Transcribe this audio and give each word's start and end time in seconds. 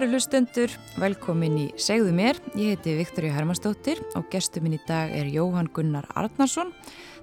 Kæru 0.00 0.14
hlustendur, 0.14 0.72
velkomin 0.96 1.56
í 1.60 1.64
Segðu 1.76 2.14
mér. 2.16 2.38
Ég 2.56 2.70
heiti 2.72 2.94
Viktoria 2.96 3.34
Hermannsdóttir 3.34 3.98
og 4.16 4.30
gestur 4.32 4.64
minn 4.64 4.78
í 4.78 4.80
dag 4.88 5.10
er 5.12 5.28
Jóhann 5.28 5.68
Gunnar 5.76 6.06
Arnarsson, 6.16 6.70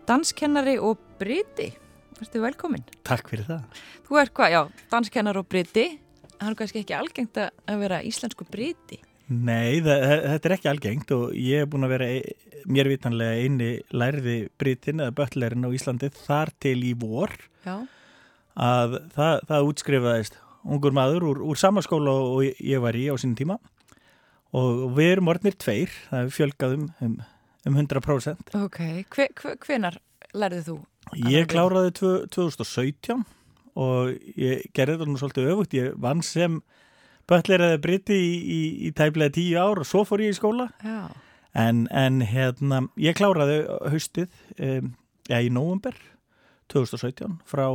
danskennari 0.05 0.75
og 0.77 1.01
briti. 1.17 1.71
Værstu 2.19 2.43
velkomin. 2.43 2.85
Takk 3.01 3.33
fyrir 3.33 3.49
það. 3.49 3.81
Þú 4.05 4.21
er 4.21 4.31
hvað, 4.37 4.53
já, 4.53 4.61
danskennar 4.93 5.41
og 5.41 5.49
briti. 5.49 5.87
Það 6.35 6.51
er 6.51 6.59
kannski 6.61 6.83
ekki 6.83 6.97
algengt 6.99 7.41
að 7.41 7.81
vera 7.81 8.03
íslensku 8.05 8.45
briti. 8.45 9.01
Nei, 9.25 9.81
það, 9.81 10.05
þetta 10.29 10.51
er 10.51 10.59
ekki 10.59 10.73
algengt 10.75 11.17
og 11.17 11.27
ég 11.33 11.65
hef 11.65 11.73
búin 11.73 11.89
að 11.89 11.95
vera 11.97 12.13
mér 12.69 12.93
vitanlega 12.93 13.41
eini 13.41 13.75
læriði 13.89 14.41
britin 14.53 15.01
eða 15.01 15.17
böllerinn 15.23 15.65
á 15.65 15.73
Íslandi 15.73 16.13
þar 16.13 16.53
til 16.61 16.77
í 16.85 16.93
vor 16.93 17.33
já. 17.65 17.79
að 18.53 19.01
það, 19.17 19.47
það 19.49 19.71
útskrifaðist 19.73 20.43
ungur 20.67 20.95
maður 20.95 21.25
úr, 21.31 21.41
úr 21.47 21.59
samaskóla 21.59 22.13
og 22.13 22.43
ég 22.43 22.81
var 22.83 22.97
í 22.97 23.07
á 23.09 23.15
sínum 23.19 23.37
tíma. 23.39 23.57
Og 24.55 24.87
við 24.95 25.17
erum 25.17 25.31
orðnir 25.31 25.57
tveir, 25.59 25.91
það 26.09 26.21
er 26.21 26.35
fjölgaðum 26.35 26.85
um, 27.03 27.15
um 27.67 27.79
100%. 27.83 28.53
Ok, 28.57 28.79
hve, 29.13 29.27
hve, 29.37 29.55
hvenar 29.65 29.99
lærið 30.37 30.69
þú? 30.69 30.77
Ég 31.31 31.47
kláraði 31.51 31.93
2017 32.35 33.23
og 33.77 34.15
ég 34.39 34.65
gerði 34.75 34.97
þetta 34.97 35.07
nú 35.11 35.21
svolítið 35.21 35.51
öfugt, 35.53 35.77
ég 35.77 35.95
vann 36.01 36.23
sem 36.25 36.59
bölleraði 37.27 37.79
britti 37.83 38.17
í, 38.17 38.33
í, 38.39 38.59
í 38.87 38.91
tæplega 38.95 39.35
tíu 39.35 39.59
ár 39.59 39.83
og 39.83 39.87
svo 39.87 40.03
fór 40.07 40.23
ég 40.23 40.33
í 40.33 40.37
skóla. 40.37 40.69
En, 41.57 41.85
en 41.91 42.21
hérna, 42.25 42.85
ég 43.01 43.17
kláraði 43.17 43.63
haustið 43.91 44.31
um, 44.57 44.93
ja, 45.29 45.41
í 45.41 45.51
nógumber 45.53 45.97
2017 46.73 47.39
frá 47.47 47.65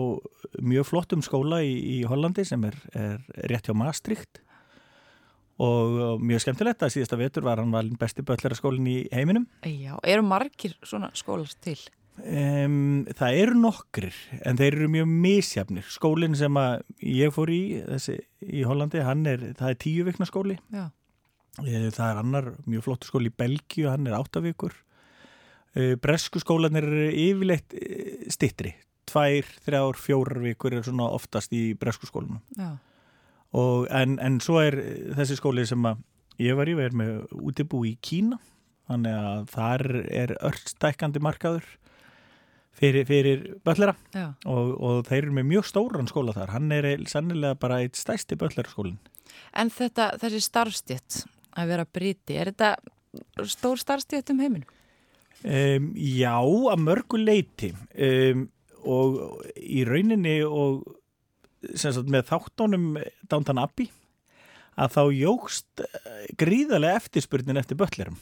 mjög 0.61 0.89
flottum 0.89 1.23
skóla 1.25 1.63
í, 1.65 1.75
í 1.97 1.99
Hollandi 2.09 2.45
sem 2.49 2.65
er, 2.69 2.77
er 2.93 3.21
rétt 3.51 3.69
hjá 3.69 3.77
Maastricht 3.77 4.43
og 5.63 6.23
mjög 6.23 6.43
skemmtilegt 6.45 6.83
að 6.83 6.95
síðasta 6.97 7.19
vetur 7.21 7.45
var 7.47 7.61
hann 7.61 7.75
valin 7.75 7.99
besti 8.01 8.25
bölleraskólin 8.27 8.89
í 8.89 8.99
heiminum. 9.13 9.45
Já, 9.69 9.95
eru 10.03 10.25
margir 10.27 10.75
svona 10.83 11.13
skólast 11.19 11.61
til? 11.63 11.79
Um, 12.23 13.07
það 13.17 13.37
eru 13.41 13.61
nokkrir 13.61 14.17
en 14.45 14.59
þeir 14.61 14.77
eru 14.77 14.89
mjög 14.93 15.13
misjafnir. 15.27 15.87
Skólinn 15.93 16.37
sem 16.39 16.59
ég 17.09 17.33
fór 17.35 17.53
í 17.53 17.63
þessi, 17.87 18.19
í 18.45 18.65
Hollandi, 18.69 19.01
er, 19.01 19.47
það 19.59 19.69
er 19.71 19.79
tíu 19.81 20.09
vikna 20.09 20.29
skóli. 20.29 20.59
Já. 20.75 20.91
Eh, 21.61 21.89
það 21.93 22.07
er 22.09 22.21
annar 22.21 22.51
mjög 22.65 22.87
flottu 22.87 23.09
skóli 23.09 23.33
í 23.33 23.37
Belgíu, 23.37 23.89
hann 23.93 24.09
er 24.09 24.17
áttavíkur. 24.17 24.77
Eh, 25.73 25.95
bresku 26.01 26.41
skólanir 26.43 26.85
er 26.85 27.11
yfirleitt 27.11 27.77
eh, 27.77 28.25
stittri 28.33 28.75
tvær, 29.09 29.47
þrjár, 29.65 29.99
fjórar 29.99 30.41
vikur 30.45 30.77
er 30.77 30.85
svona 30.87 31.09
oftast 31.13 31.53
í 31.57 31.73
bresku 31.77 32.07
skólunum 32.09 32.41
en, 33.93 34.17
en 34.23 34.39
svo 34.41 34.61
er 34.63 34.79
þessi 35.19 35.37
skóli 35.37 35.65
sem 35.69 35.85
ég 36.41 36.57
var 36.57 36.71
í 36.71 36.77
við 36.79 36.87
erum 36.87 37.03
með 37.03 37.35
útibú 37.37 37.83
í 37.85 37.97
Kína. 38.01 38.39
Þannig 38.89 39.17
að 39.19 39.43
þar 39.53 39.85
er 40.23 40.33
örstækandi 40.49 41.21
markaður 41.23 41.67
fyrir, 42.77 43.05
fyrir 43.09 43.45
böllera. 43.65 43.95
Og, 44.49 44.73
og 44.77 45.03
þeir 45.09 45.27
eru 45.27 45.37
með 45.37 45.49
mjög 45.51 45.69
stóran 45.69 46.09
skóla 46.09 46.35
þar. 46.37 46.55
Hann 46.57 46.73
er 46.73 46.89
sannilega 47.11 47.59
bara 47.61 47.83
eitt 47.85 48.01
stæsti 48.01 48.39
bölleraskólin 48.41 48.99
En 49.57 49.71
þetta, 49.73 50.13
þessi 50.21 50.41
starfstjött 50.45 51.23
að 51.61 51.73
vera 51.73 51.89
briti, 51.89 52.37
er 52.39 52.53
þetta 52.53 53.49
stór 53.49 53.81
starfstjött 53.81 54.33
um 54.33 54.41
heiminu? 54.43 54.79
Um, 55.43 55.89
já, 55.99 56.37
að 56.39 56.83
mörgu 56.85 57.19
leiti 57.19 57.73
um, 57.75 58.45
og 58.87 59.17
í 59.59 59.83
rauninni 59.87 60.37
og 60.47 60.85
sagt, 61.75 62.07
með 62.11 62.29
þáttónum 62.31 62.93
Downton 63.31 63.61
Abbey 63.63 63.91
að 64.79 64.95
þá 64.95 65.03
jógst 65.19 65.83
eh, 65.85 66.29
gríðarlega 66.39 67.01
eftirspurnin 67.03 67.61
eftir 67.61 67.79
böllirum 67.81 68.17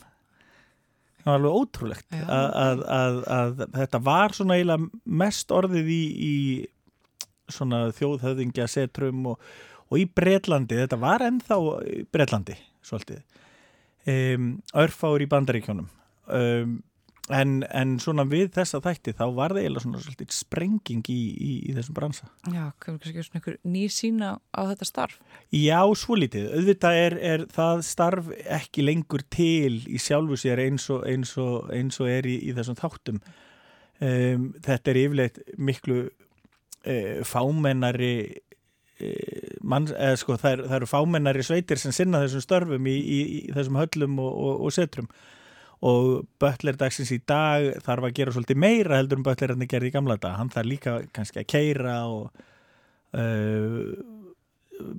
það 1.20 1.28
var 1.28 1.36
alveg 1.36 1.58
ótrúlegt 1.60 2.16
að, 2.16 2.48
að, 2.64 2.82
að, 2.96 3.18
að 3.36 3.62
þetta 3.76 4.02
var 4.08 4.36
svona 4.36 4.56
eiginlega 4.56 5.14
mest 5.22 5.54
orðið 5.54 5.90
í, 5.92 6.02
í 6.24 6.34
svona 7.52 7.82
þjóðhöðingja 7.96 8.68
setrum 8.70 9.32
og, 9.34 9.48
og 9.90 10.00
í 10.00 10.06
Breitlandi, 10.08 10.78
þetta 10.80 11.00
var 11.00 11.24
ennþá 11.26 11.58
Breitlandi 12.14 12.56
svolítið. 12.86 13.24
Um, 14.08 14.52
örfáur 14.80 15.20
í 15.20 15.28
bandaríkjónum 15.28 15.90
um, 16.32 16.78
En, 17.30 17.60
en 17.70 17.94
svona 18.02 18.24
við 18.26 18.48
þessa 18.56 18.80
þætti 18.82 19.12
þá 19.18 19.22
var 19.36 19.54
það 19.54 19.60
eiginlega 19.62 19.84
svona 19.84 20.00
svolítið 20.02 20.32
sprenging 20.34 21.10
í, 21.12 21.18
í, 21.30 21.50
í 21.70 21.74
þessum 21.76 21.96
bransa. 21.96 22.26
Já, 22.50 22.64
kannski 22.82 23.22
svona 23.22 23.38
einhver 23.38 23.58
nýr 23.70 23.94
sína 23.94 24.32
á 24.50 24.60
þetta 24.72 24.88
starf? 24.88 25.20
Já, 25.54 25.78
svo 25.98 26.18
litið. 26.18 26.48
Auðvitað 26.58 26.98
er, 27.04 27.16
er 27.32 27.46
það 27.54 27.84
starf 27.86 28.32
ekki 28.58 28.86
lengur 28.86 29.24
til 29.30 29.78
í 29.86 30.02
sjálfu 30.02 30.40
sér 30.42 30.64
eins 30.66 30.88
og, 30.90 31.06
eins 31.06 31.36
og, 31.38 31.70
eins 31.76 32.02
og 32.02 32.10
er 32.10 32.26
í, 32.30 32.36
í 32.50 32.56
þessum 32.58 32.78
þáttum. 32.80 33.22
Um, 34.00 34.50
þetta 34.66 34.90
er 34.90 35.02
yfirleitt 35.04 35.42
miklu 35.60 36.02
uh, 36.08 37.18
fámennari 37.28 38.14
uh, 38.26 39.50
mann, 39.62 39.90
eða 39.92 40.18
sko 40.18 40.38
það, 40.40 40.54
er, 40.54 40.68
það 40.70 40.78
eru 40.80 40.94
fámennari 40.96 41.44
sveitir 41.46 41.78
sem 41.78 41.94
sinna 41.94 42.24
þessum 42.24 42.46
störfum 42.48 42.88
í 42.90 43.20
þessum 43.52 43.78
höllum 43.78 44.24
og, 44.24 44.64
og 44.64 44.74
setrum 44.74 45.10
og 45.80 46.26
böllir 46.40 46.76
dagsins 46.76 47.12
í 47.14 47.20
dag 47.28 47.70
þarf 47.84 48.08
að 48.08 48.16
gera 48.18 48.34
svolítið 48.34 48.60
meira 48.60 48.98
heldur 49.00 49.20
um 49.20 49.24
böllir 49.24 49.54
en 49.54 49.62
það 49.62 49.72
gerði 49.74 49.90
í 49.90 49.94
gamla 49.94 50.16
dag 50.20 50.36
hann 50.36 50.52
þarf 50.52 50.68
líka 50.68 50.96
kannski 51.16 51.40
að 51.40 51.48
keira 51.54 51.96
og 52.10 52.42
uh, 53.16 53.94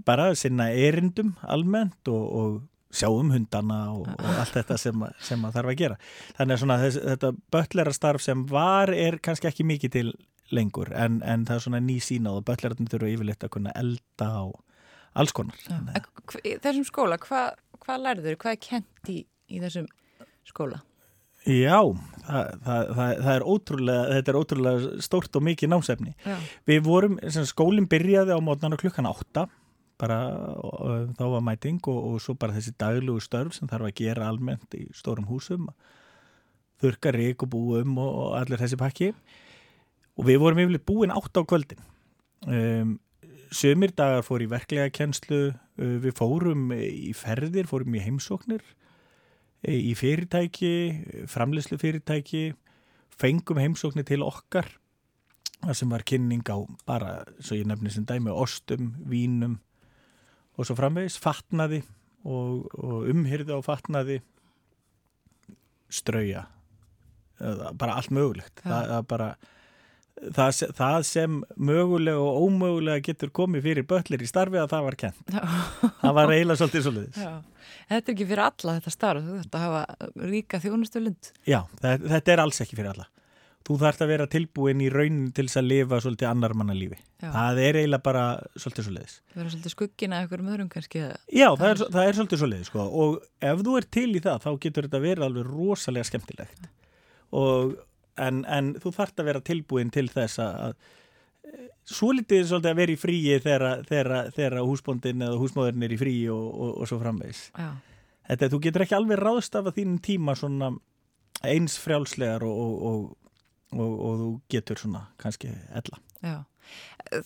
bara 0.05 0.31
sinna 0.37 0.71
erindum 0.73 1.35
almennt 1.45 2.09
og, 2.09 2.25
og 2.41 2.59
sjáum 2.91 3.31
hundana 3.31 3.79
og, 3.93 4.09
og 4.09 4.41
allt 4.41 4.57
þetta 4.57 4.77
sem, 4.79 5.05
sem 5.23 5.45
að 5.47 5.55
þarf 5.57 5.71
að 5.71 5.79
gera. 5.79 5.97
Þannig 6.37 6.55
að 6.55 6.63
svona, 6.63 6.77
þess, 6.81 6.99
þetta 7.05 7.31
böllerastarf 7.55 8.25
sem 8.25 8.43
var 8.49 8.91
er 8.95 9.17
kannski 9.23 9.49
ekki 9.51 9.67
mikið 9.67 9.95
til 9.95 10.11
lengur 10.51 10.91
en, 10.91 11.21
en 11.23 11.45
það 11.47 11.57
er 11.57 11.65
svona 11.65 11.81
ný 11.85 11.97
sína 12.03 12.35
og 12.35 12.43
böllerarnir 12.49 12.91
þurfa 12.91 13.13
yfirleitt 13.13 13.45
að 13.47 13.53
kunna 13.55 13.73
elda 13.79 14.29
og 14.43 14.59
alls 15.21 15.33
konar. 15.35 15.57
Þessum 16.41 16.87
skóla, 16.87 17.19
hvað 17.21 17.53
hva 17.81 17.97
lærður, 17.97 18.37
hvað 18.41 18.57
er 18.57 18.61
kent 18.61 19.11
í, 19.11 19.21
í 19.49 19.61
þessum 19.63 19.87
skóla? 20.47 20.81
Já, 21.41 21.79
það, 22.21 22.49
það, 22.61 22.89
það, 22.93 23.11
það 23.25 23.31
er 23.33 23.45
ótrúlega, 23.49 24.01
þetta 24.11 24.31
er 24.31 24.37
ótrúlega 24.37 24.91
stórt 25.01 25.37
og 25.39 25.45
mikið 25.47 25.71
námsefni. 25.71 26.11
Já. 26.21 26.35
Við 26.69 26.83
vorum, 26.85 27.17
skólinn 27.49 27.89
byrjaði 27.89 28.37
á 28.37 28.39
mótnan 28.45 28.77
og 28.77 28.83
klukkan 28.83 29.09
átta, 29.09 29.47
bara 30.01 30.19
þá 31.17 31.23
var 31.33 31.45
mæting 31.45 31.79
og, 31.89 31.97
og 32.11 32.21
svo 32.21 32.35
bara 32.37 32.53
þessi 32.55 32.75
daglugu 32.81 33.23
störf 33.25 33.57
sem 33.57 33.69
þarf 33.69 33.89
að 33.89 33.97
gera 34.01 34.29
almennt 34.29 34.77
í 34.77 34.85
stórum 34.97 35.29
húsum, 35.29 35.69
þurka 36.81 37.13
rík 37.13 37.45
og 37.45 37.51
búum 37.53 37.97
og, 38.01 38.11
og 38.25 38.35
allir 38.39 38.61
þessi 38.61 38.79
pakki 38.81 39.11
og 40.17 40.27
við 40.27 40.41
vorum 40.41 40.61
yfirlega 40.61 40.87
búin 40.89 41.13
átta 41.13 41.41
á 41.41 41.49
kvöldin. 41.49 41.81
Um, 42.49 42.95
sömur 43.53 43.93
dagar 43.97 44.25
fór 44.25 44.43
í 44.45 44.49
verklega 44.49 44.93
kjenslu, 44.93 45.41
uh, 45.53 45.97
við 46.05 46.15
fórum 46.17 46.69
í 46.75 47.13
ferðir, 47.17 47.69
fórum 47.69 47.97
í 47.97 48.03
heimsóknir 48.03 48.65
í 49.67 49.93
fyrirtæki, 49.97 50.73
framleyslu 51.29 51.77
fyrirtæki, 51.81 52.51
fengum 53.13 53.59
heimsóknir 53.61 54.07
til 54.07 54.23
okkar 54.25 54.69
það 55.61 55.77
sem 55.77 55.91
var 55.93 56.05
kynning 56.07 56.47
á 56.49 56.57
bara, 56.89 57.11
svo 57.39 57.57
ég 57.59 57.67
nefnir 57.69 57.93
sem 57.93 58.05
dæmi, 58.09 58.33
ostum, 58.33 58.95
vínum 59.09 59.59
og 60.57 60.67
svo 60.67 60.75
framvegis, 60.77 61.19
fatnaði 61.21 61.83
og, 62.25 62.67
og 62.77 63.09
umhyrði 63.11 63.53
á 63.53 63.59
fatnaði 63.65 64.19
strauja 65.91 66.47
bara 67.77 67.97
allt 67.97 68.13
mögulegt. 68.13 68.61
Ja. 68.61 68.69
það, 68.69 68.89
það 68.91 69.07
bara 69.09 69.29
það, 70.21 70.59
það 70.77 70.97
sem 71.09 71.37
mögulega 71.57 72.21
og 72.21 72.47
ómögulega 72.47 73.05
getur 73.05 73.31
komið 73.33 73.65
fyrir 73.69 73.87
böllir 73.89 74.21
í 74.21 74.29
starfi 74.29 74.61
að 74.61 74.73
það 74.75 74.87
var 74.87 74.97
kent 75.05 75.33
það 75.33 76.17
var 76.17 76.33
eiginlega 76.35 76.61
svolítið 76.61 76.85
svolítið 76.87 77.23
Þetta 77.89 78.11
er 78.11 78.13
ekki 78.15 78.27
fyrir 78.29 78.43
alla 78.45 78.75
þetta 78.77 78.93
starf 78.93 79.25
þú 79.25 79.39
þurft 79.39 79.57
að 79.57 79.65
hafa 79.65 80.11
ríka 80.31 80.59
þjónustulund. 80.63 81.31
Já, 81.47 81.59
þetta 81.81 82.35
er 82.35 82.43
alls 82.43 82.61
ekki 82.63 82.77
fyrir 82.79 82.93
alla. 82.93 83.07
Þú 83.61 83.75
þarfst 83.77 84.01
að 84.01 84.09
vera 84.09 84.25
tilbúin 84.25 84.79
í 84.81 84.87
raunin 84.89 85.27
til 85.37 85.45
þess 85.45 85.59
að 85.61 85.67
lifa 85.69 85.99
svolítið 86.01 86.29
annar 86.31 86.55
manna 86.57 86.73
lífi. 86.73 86.97
Já. 87.21 87.29
það 87.29 87.59
er 87.61 87.77
eiginlega 87.77 88.05
bara 88.07 88.23
svolítið 88.57 88.87
svolítið 88.87 89.11
Það 89.33 89.43
er 89.43 89.49
svolítið 89.53 89.73
skuggina 89.75 90.15
eða 90.17 90.25
einhverjum 90.25 90.47
öðrum 90.55 90.69
kannski 90.73 91.01
Já, 91.29 91.47
það 91.59 91.67
er, 91.67 91.83
það 91.93 92.07
er 92.07 92.17
svolítið 92.17 92.41
svolítið 92.41 92.69
sko. 92.71 92.85
og 93.03 93.19
ef 93.51 93.61
þú 93.67 93.75
er 93.77 93.87
til 93.97 94.07
í 94.09 94.21
það 94.25 94.39
þá 94.47 94.49
getur 94.65 94.87
þetta 94.87 95.01
verið 95.05 95.25
alveg 95.27 95.51
rosalega 95.51 96.09
skemmtilegt. 96.09 96.65
Og 97.37 97.75
en, 98.17 98.41
en 98.49 98.73
þú 98.81 98.93
þart 98.97 99.21
að 99.21 99.29
vera 99.29 99.43
tilbúin 99.51 99.93
til 99.93 100.07
þess 100.09 100.41
að 100.41 100.73
svo 101.87 102.11
litið 102.15 102.45
svolítið 102.49 102.71
að 102.71 102.81
vera 102.81 102.93
í 102.93 102.99
fríi 102.99 103.39
þegar 103.41 104.59
húsbóndin 104.61 105.25
eða 105.25 105.39
húsmóðurinn 105.41 105.87
er 105.87 105.95
í 105.95 105.99
fríi 105.99 106.27
og, 106.33 106.45
og, 106.51 106.75
og 106.83 106.91
svo 106.91 106.99
framvegs 107.01 107.47
þetta, 107.55 108.51
þú 108.53 108.61
getur 108.67 108.85
ekki 108.85 108.97
alveg 108.99 109.21
ráðstafa 109.21 109.73
þínum 109.75 109.97
tíma 110.05 110.37
svona 110.37 110.71
eins 111.47 111.79
frjálslegar 111.81 112.45
og, 112.45 113.17
og 113.73 114.15
þú 114.21 114.31
getur 114.51 114.81
svona 114.81 115.07
kannski 115.21 115.49
ella 115.73 116.01
Já. 116.21 116.41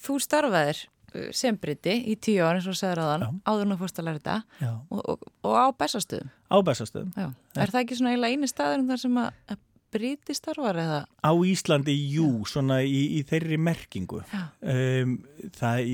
Þú 0.01 0.17
starfaðir 0.23 0.79
uh, 0.85 1.29
sem 1.35 1.57
briti 1.59 1.97
í 2.11 2.15
tíu 2.15 2.45
ára 2.45 2.59
eins 2.59 2.67
og 2.71 2.77
segður 2.79 3.03
aðan 3.03 3.41
áður 3.43 3.69
nú 3.69 3.79
fórst 3.79 3.99
að 3.99 4.09
læra 4.09 4.21
þetta 4.21 4.69
og, 4.89 5.25
á 5.43 5.67
bestastöðum. 5.75 6.31
Á 6.47 6.57
bestastöðum. 6.65 7.11
Já. 7.19 7.27
Er 7.59 7.73
það 7.73 7.81
ekki 7.81 7.99
svona 7.99 8.15
eini 8.15 8.49
staður 8.49 8.85
þar 8.89 9.01
sem 9.03 9.19
að 9.21 9.59
briti 9.95 10.35
starfar 10.37 10.79
eða? 10.83 11.01
Á 11.23 11.31
Íslandi, 11.47 11.95
jú, 12.13 12.29
Já. 12.43 12.51
svona 12.53 12.79
í, 12.83 13.01
í 13.17 13.23
þeirri 13.27 13.59
merkingu. 13.61 14.21
Um, 14.61 15.17
það, 15.57 15.91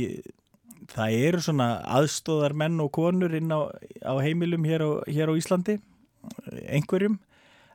það 0.91 1.17
eru 1.29 1.41
svona 1.45 1.71
aðstóðar 1.99 2.57
menn 2.57 2.81
og 2.83 2.91
konur 2.97 3.35
inn 3.37 3.53
á, 3.53 3.69
á 4.03 4.13
heimilum 4.23 4.65
hér 4.67 4.85
á, 4.85 4.91
hér 5.07 5.31
á 5.31 5.33
Íslandi, 5.37 5.77
einhverjum, 6.67 7.19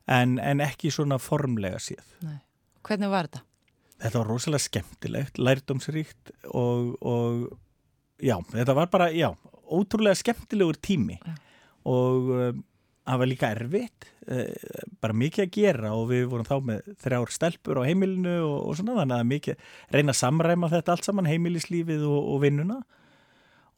en, 0.06 0.38
en 0.42 0.62
ekki 0.64 0.92
svona 0.94 1.18
formlega 1.22 1.80
síð. 1.82 2.02
Nei. 2.26 2.38
Hvernig 2.86 3.10
var 3.10 3.28
þetta? 3.28 3.42
Þetta 3.96 4.20
var 4.20 4.28
rosalega 4.30 4.66
skemmtilegt, 4.66 5.38
lærdomsríkt 5.40 6.32
og, 6.52 6.92
og 7.00 7.46
já, 8.22 8.36
þetta 8.52 8.76
var 8.76 8.90
bara, 8.92 9.08
já, 9.14 9.30
ótrúlega 9.72 10.18
skemmtilegur 10.20 10.78
tími 10.84 11.16
ja. 11.16 11.36
og 11.88 12.30
um, 12.36 12.60
það 13.06 13.22
var 13.22 13.30
líka 13.30 13.52
erfitt, 13.56 14.10
uh, 14.28 14.85
bara 15.06 15.18
mikið 15.22 15.46
að 15.46 15.52
gera 15.56 15.94
og 15.96 16.08
við 16.10 16.28
vorum 16.32 16.48
þá 16.48 16.56
með 16.68 16.92
þrjár 17.06 17.34
stelpur 17.34 17.80
á 17.80 17.88
heimilinu 17.88 18.36
og, 18.44 18.56
og 18.66 18.78
svona 18.80 19.00
þannig 19.00 19.18
að 19.18 19.28
mikið 19.32 19.66
reyna 19.96 20.12
að 20.12 20.20
samræma 20.20 20.72
þetta 20.74 20.96
allt 20.96 21.08
saman, 21.08 21.30
heimilislífið 21.30 22.06
og, 22.10 22.32
og 22.34 22.40
vinnuna 22.44 22.80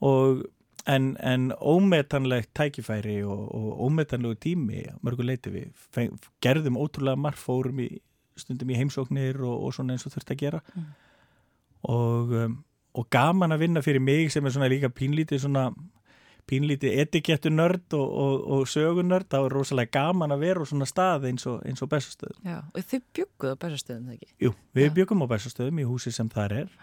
og 0.09 0.47
en, 0.89 1.17
en 1.21 1.53
ómetanlegt 1.61 2.55
tækifæri 2.57 3.23
og 3.25 3.81
ómetanlegu 3.87 4.39
tími, 4.41 4.85
mörguleiti 5.05 5.53
við 5.53 5.69
feng, 5.95 6.17
gerðum 6.45 6.79
ótrúlega 6.81 7.21
marg 7.21 7.41
fórum 7.41 7.83
í 7.85 7.91
stundum 8.39 8.71
í 8.73 8.79
heimsóknir 8.79 9.41
og, 9.43 9.67
og 9.67 9.77
svona 9.77 9.95
eins 9.95 10.07
og 10.07 10.15
þurft 10.15 10.33
að 10.35 10.43
gera 10.45 10.63
mm. 10.73 10.89
og, 11.93 12.35
um, 12.45 12.59
og 12.99 13.09
gaman 13.13 13.55
að 13.55 13.65
vinna 13.67 13.85
fyrir 13.85 14.03
mig 14.03 14.33
sem 14.33 14.47
er 14.47 14.55
svona 14.55 14.71
líka 14.71 14.91
pínlítið 14.93 15.45
svona 15.45 15.69
pínlítið 16.49 16.97
etikettu 17.03 17.53
nörd 17.53 17.95
og, 17.97 18.09
og, 18.25 18.47
og 18.57 18.69
sögunörd, 18.71 19.29
þá 19.31 19.39
er 19.41 19.55
rosalega 19.55 19.95
gaman 19.99 20.35
að 20.35 20.45
vera 20.47 20.65
á 20.65 20.71
svona 20.71 20.89
stað 20.89 21.29
eins 21.31 21.47
og, 21.51 21.61
og 21.63 21.91
bestastöðum. 21.93 22.41
Já, 22.47 22.59
og 22.65 22.89
þið 22.93 23.07
bygguð 23.19 23.55
á 23.55 23.57
bestastöðum, 23.65 24.09
það 24.09 24.19
ekki? 24.19 24.31
Jú, 24.47 24.53
við 24.79 24.89
Já. 24.89 24.95
byggum 24.99 25.25
á 25.25 25.27
bestastöðum 25.35 25.83
í 25.83 25.89
húsi 25.89 26.15
sem 26.15 26.31
það 26.33 26.57
er 26.63 26.77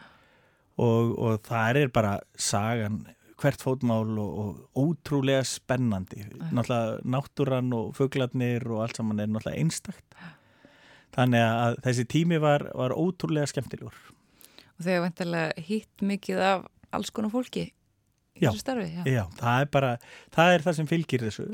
og 0.86 1.46
það 1.48 1.80
er 1.80 1.92
bara 1.96 2.16
sagan, 2.36 3.06
hvert 3.40 3.64
fótmál 3.64 4.18
og 4.20 4.58
ótrúlega 4.76 5.44
spennandi. 5.48 6.26
Já. 6.26 6.50
Náttúrulega 6.52 7.00
náttúran 7.16 7.74
og 7.76 7.94
föglarnir 7.96 8.68
og 8.72 8.84
allt 8.86 9.00
saman 9.00 9.20
er 9.24 9.32
náttúrulega 9.32 9.60
einstakt. 9.60 10.20
Þannig 11.16 11.46
að 11.48 11.80
þessi 11.86 12.06
tími 12.12 12.42
var, 12.44 12.68
var 12.76 12.96
ótrúlega 12.96 13.48
skemmtilegur. 13.48 13.96
Og 14.76 14.84
þegar 14.84 15.06
vantilega 15.06 15.68
hýtt 15.68 16.04
mikið 16.04 16.44
af 16.44 16.66
alls 16.96 17.12
konar 17.16 17.32
fólki 17.32 17.70
já, 18.40 18.50
þessu 18.50 18.64
starfi? 18.64 18.88
Já, 18.92 19.04
já 19.10 19.24
það, 19.40 19.58
er 19.62 19.72
bara, 19.78 19.92
það 20.36 20.54
er 20.54 20.66
það 20.68 20.78
sem 20.80 20.92
fylgir 20.92 21.26
þessu 21.28 21.48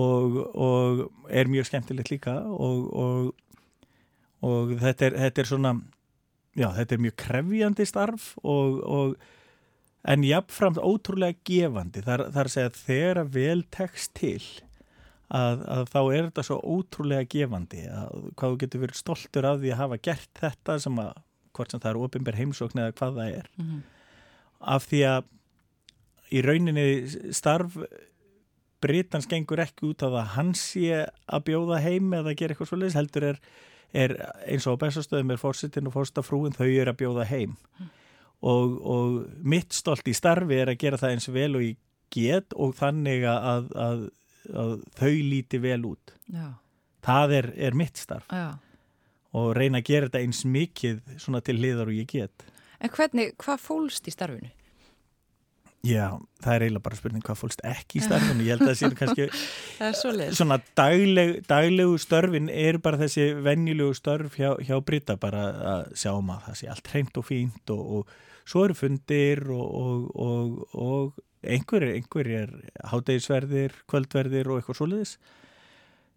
og, 0.00 0.40
og 0.54 1.04
er 1.28 1.50
mjög 1.50 1.70
skemmtilegt 1.70 2.12
líka 2.12 2.36
og, 2.46 2.86
og, 2.94 3.66
og 4.46 4.74
þetta, 4.80 5.10
er, 5.10 5.18
þetta 5.26 5.44
er 5.44 5.50
svona, 5.50 5.74
já 6.58 6.68
þetta 6.78 6.96
er 6.96 7.04
mjög 7.08 7.18
krefjandi 7.26 7.88
starf 7.88 8.32
og 8.42 9.18
en 10.08 10.24
jáfnframt 10.24 10.80
ótrúlega 10.80 11.36
gefandi. 11.44 12.02
Það 12.04 12.22
er 12.24 12.46
að 12.46 12.52
segja 12.54 12.70
að 12.70 12.82
þegar 12.86 13.22
vel 13.34 13.62
tekst 13.74 14.14
til 14.16 14.40
að, 15.28 15.64
að 15.68 15.82
þá 15.92 16.00
er 16.02 16.28
þetta 16.28 16.44
svo 16.46 16.60
ótrúlega 16.64 17.28
gefandi 17.30 17.82
að 17.86 18.30
hvað 18.34 18.54
þú 18.54 18.60
getur 18.62 18.84
verið 18.84 19.00
stoltur 19.00 19.48
af 19.50 19.60
því 19.60 19.74
að 19.74 19.82
hafa 19.82 20.00
gert 20.08 20.40
þetta 20.40 20.78
sem 20.86 21.02
að 21.02 21.12
hvort 21.56 21.74
sem 21.74 21.82
það 21.82 21.90
er 21.90 22.00
ofinber 22.06 22.38
heimsókn 22.38 22.80
eða 22.80 22.96
hvað 22.96 23.20
það 23.20 23.36
er 23.36 23.50
mm 23.50 23.66
-hmm. 23.66 23.82
af 24.74 24.88
því 24.88 25.00
að 25.10 25.28
í 26.30 26.42
rauninni 26.44 27.32
starf 27.36 27.76
Britans 28.80 29.28
gengur 29.28 29.60
ekki 29.60 29.90
út 29.90 30.04
af 30.06 30.14
að 30.16 30.30
hans 30.36 30.62
sé 30.72 31.02
að 31.04 31.42
bjóða 31.50 31.82
heim 31.84 32.14
eða 32.16 32.36
gera 32.38 32.54
eitthvað 32.54 32.70
svolítið 32.70 32.96
heldur 32.96 33.26
er, 33.28 33.40
er 33.92 34.14
eins 34.46 34.68
og 34.68 34.78
á 34.80 34.82
bestastöðum 34.86 35.34
er 35.34 35.42
fórsettin 35.42 35.90
og 35.90 35.96
fórstafrúin 35.98 36.56
þau 36.56 36.68
er 36.70 36.92
að 36.92 37.00
bjóða 37.02 37.26
heim 37.28 37.58
mm. 37.58 37.90
og, 38.48 38.78
og 38.80 39.18
mitt 39.44 39.76
stolt 39.76 40.08
í 40.08 40.16
starfi 40.16 40.62
er 40.62 40.72
að 40.72 40.80
gera 40.80 41.00
það 41.00 41.16
eins 41.16 41.28
vel 41.34 41.50
og 41.58 41.66
ég 41.66 41.82
get 42.10 42.56
og 42.56 42.72
þannig 42.78 43.28
að, 43.28 43.68
að 43.76 44.08
að 44.48 44.80
þau 44.98 45.12
líti 45.28 45.60
vel 45.62 45.82
út 45.90 46.14
Já. 46.32 46.46
það 47.04 47.34
er, 47.40 47.50
er 47.68 47.76
mitt 47.76 48.00
starf 48.00 48.30
Já. 48.32 48.56
og 49.36 49.52
reyna 49.58 49.82
að 49.82 49.90
gera 49.90 50.08
þetta 50.08 50.22
eins 50.24 50.44
mikið 50.48 51.02
svona 51.20 51.42
til 51.44 51.58
liðar 51.60 51.90
og 51.90 52.00
ég 52.00 52.08
get 52.10 52.48
En 52.80 52.88
hvernig, 52.88 53.34
hvað 53.36 53.60
fólst 53.60 54.06
í 54.08 54.12
starfinu? 54.14 54.48
Já, 55.80 56.20
það 56.44 56.54
er 56.54 56.62
eiginlega 56.66 56.84
bara 56.84 56.96
spurning 56.98 57.22
hvað 57.24 57.38
fólst 57.40 57.62
ekki 57.64 58.00
í 58.00 58.04
starfinu. 58.06 58.44
Ég 58.44 58.58
held 58.58 58.66
að 58.66 58.72
það 58.72 58.80
séu 58.80 58.96
kannski 58.98 60.34
svona 60.36 60.58
dagleg, 60.76 61.38
daglegu 61.48 61.96
störfin 62.00 62.50
er 62.52 62.80
bara 62.84 63.00
þessi 63.00 63.30
venjulegu 63.40 63.96
störf 63.96 64.36
hjá, 64.36 64.52
hjá 64.60 64.76
Brita 64.84 65.16
bara 65.20 65.46
að 65.74 65.94
sjá 65.96 66.12
maður 66.18 66.44
um 66.44 66.44
það 66.50 66.60
sé 66.60 66.70
allt 66.74 66.92
hreint 66.92 67.20
og 67.20 67.26
fínt 67.30 67.72
og, 67.72 67.96
og 67.96 68.50
svo 68.50 68.66
eru 68.66 68.76
fundir 68.76 69.44
og, 69.54 70.10
og, 70.20 70.62
og 70.76 71.20
einhverjir, 71.40 71.96
einhverjir 71.96 72.54
hátægisverðir, 72.92 73.76
kvöldverðir 73.88 74.50
og 74.50 74.60
eitthvað 74.60 74.80
svoleiðis. 74.82 75.16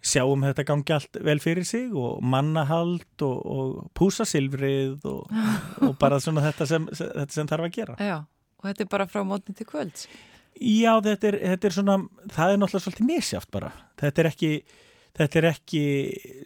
Sjáum 0.04 0.44
þetta 0.44 0.65
gangi 0.68 0.92
allt 0.92 1.18
vel 1.24 1.39
fyrir 1.39 1.63
sig 1.63 1.94
og 1.95 2.19
mannahald 2.19 3.24
og, 3.24 3.38
og 3.39 3.75
púsasilfrið 3.95 5.07
og, 5.07 5.31
og 5.88 5.95
bara 6.01 6.19
svona 6.19 6.44
þetta 6.50 6.68
sem, 6.68 6.92
þetta 6.92 7.31
sem 7.31 7.48
þarf 7.48 7.69
að 7.69 7.77
gera. 7.77 7.95
Já, 8.04 8.17
og 8.63 8.70
þetta 8.70 8.86
er 8.86 8.93
bara 8.96 9.10
frá 9.10 9.22
mótni 9.27 9.55
til 9.58 9.67
kvölds 9.70 10.08
Já, 10.53 10.96
þetta 11.01 11.29
er, 11.32 11.38
þetta 11.53 11.70
er 11.70 11.75
svona 11.75 12.00
það 12.32 12.53
er 12.53 12.60
náttúrulega 12.62 12.86
svolítið 12.88 13.10
misjáft 13.10 13.51
bara 13.53 13.74
þetta 14.01 14.25
er 14.25 14.34
ekki 14.34 14.55
Þetta 15.13 15.38
er 15.38 15.46
ekki 15.46 15.79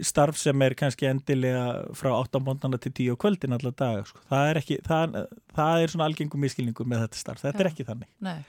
starf 0.03 0.35
sem 0.35 0.63
er 0.65 0.73
kannski 0.75 1.07
endilega 1.07 1.85
frá 1.95 2.09
8 2.11 2.41
mótnana 2.43 2.75
til 2.83 2.91
10 2.91 3.15
kvöldin 3.15 3.55
allar 3.55 3.71
dag. 3.79 4.01
Sko. 4.03 4.19
Það, 4.27 4.49
er 4.49 4.59
ekki, 4.59 4.77
það, 4.83 5.15
það 5.55 5.83
er 5.85 5.93
svona 5.93 6.07
algengum 6.11 6.43
miskilningur 6.43 6.89
með 6.91 7.05
þetta 7.05 7.21
starf. 7.21 7.45
Þetta 7.45 7.55
Já. 7.55 7.63
er 7.63 7.69
ekki 7.69 7.85
þannig. 7.87 8.09
Nei 8.27 8.41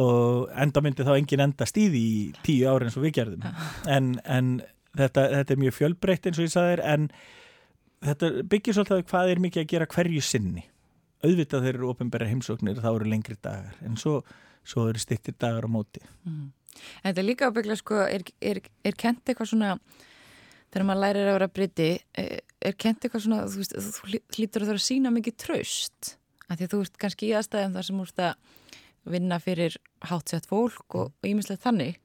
og 0.00 0.50
enda 0.58 0.82
myndi 0.82 1.06
þá 1.06 1.14
engin 1.14 1.44
enda 1.44 1.66
stíði 1.68 2.00
í 2.02 2.14
tíu 2.46 2.66
ári 2.70 2.88
eins 2.88 2.98
og 2.98 3.04
við 3.06 3.14
gerðum 3.20 3.44
en, 3.86 4.14
en 4.26 4.48
þetta, 4.96 5.28
þetta 5.36 5.54
er 5.54 5.60
mjög 5.62 5.76
fjölbreytt 5.78 6.26
eins 6.26 6.40
og 6.40 6.48
ég 6.48 6.54
sagði 6.54 6.72
þér 6.72 6.82
en 6.94 7.08
þetta 8.08 8.30
byggir 8.50 8.76
svolítið 8.76 9.04
hvað 9.12 9.34
er 9.34 9.42
mikið 9.44 9.62
að 9.62 9.70
gera 9.70 9.90
hverju 9.94 10.24
sinni 10.26 10.64
auðvitað 11.24 11.66
þeir 11.66 11.78
eru 11.78 11.90
ofinbæra 11.92 12.28
heimsóknir 12.30 12.80
þá 12.82 12.90
eru 12.94 13.08
lengri 13.10 13.36
dagar 13.42 13.78
en 13.86 13.96
svo, 14.00 14.20
svo 14.66 14.88
eru 14.90 15.02
stittir 15.02 15.36
dagar 15.40 15.66
á 15.66 15.70
móti. 15.70 16.02
Mm. 16.28 16.50
En 17.02 17.06
þetta 17.10 17.22
er 17.22 17.28
líka 17.28 17.48
ábygglega 17.50 17.80
sko 17.80 18.02
er, 18.04 18.24
er, 18.42 18.60
er 18.84 18.98
kent 18.98 19.22
eitthvað 19.28 19.52
svona 19.52 19.76
þegar 20.74 20.86
maður 20.88 21.02
lærir 21.04 21.28
að 21.30 21.36
vera 21.38 21.50
briti 21.54 21.88
er, 22.18 22.42
er 22.58 22.76
kent 22.78 23.04
eitthvað 23.06 23.26
svona 23.26 23.44
þú, 23.46 23.62
veist, 23.62 23.76
þú 23.78 24.12
hlýtur 24.36 24.64
að 24.64 24.70
það 24.70 24.76
að 24.76 24.86
sína 24.88 25.14
mikið 25.14 25.38
traust? 25.44 26.14
Af 26.48 26.58
því 26.58 26.66
að 26.66 26.72
þú 26.74 26.80
ert 26.84 27.02
kannski 27.04 27.28
í 27.30 27.34
aðstæðum 27.38 27.76
þar 27.78 27.88
sem 27.88 28.00
úrst 28.04 28.24
að 28.24 29.12
vinna 29.14 29.38
fyrir 29.40 29.76
hátsett 30.08 30.48
fólk 30.48 30.96
og 30.98 31.28
íminslega 31.28 31.62
þannig 31.62 32.00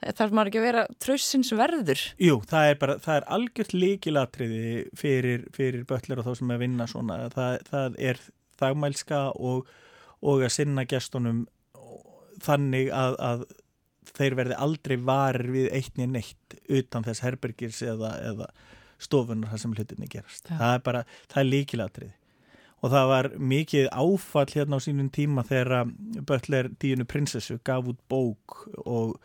þarf 0.00 0.34
maður 0.34 0.50
ekki 0.50 0.60
að 0.60 0.66
vera 0.66 0.84
trössins 1.02 1.52
verður? 1.56 2.02
Jú, 2.22 2.40
það 2.48 2.72
er 2.72 2.80
bara, 2.80 2.96
það 3.04 3.18
er 3.18 3.28
algjört 3.36 3.76
líkilatriði 3.76 4.74
fyrir, 4.98 5.46
fyrir 5.56 5.86
böllir 5.88 6.22
og 6.22 6.28
þá 6.28 6.34
sem 6.40 6.52
er 6.54 6.60
vinna 6.62 6.88
svona, 6.90 7.22
það, 7.34 7.56
það 7.70 7.98
er 8.10 8.20
þagmælska 8.60 9.22
og, 9.36 9.70
og 10.20 10.44
að 10.46 10.54
sinna 10.56 10.86
gestunum 10.88 11.46
þannig 12.40 12.92
að, 12.96 13.18
að 13.20 13.44
þeir 14.16 14.36
verði 14.38 14.60
aldrei 14.66 14.96
varir 15.04 15.50
við 15.52 15.68
eittni 15.76 16.08
neitt 16.08 16.56
utan 16.68 17.04
þess 17.06 17.24
herbergis 17.24 17.82
eða, 17.84 18.14
eða 18.30 18.48
stofunar 19.00 19.52
það 19.52 19.62
sem 19.62 19.76
hlutinni 19.76 20.08
gerast, 20.12 20.48
ja. 20.48 20.56
það 20.56 20.72
er 20.74 20.82
bara 20.88 21.04
það 21.26 21.42
er 21.42 21.50
líkilatriði 21.50 22.14
og 22.80 22.92
það 22.94 23.10
var 23.10 23.28
mikið 23.52 23.90
áfall 23.92 24.48
hérna 24.54 24.80
á 24.80 24.84
sínum 24.84 25.10
tíma 25.12 25.44
þegar 25.48 25.90
Böttler 26.28 26.70
díunu 26.80 27.04
prinsessu 27.08 27.58
gaf 27.64 27.90
út 27.92 28.00
bók 28.08 28.62
og 28.84 29.18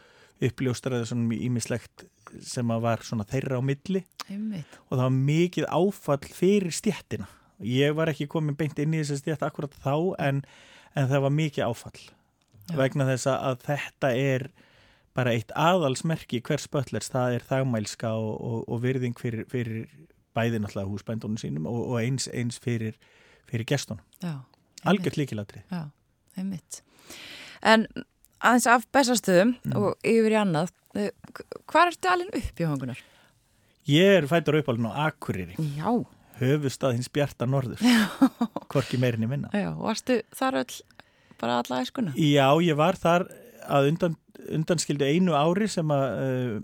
uppljóstraði 0.44 1.08
svona 1.10 1.40
ímislegt 1.48 2.06
sem 2.44 2.72
að 2.74 2.84
var 2.84 3.06
svona 3.08 3.26
þeirra 3.30 3.60
á 3.60 3.64
milli 3.64 4.04
Einmitt. 4.28 4.78
og 4.90 4.98
það 4.98 5.04
var 5.06 5.18
mikið 5.32 5.68
áfall 5.70 6.30
fyrir 6.36 6.76
stjættina 6.76 7.30
ég 7.64 7.96
var 7.96 8.12
ekki 8.12 8.28
komin 8.32 8.58
beint 8.60 8.80
inn 8.82 8.96
í 8.96 9.02
þessi 9.02 9.22
stjætt 9.22 9.46
akkurat 9.48 9.76
þá 9.80 9.96
en, 10.20 10.44
en 10.96 11.10
það 11.12 11.26
var 11.28 11.36
mikið 11.38 11.68
áfall 11.70 12.02
Já. 12.02 12.76
vegna 12.82 13.08
þess 13.12 13.30
að 13.32 13.60
þetta 13.68 14.12
er 14.20 14.50
bara 15.16 15.32
eitt 15.32 15.54
aðalsmerki 15.56 16.42
hvers 16.44 16.66
Böttlers, 16.68 17.08
það 17.14 17.38
er 17.38 17.46
þagmælska 17.48 18.10
og, 18.20 18.34
og, 18.36 18.58
og 18.68 18.82
virðing 18.84 19.16
fyrir, 19.16 19.46
fyrir 19.48 19.86
bæði 20.36 20.60
náttúrulega 20.60 20.92
húsbændunum 20.92 21.40
sínum 21.40 21.70
og, 21.72 21.86
og 21.94 22.02
eins, 22.02 22.28
eins 22.36 22.60
fyrir 22.60 22.98
fyrir 23.50 23.68
gestunum. 23.70 24.04
Algjört 24.86 25.18
líkilatri. 25.18 25.64
Já, 25.72 25.90
einmitt. 26.38 26.82
En 27.64 27.88
aðeins 28.46 28.68
af 28.72 28.86
bestastöðum 28.96 29.56
mm. 29.66 29.76
og 29.80 29.96
yfir 30.06 30.36
í 30.36 30.40
annað, 30.40 30.72
hvað 31.68 31.92
ertu 31.92 32.12
alveg 32.12 32.38
upp 32.42 32.62
í 32.62 32.68
hangunar? 32.70 33.02
Ég 33.90 34.20
er 34.20 34.28
fættur 34.30 34.58
upp 34.62 34.70
alveg 34.74 34.94
á 34.94 35.06
Akureyri. 35.10 35.56
Já. 35.78 35.90
höfustað 36.40 36.98
hins 36.98 37.08
bjarta 37.16 37.46
norður 37.48 37.80
hvorki 38.72 38.98
meirinni 39.00 39.28
minna 39.30 39.48
Já, 39.56 39.70
varstu 39.80 40.18
þar 40.36 40.58
öll 40.66 40.80
bara 41.40 41.60
alla 41.62 41.78
æskuna? 41.86 42.12
Já, 42.20 42.48
ég 42.64 42.76
var 42.80 42.98
þar 43.00 43.28
að 43.72 43.88
undan, 43.92 44.18
undanskildu 44.52 45.08
einu 45.08 45.36
ári 45.38 45.70
sem 45.72 45.94
að 45.96 46.04
uh, 46.20 46.58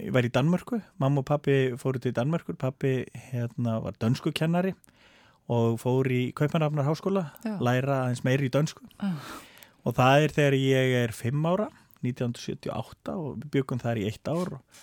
ég 0.00 0.14
var 0.16 0.24
í 0.24 0.32
Danmörku 0.32 0.78
mamma 1.02 1.20
og 1.20 1.28
pappi 1.28 1.58
fóru 1.80 2.00
til 2.00 2.14
Danmörkur 2.16 2.56
pappi 2.60 2.94
hérna 3.30 3.76
var 3.84 3.98
dönsku 4.00 4.32
kennari 4.36 4.72
og 5.50 5.76
fór 5.82 6.08
í 6.12 6.22
Kaupanrafnar 6.36 6.86
háskóla 6.88 7.26
Já. 7.44 7.56
læra 7.60 8.02
aðeins 8.06 8.24
meiri 8.24 8.48
í 8.48 8.54
dönsku 8.56 8.84
Ah. 9.04 9.16
Og 9.84 9.96
það 9.96 10.24
er 10.24 10.34
þegar 10.36 10.56
ég 10.60 10.94
er 11.04 11.14
5 11.16 11.50
ára 11.50 11.68
1978 12.00 13.16
og 13.16 13.34
við 13.42 13.50
byggum 13.56 13.82
þar 13.82 14.00
í 14.00 14.06
eitt 14.08 14.30
ár. 14.30 14.54
Og, 14.56 14.80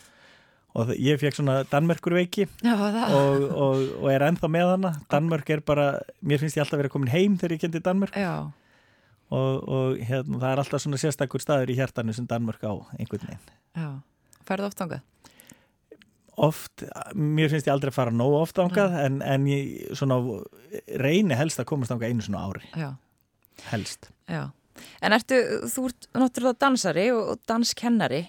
og 0.78 0.94
ég 1.02 1.18
fekk 1.22 1.40
svona 1.40 1.58
Danmörkurveiki 1.72 2.46
og, 2.46 3.48
og, 3.48 3.84
og 4.04 4.08
er 4.14 4.28
ennþá 4.28 4.52
með 4.54 4.72
hana. 4.76 4.94
Danmörk 5.12 5.50
er 5.56 5.66
bara, 5.66 5.90
mér 6.22 6.44
finnst 6.44 6.60
ég 6.60 6.66
alltaf 6.66 6.82
verið 6.82 6.92
að 6.92 6.98
komin 6.98 7.14
heim 7.14 7.38
þegar 7.42 7.58
ég 7.58 7.66
kendi 7.66 7.84
Danmörk. 7.86 8.18
Já, 8.18 8.36
og, 9.34 9.54
og 9.68 10.02
hérna, 10.08 10.40
það 10.40 10.50
er 10.52 10.64
alltaf 10.64 10.84
svona 10.86 11.02
sérstakur 11.02 11.44
staður 11.44 11.74
í 11.74 11.80
hjartanu 11.80 12.16
sem 12.16 12.30
Danmörk 12.30 12.64
á 12.64 12.74
einhvern 13.00 13.26
veginn. 13.26 14.02
Færðu 14.48 14.70
oft 14.70 14.86
ángað? 14.86 15.06
oft, 16.38 16.84
mér 17.18 17.50
finnst 17.52 17.68
ég 17.68 17.74
aldrei 17.74 17.92
að 17.92 17.98
fara 17.98 18.14
nóg 18.14 18.36
oft 18.38 18.60
ángað 18.62 18.96
en, 19.02 19.20
en 19.26 19.48
ég 19.50 19.96
svona 19.98 20.20
reyni 21.02 21.38
helst 21.38 21.62
að 21.62 21.70
komast 21.72 21.94
ángað 21.94 22.14
einu 22.14 22.26
svona 22.26 22.44
ári. 22.46 22.64
Já, 22.78 22.92
helst. 23.72 24.12
Já. 24.30 24.44
En 25.02 25.16
ertu, 25.18 25.40
þú 25.74 25.86
ert 25.92 26.10
náttúrulega 26.18 26.62
dansari 26.66 27.08
og 27.16 27.38
danskennari. 27.50 28.24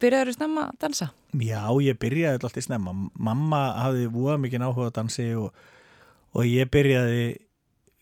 Byrjaður 0.00 0.32
þú 0.32 0.36
snemma 0.38 0.66
að 0.70 0.80
dansa? 0.84 1.10
Já, 1.44 1.62
ég 1.84 1.98
byrjaði 2.00 2.38
alltaf 2.38 2.60
í 2.60 2.64
snemma 2.64 2.94
mamma 3.14 3.62
hafði 3.82 4.10
búið 4.14 4.44
mikið 4.44 4.64
áhuga 4.68 4.92
á 4.94 4.96
dansi 5.00 5.26
og, 5.38 5.50
og 6.32 6.46
ég 6.48 6.70
byrjaði 6.72 7.24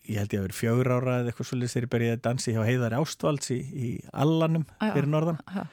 ég 0.09 0.19
held 0.19 0.33
ég 0.35 0.41
að 0.41 0.47
vera 0.47 0.57
fjögur 0.57 0.91
ára 0.91 1.15
eða 1.21 1.31
eitthvað 1.31 1.49
svolítið 1.49 1.73
þegar 1.73 1.85
ég 1.85 1.93
byrjaði 1.93 2.17
að 2.17 2.23
dansi 2.27 2.53
hjá 2.55 2.63
Heiðari 2.67 2.99
Ástvalds 2.99 3.51
í, 3.55 3.59
í 3.59 3.89
Allanum 4.11 4.65
Já. 4.67 4.89
fyrir 4.95 5.09
norðan 5.11 5.39
Já. 5.47 5.63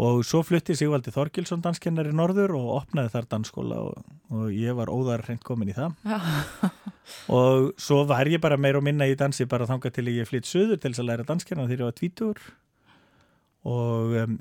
Og 0.00 0.22
svo 0.24 0.40
flutti 0.46 0.74
Sigvaldi 0.78 1.12
Þorgilsson 1.12 1.60
danskennari 1.64 2.12
norður 2.16 2.54
og 2.56 2.68
opnaði 2.78 3.12
þar 3.12 3.26
dansskóla 3.34 3.80
og, 3.84 3.98
og 4.32 4.46
ég 4.54 4.76
var 4.78 4.92
óðar 4.92 5.26
hreint 5.26 5.44
komin 5.44 5.72
í 5.72 5.76
það. 5.76 5.96
Og 7.34 7.72
svo 7.80 8.04
var 8.06 8.28
ég 8.30 8.38
bara 8.40 8.58
meir 8.60 8.78
og 8.78 8.84
minna 8.86 9.08
í 9.10 9.16
dansi 9.18 9.48
bara 9.50 9.66
þangað 9.66 9.96
til 9.96 10.12
ég 10.12 10.28
flytt 10.28 10.46
söður 10.46 10.78
til 10.78 10.92
þess 10.92 11.02
að 11.02 11.08
læra 11.08 11.26
danskenna 11.26 11.64
þegar 11.66 11.82
ég 11.82 11.88
var 11.88 11.96
tvítur 11.98 12.42
og 13.66 14.14
um, 14.16 14.36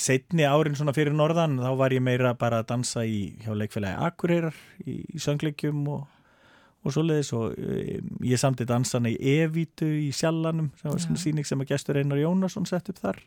setni 0.00 0.46
árin 0.48 0.74
svona 0.74 0.94
fyrir 0.96 1.14
norðan 1.14 1.60
þá 1.60 1.68
var 1.78 1.94
ég 1.94 2.02
meira 2.02 2.32
bara 2.34 2.62
að 2.62 2.70
dansa 2.72 3.04
í 3.06 3.36
hjá 3.44 3.52
leikfélagi 3.54 4.00
Akureyrar 4.08 4.56
í, 4.82 4.96
í 5.04 5.20
söngleikjum 5.22 5.84
og, 5.94 6.08
og 6.82 6.96
svoleiðis. 6.96 7.30
Og 7.36 7.54
ég 8.24 8.40
samti 8.40 8.66
dansana 8.66 9.12
í 9.12 9.36
Evítu 9.36 9.86
í 9.86 10.10
Sjallanum 10.16 10.72
sem 10.80 10.90
var 10.90 11.04
svona 11.04 11.22
síning 11.22 11.46
sem 11.46 11.60
að 11.60 11.74
gestur 11.76 12.00
Einar 12.00 12.24
Jónasson 12.24 12.66
sett 12.66 12.90
upp 12.90 13.04
þar 13.04 13.20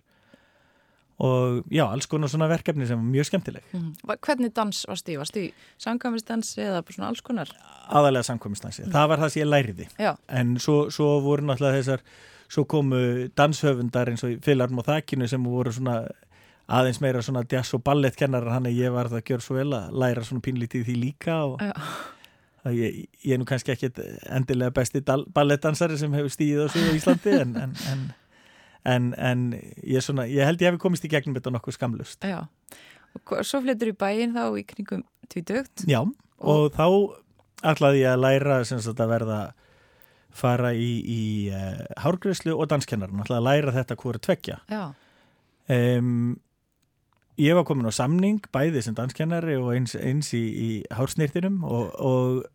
og 1.19 1.63
já, 1.74 1.83
alls 1.89 2.05
konar 2.07 2.29
svona 2.29 2.47
verkefni 2.51 2.86
sem 2.86 3.00
var 3.00 3.07
mjög 3.09 3.25
skemmtileg 3.31 3.63
Mhm. 3.74 3.93
Va- 4.05 4.17
Hvernig 4.21 4.53
dans 4.53 4.86
varstu 4.88 5.12
í? 5.12 5.17
Varstu 5.17 5.39
í 5.47 5.53
samkvæmisdansi 5.81 6.62
eða 6.62 6.83
svona 6.93 7.07
alls 7.09 7.21
konar? 7.21 7.50
aðalega 7.89 8.24
samkominnstansi, 8.24 8.83
það 8.91 9.07
var 9.09 9.17
það 9.17 9.29
sem 9.33 9.41
ég 9.43 9.50
læriði 9.51 9.88
Já, 10.00 10.15
en 10.29 10.55
svo, 10.59 10.89
svo 10.91 11.19
voru 11.21 11.41
náttúrulega 11.47 11.81
þessar 11.81 12.00
svo 12.50 12.63
komu 12.65 13.27
danshöfundar 13.36 14.07
eins 14.12 14.24
og 14.24 14.38
Filarm 14.41 14.77
og 14.79 14.86
Þakinu 14.86 15.27
sem 15.27 15.43
voru 15.43 15.71
svona 15.71 16.07
aðeins 16.69 17.01
meira 17.01 17.21
svona 17.24 17.43
jazz 17.50 17.74
og 17.74 17.81
ballettkennarar 17.83 18.51
hann 18.53 18.65
að 18.67 18.75
ég 18.77 18.91
var 18.91 19.07
það 19.09 19.21
að 19.21 19.27
gjöra 19.31 19.41
svo 19.41 19.55
vel 19.55 19.71
að 19.74 19.91
læra 19.91 20.24
svona 20.24 20.41
pínlítið 20.41 20.86
því 20.86 20.95
líka 21.01 21.36
og 21.47 21.59
já, 21.62 21.74
ég, 22.75 23.07
ég 23.25 23.33
er 23.33 23.39
nú 23.39 23.45
kannski 23.47 23.71
ekki 23.71 23.89
endilega 24.29 24.71
besti 24.75 25.01
ballettdansari 25.33 25.97
sem 25.97 26.12
hefur 26.13 26.29
stíðið 26.33 26.65
á 26.65 26.67
sig 26.71 26.83
á 26.83 26.91
Íslandi 27.00 27.36
en, 27.41 27.55
en, 27.55 27.75
en, 27.91 28.01
en, 28.86 29.13
en 29.17 29.48
ég, 29.55 30.01
svona, 30.03 30.27
ég 30.29 30.46
held 30.48 30.62
ég 30.62 30.72
hefði 30.72 30.81
komist 30.84 31.05
í 31.07 31.12
gegnum 31.12 31.38
þetta 31.38 31.53
nokkuð 31.55 31.77
skamlust 31.77 32.27
já. 32.27 32.43
Og 33.17 33.38
svo 33.48 33.63
flyttur 33.63 33.93
í 33.93 33.98
bæinn 33.98 34.36
þá 34.36 34.43
í 34.60 34.63
kringum 34.67 35.05
tvítugt. 35.31 35.88
Já, 35.89 36.03
og, 36.38 36.67
þá 36.75 36.86
ætlaði 37.65 38.03
ég 38.03 38.13
að 38.13 38.24
læra 38.24 38.60
sem 38.67 38.81
sagt 38.84 39.01
að 39.01 39.13
verða 39.15 39.39
fara 40.38 40.74
í, 40.77 40.91
í 41.01 41.22
uh, 41.50 41.86
hárgreyslu 42.03 42.53
og 42.53 42.69
danskennaran, 42.69 43.24
ætlaði 43.24 43.41
að 43.41 43.48
læra 43.48 43.74
þetta 43.79 43.98
hvori 43.98 44.22
tvekja 44.22 44.60
Já, 44.69 44.84
um, 45.74 46.36
ég 47.41 47.57
var 47.57 47.65
komin 47.65 47.89
á 47.89 47.93
samning 47.96 48.46
bæði 48.53 48.84
sem 48.86 48.98
danskennari 48.98 49.57
og 49.57 49.72
eins, 49.74 49.96
eins 49.98 50.29
í, 50.38 50.43
í 50.46 50.69
hársnýrtinum 50.93 51.63
og, 51.65 51.89
og 51.98 52.46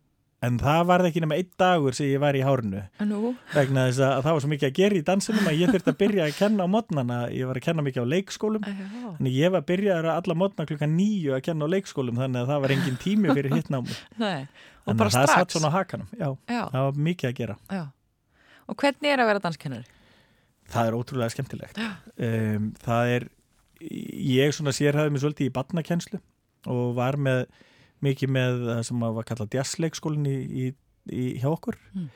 en 0.43 0.59
það 0.59 0.83
varð 0.91 1.09
ekki 1.09 1.23
nema 1.23 1.37
einn 1.39 1.51
dagur 1.61 1.97
sem 1.97 2.09
ég 2.11 2.21
var 2.23 2.37
í 2.39 2.43
hárnu 2.43 2.83
en 3.01 3.09
nú? 3.13 3.33
vegna 3.55 3.87
þess 3.89 4.03
að 4.07 4.25
það 4.27 4.37
var 4.37 4.45
svo 4.45 4.51
mikið 4.53 4.69
að 4.69 4.75
gera 4.81 4.99
í 4.99 5.05
dansinum 5.07 5.49
að 5.53 5.61
ég 5.61 5.73
þurfti 5.75 5.93
að 5.93 5.99
byrja 6.03 6.27
að 6.27 6.37
kenna 6.41 6.67
á 6.67 6.69
modnana 6.75 7.19
ég 7.31 7.51
var 7.51 7.61
að 7.61 7.67
kenna 7.69 7.87
mikið 7.87 8.03
á 8.03 8.13
leikskólum. 8.13 8.67
Þannig 8.67 9.39
ég 9.39 9.55
var 9.55 9.63
að 9.63 9.71
byrja 9.71 9.97
alla 10.17 10.39
modna 10.43 10.69
klukkan 10.69 10.95
nýju 10.99 11.37
að 11.37 11.43
kenna 11.49 11.71
á 11.71 11.73
leikskólum 11.77 12.21
þannig 12.23 12.43
að 12.43 12.53
það 12.53 12.63
var 12.67 12.77
engin 12.77 13.01
tími 13.03 13.35
fyrir 13.39 13.57
hittnámi 13.57 13.99
þannig 14.19 15.03
að 15.07 15.17
það 15.17 15.33
satt 15.33 15.57
svona 15.57 15.71
á 15.71 15.77
hakanum 15.79 16.09
já, 16.19 16.29
Já, 16.51 16.63
það 16.75 16.87
var 16.89 17.03
mikið 17.11 17.31
að 17.31 17.37
gera. 17.39 17.59
Já. 17.71 17.85
Og 18.67 18.79
hvernig 18.83 19.13
er 19.13 19.23
að 19.23 19.31
vera 19.33 19.43
danskennari? 19.47 19.91
það 20.73 20.89
er 20.89 20.97
ótrúlega 20.97 21.33
skemmtilegt. 21.35 21.81
Um, 22.17 22.71
það 22.83 23.15
er 23.17 23.29
ég 23.83 24.55
svona 24.55 24.75
sérhæði 24.75 25.13
mig 25.13 25.23
svolítið 25.25 25.51
í 25.51 25.55
barnakenslu 25.55 26.21
og 26.71 26.95
var 26.97 27.19
með 27.19 27.45
mikið 28.03 28.35
með 28.35 28.67
sem 28.89 29.07
að 29.07 29.17
var 29.19 29.29
kallað 29.29 29.57
jazzleikskólin 29.59 30.29
í, 30.29 30.37
í, 30.43 30.67
í 31.13 31.25
hjá 31.43 31.49
okkur. 31.53 31.79
Mm. 31.95 32.11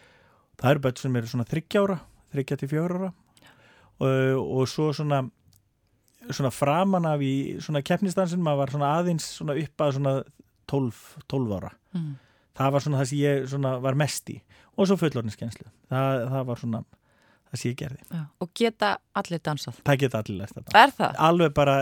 það 0.61 0.71
eru 0.73 0.85
börn 0.87 1.01
sem 1.01 1.19
eru 1.21 1.31
svona 1.31 1.49
þryggjára 1.49 1.99
þryggja 2.35 2.61
til 2.61 2.71
fjögur 2.71 2.97
ára. 2.99 3.11
Og, 3.97 4.13
og 4.61 4.69
svo 4.69 4.91
svona 4.97 5.25
svona 6.27 6.51
framan 6.51 7.07
af 7.07 7.23
í 7.23 7.57
svona 7.63 7.85
keppnistansin 7.87 8.43
maður 8.43 8.65
var 8.65 8.73
svona 8.75 8.93
aðeins 8.99 9.27
svona 9.39 9.55
upp 9.61 9.83
að 9.85 9.93
svona 9.97 10.15
12, 10.73 11.03
12 11.31 11.57
ára. 11.57 11.73
Mm. 11.95 12.15
það 12.59 12.73
var 12.73 12.85
svona 12.85 13.01
það 13.01 13.11
sem 13.11 13.21
ég 13.21 13.49
svona 13.53 13.75
var 13.85 13.99
mest 13.99 14.33
í. 14.33 14.41
Og 14.77 14.89
svo 14.89 14.99
fullorðinskenslu 15.01 15.69
það, 15.93 16.25
það 16.33 16.49
var 16.51 16.63
svona 16.63 16.83
það 17.57 17.63
sem 17.63 17.73
ég 17.73 17.79
gerði 17.81 17.99
Já. 18.13 18.21
Og 18.45 18.51
geta 18.61 18.91
allir 19.17 19.41
dansað? 19.49 19.79
það 19.89 19.99
geta 20.05 20.21
allir 20.23 20.53
þetta 20.53 20.77
Er 20.83 20.93
það? 21.01 21.17
alveg 21.29 21.55
bara, 21.57 21.77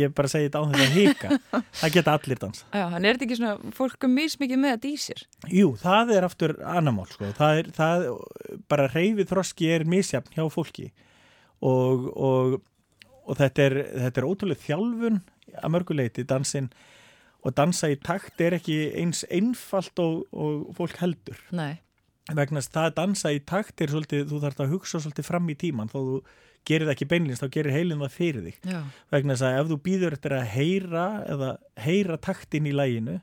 ég 0.00 0.14
bara 0.16 0.30
segi 0.32 0.48
þetta 0.48 0.62
á 0.62 0.64
þess 0.70 0.84
að 0.86 0.96
hika 0.96 1.38
það 1.82 1.94
geta 1.98 2.14
allir 2.18 2.40
dansa 2.46 2.64
Já, 2.80 2.84
en 2.88 3.04
er 3.04 3.18
þetta 3.18 3.28
ekki 3.28 3.38
svona, 3.40 3.74
fólk 3.78 4.08
er 4.08 4.12
mismikið 4.16 4.62
með 4.64 4.74
þetta 4.76 4.90
í 4.90 4.96
sér? 5.04 5.24
Jú, 5.60 5.68
það 5.84 6.14
er 6.16 6.26
aftur 6.30 6.56
annamál 6.74 7.06
sko. 7.12 7.30
það 7.38 7.60
er, 7.62 7.70
það, 7.76 8.06
bara 8.72 8.88
reyfið 8.94 9.30
þroski 9.34 9.70
er 9.76 9.86
misjafn 9.94 10.34
hjá 10.38 10.46
fólki 10.54 10.88
og, 11.60 12.06
og, 12.16 12.56
og 13.28 13.36
þetta 13.40 13.66
er, 13.68 13.78
þetta 14.06 14.22
er 14.24 14.28
ótrúlega 14.30 14.64
þjálfun 14.64 15.20
að 15.60 15.72
mörguleiti 15.74 16.24
dansin 16.30 16.70
og 17.40 17.54
dansa 17.56 17.88
í 17.90 17.96
takt 18.00 18.40
er 18.44 18.58
ekki 18.58 18.76
eins 19.00 19.22
einfalt 19.32 19.98
og, 20.02 20.26
og 20.32 20.70
fólk 20.76 20.98
heldur 21.00 21.38
Nei. 21.56 21.78
Vegna 22.38 22.62
að 22.62 22.70
það 22.74 22.86
að 22.90 22.94
dansa 23.00 23.32
í 23.34 23.40
takt 23.46 23.80
er 23.80 23.92
svolítið, 23.94 24.28
þú 24.30 24.40
þarf 24.44 24.62
að 24.64 24.72
hugsa 24.74 25.00
svolítið 25.02 25.28
fram 25.30 25.50
í 25.50 25.56
tíman 25.58 25.90
þó 25.90 25.98
þú 25.98 26.20
gerir 26.68 26.86
það 26.86 26.94
ekki 26.94 27.08
beinlins, 27.10 27.40
þá 27.40 27.48
gerir 27.56 27.74
heilin 27.74 28.02
það 28.04 28.16
fyrir 28.16 28.46
þig 28.46 28.70
Já, 28.70 28.80
vegna 29.14 29.36
að 29.38 29.58
ef 29.60 29.70
þú 29.70 29.78
býður 29.86 30.16
eftir 30.16 30.36
að 30.36 30.50
heyra 30.54 31.06
eða 31.24 31.50
heyra 31.80 32.18
taktin 32.20 32.68
í 32.68 32.74
læginu 32.76 33.16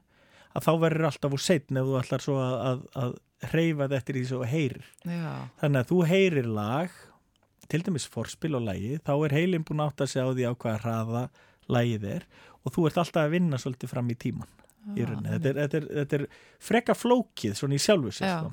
að 0.58 0.66
þá 0.66 0.72
verður 0.82 1.10
alltaf 1.12 1.36
úr 1.38 1.44
setn 1.44 1.78
ef 1.78 1.88
þú 1.88 1.98
ætlar 2.02 2.24
svo 2.26 2.38
að, 2.42 2.56
að, 2.70 2.84
að 3.04 3.16
hreyfa 3.52 3.86
þetta 3.86 4.00
eftir 4.00 4.18
því 4.18 4.24
svo 4.32 4.40
heyrir. 4.50 4.88
já, 5.06 5.32
Þannig 5.62 5.84
að 5.84 5.92
þú 5.92 5.98
heyrir 6.10 6.48
lag, 6.58 6.96
til 7.70 7.82
dæmis 7.86 8.08
forspil 8.10 8.58
og 8.58 8.66
lægi, 8.66 8.96
þá 9.06 9.14
er 9.28 9.36
heilin 9.38 9.66
búin 9.68 9.84
átt 9.86 10.02
að 10.02 10.14
segja 10.14 10.26
á 10.26 10.34
því 10.34 10.48
á 10.50 10.54
hvaða 10.56 10.78
hraða 10.82 11.24
lægið 11.78 12.08
er 12.16 12.26
og 12.64 12.74
þú 12.74 12.88
ert 12.90 13.02
alltaf 13.04 13.28
að 13.28 13.36
vinna 13.36 13.60
svolítið 13.62 13.92
fram 13.92 14.10
í 14.10 14.18
tíman. 14.18 14.54
Í 14.96 15.04
rauninni. 15.04 15.34
Þetta, 15.36 15.50
er, 15.50 15.58
þetta, 15.60 15.78
er, 15.78 15.88
þetta 16.00 16.18
er 16.18 16.26
freka 16.64 16.96
flókið 16.96 17.58
svona 17.60 17.76
í 17.76 17.82
sjálfu 17.84 18.14
sér. 18.16 18.48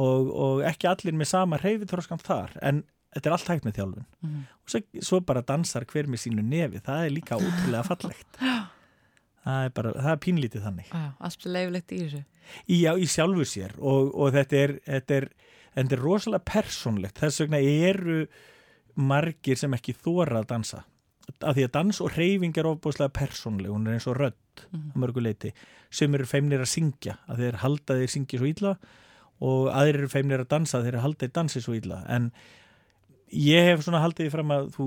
Og, 0.00 0.30
og 0.44 0.62
ekki 0.70 0.88
allir 0.90 1.16
með 1.20 1.30
sama 1.32 1.58
hreyfiþróskan 1.62 2.22
þar 2.24 2.56
en 2.62 2.82
þetta 3.14 3.26
er 3.30 3.34
allt 3.36 3.48
hægt 3.52 3.64
með 3.68 3.78
þjálfun 3.80 4.04
Mhm. 4.22 4.42
og 4.64 4.70
svo, 4.74 4.80
svo 5.08 5.20
bara 5.26 5.42
dansar 5.42 5.84
hver 5.90 6.06
með 6.10 6.22
sínu 6.24 6.44
nefi 6.46 6.82
það 6.86 7.06
er 7.06 7.14
líka 7.16 7.38
ótrúlega 7.40 7.86
fallegt 7.88 8.38
það 9.44 9.64
er 9.64 9.72
bara, 9.76 9.92
það 9.96 10.12
er 10.14 10.20
pínlítið 10.26 10.66
þannig 10.68 10.92
allt 11.20 11.46
leifilegt 11.48 11.92
í 11.96 11.98
þessu. 12.04 12.22
í, 12.68 12.76
já, 12.84 12.92
í 12.96 13.06
sjálfu 13.08 13.46
sér 13.48 13.74
og, 13.80 14.12
og 14.14 14.32
þetta 14.36 14.60
er 14.64 14.74
þetta 14.86 15.18
er, 15.20 15.28
þetta 15.74 15.96
er 15.98 16.04
rosalega 16.04 16.46
persónlegt 16.52 17.20
þess 17.24 17.40
vegna 17.44 17.60
eru 17.64 18.20
margir 19.00 19.56
sem 19.58 19.74
ekki 19.76 19.94
þóra 19.96 20.40
að 20.42 20.48
dansa 20.54 20.82
af 21.46 21.54
því 21.54 21.64
að 21.68 21.74
dans 21.76 22.00
og 22.02 22.16
reyfing 22.18 22.56
er 22.58 22.66
ofbúslega 22.66 23.12
persónleg, 23.14 23.70
hún 23.70 23.86
er 23.86 23.94
eins 23.98 24.08
og 24.10 24.16
rödd 24.18 24.36
Mhm. 24.70 24.90
að 24.92 24.96
mörgu 25.00 25.22
leiti, 25.24 25.52
sem 25.90 26.14
eru 26.14 26.26
feimnir 26.28 26.60
að 26.60 26.68
syngja 26.68 27.14
að 27.30 27.38
þeir 27.40 27.56
halda 27.62 27.94
þeir 27.96 28.10
syngja 28.12 28.38
svo 28.42 28.48
illa 28.50 28.72
og 29.40 29.68
aðrir 29.72 30.02
eru 30.04 30.08
feimnir 30.12 30.42
að 30.44 30.50
dansa 30.52 30.82
þeir 30.84 31.00
halda 31.00 31.24
þeir 31.26 31.34
dansi 31.38 31.62
svo 31.64 31.74
illa. 31.78 32.02
En 32.08 32.30
ég 33.32 33.70
hef 33.70 33.84
svona 33.86 34.02
haldið 34.04 34.30
fram 34.34 34.50
að 34.52 34.68
þú 34.76 34.86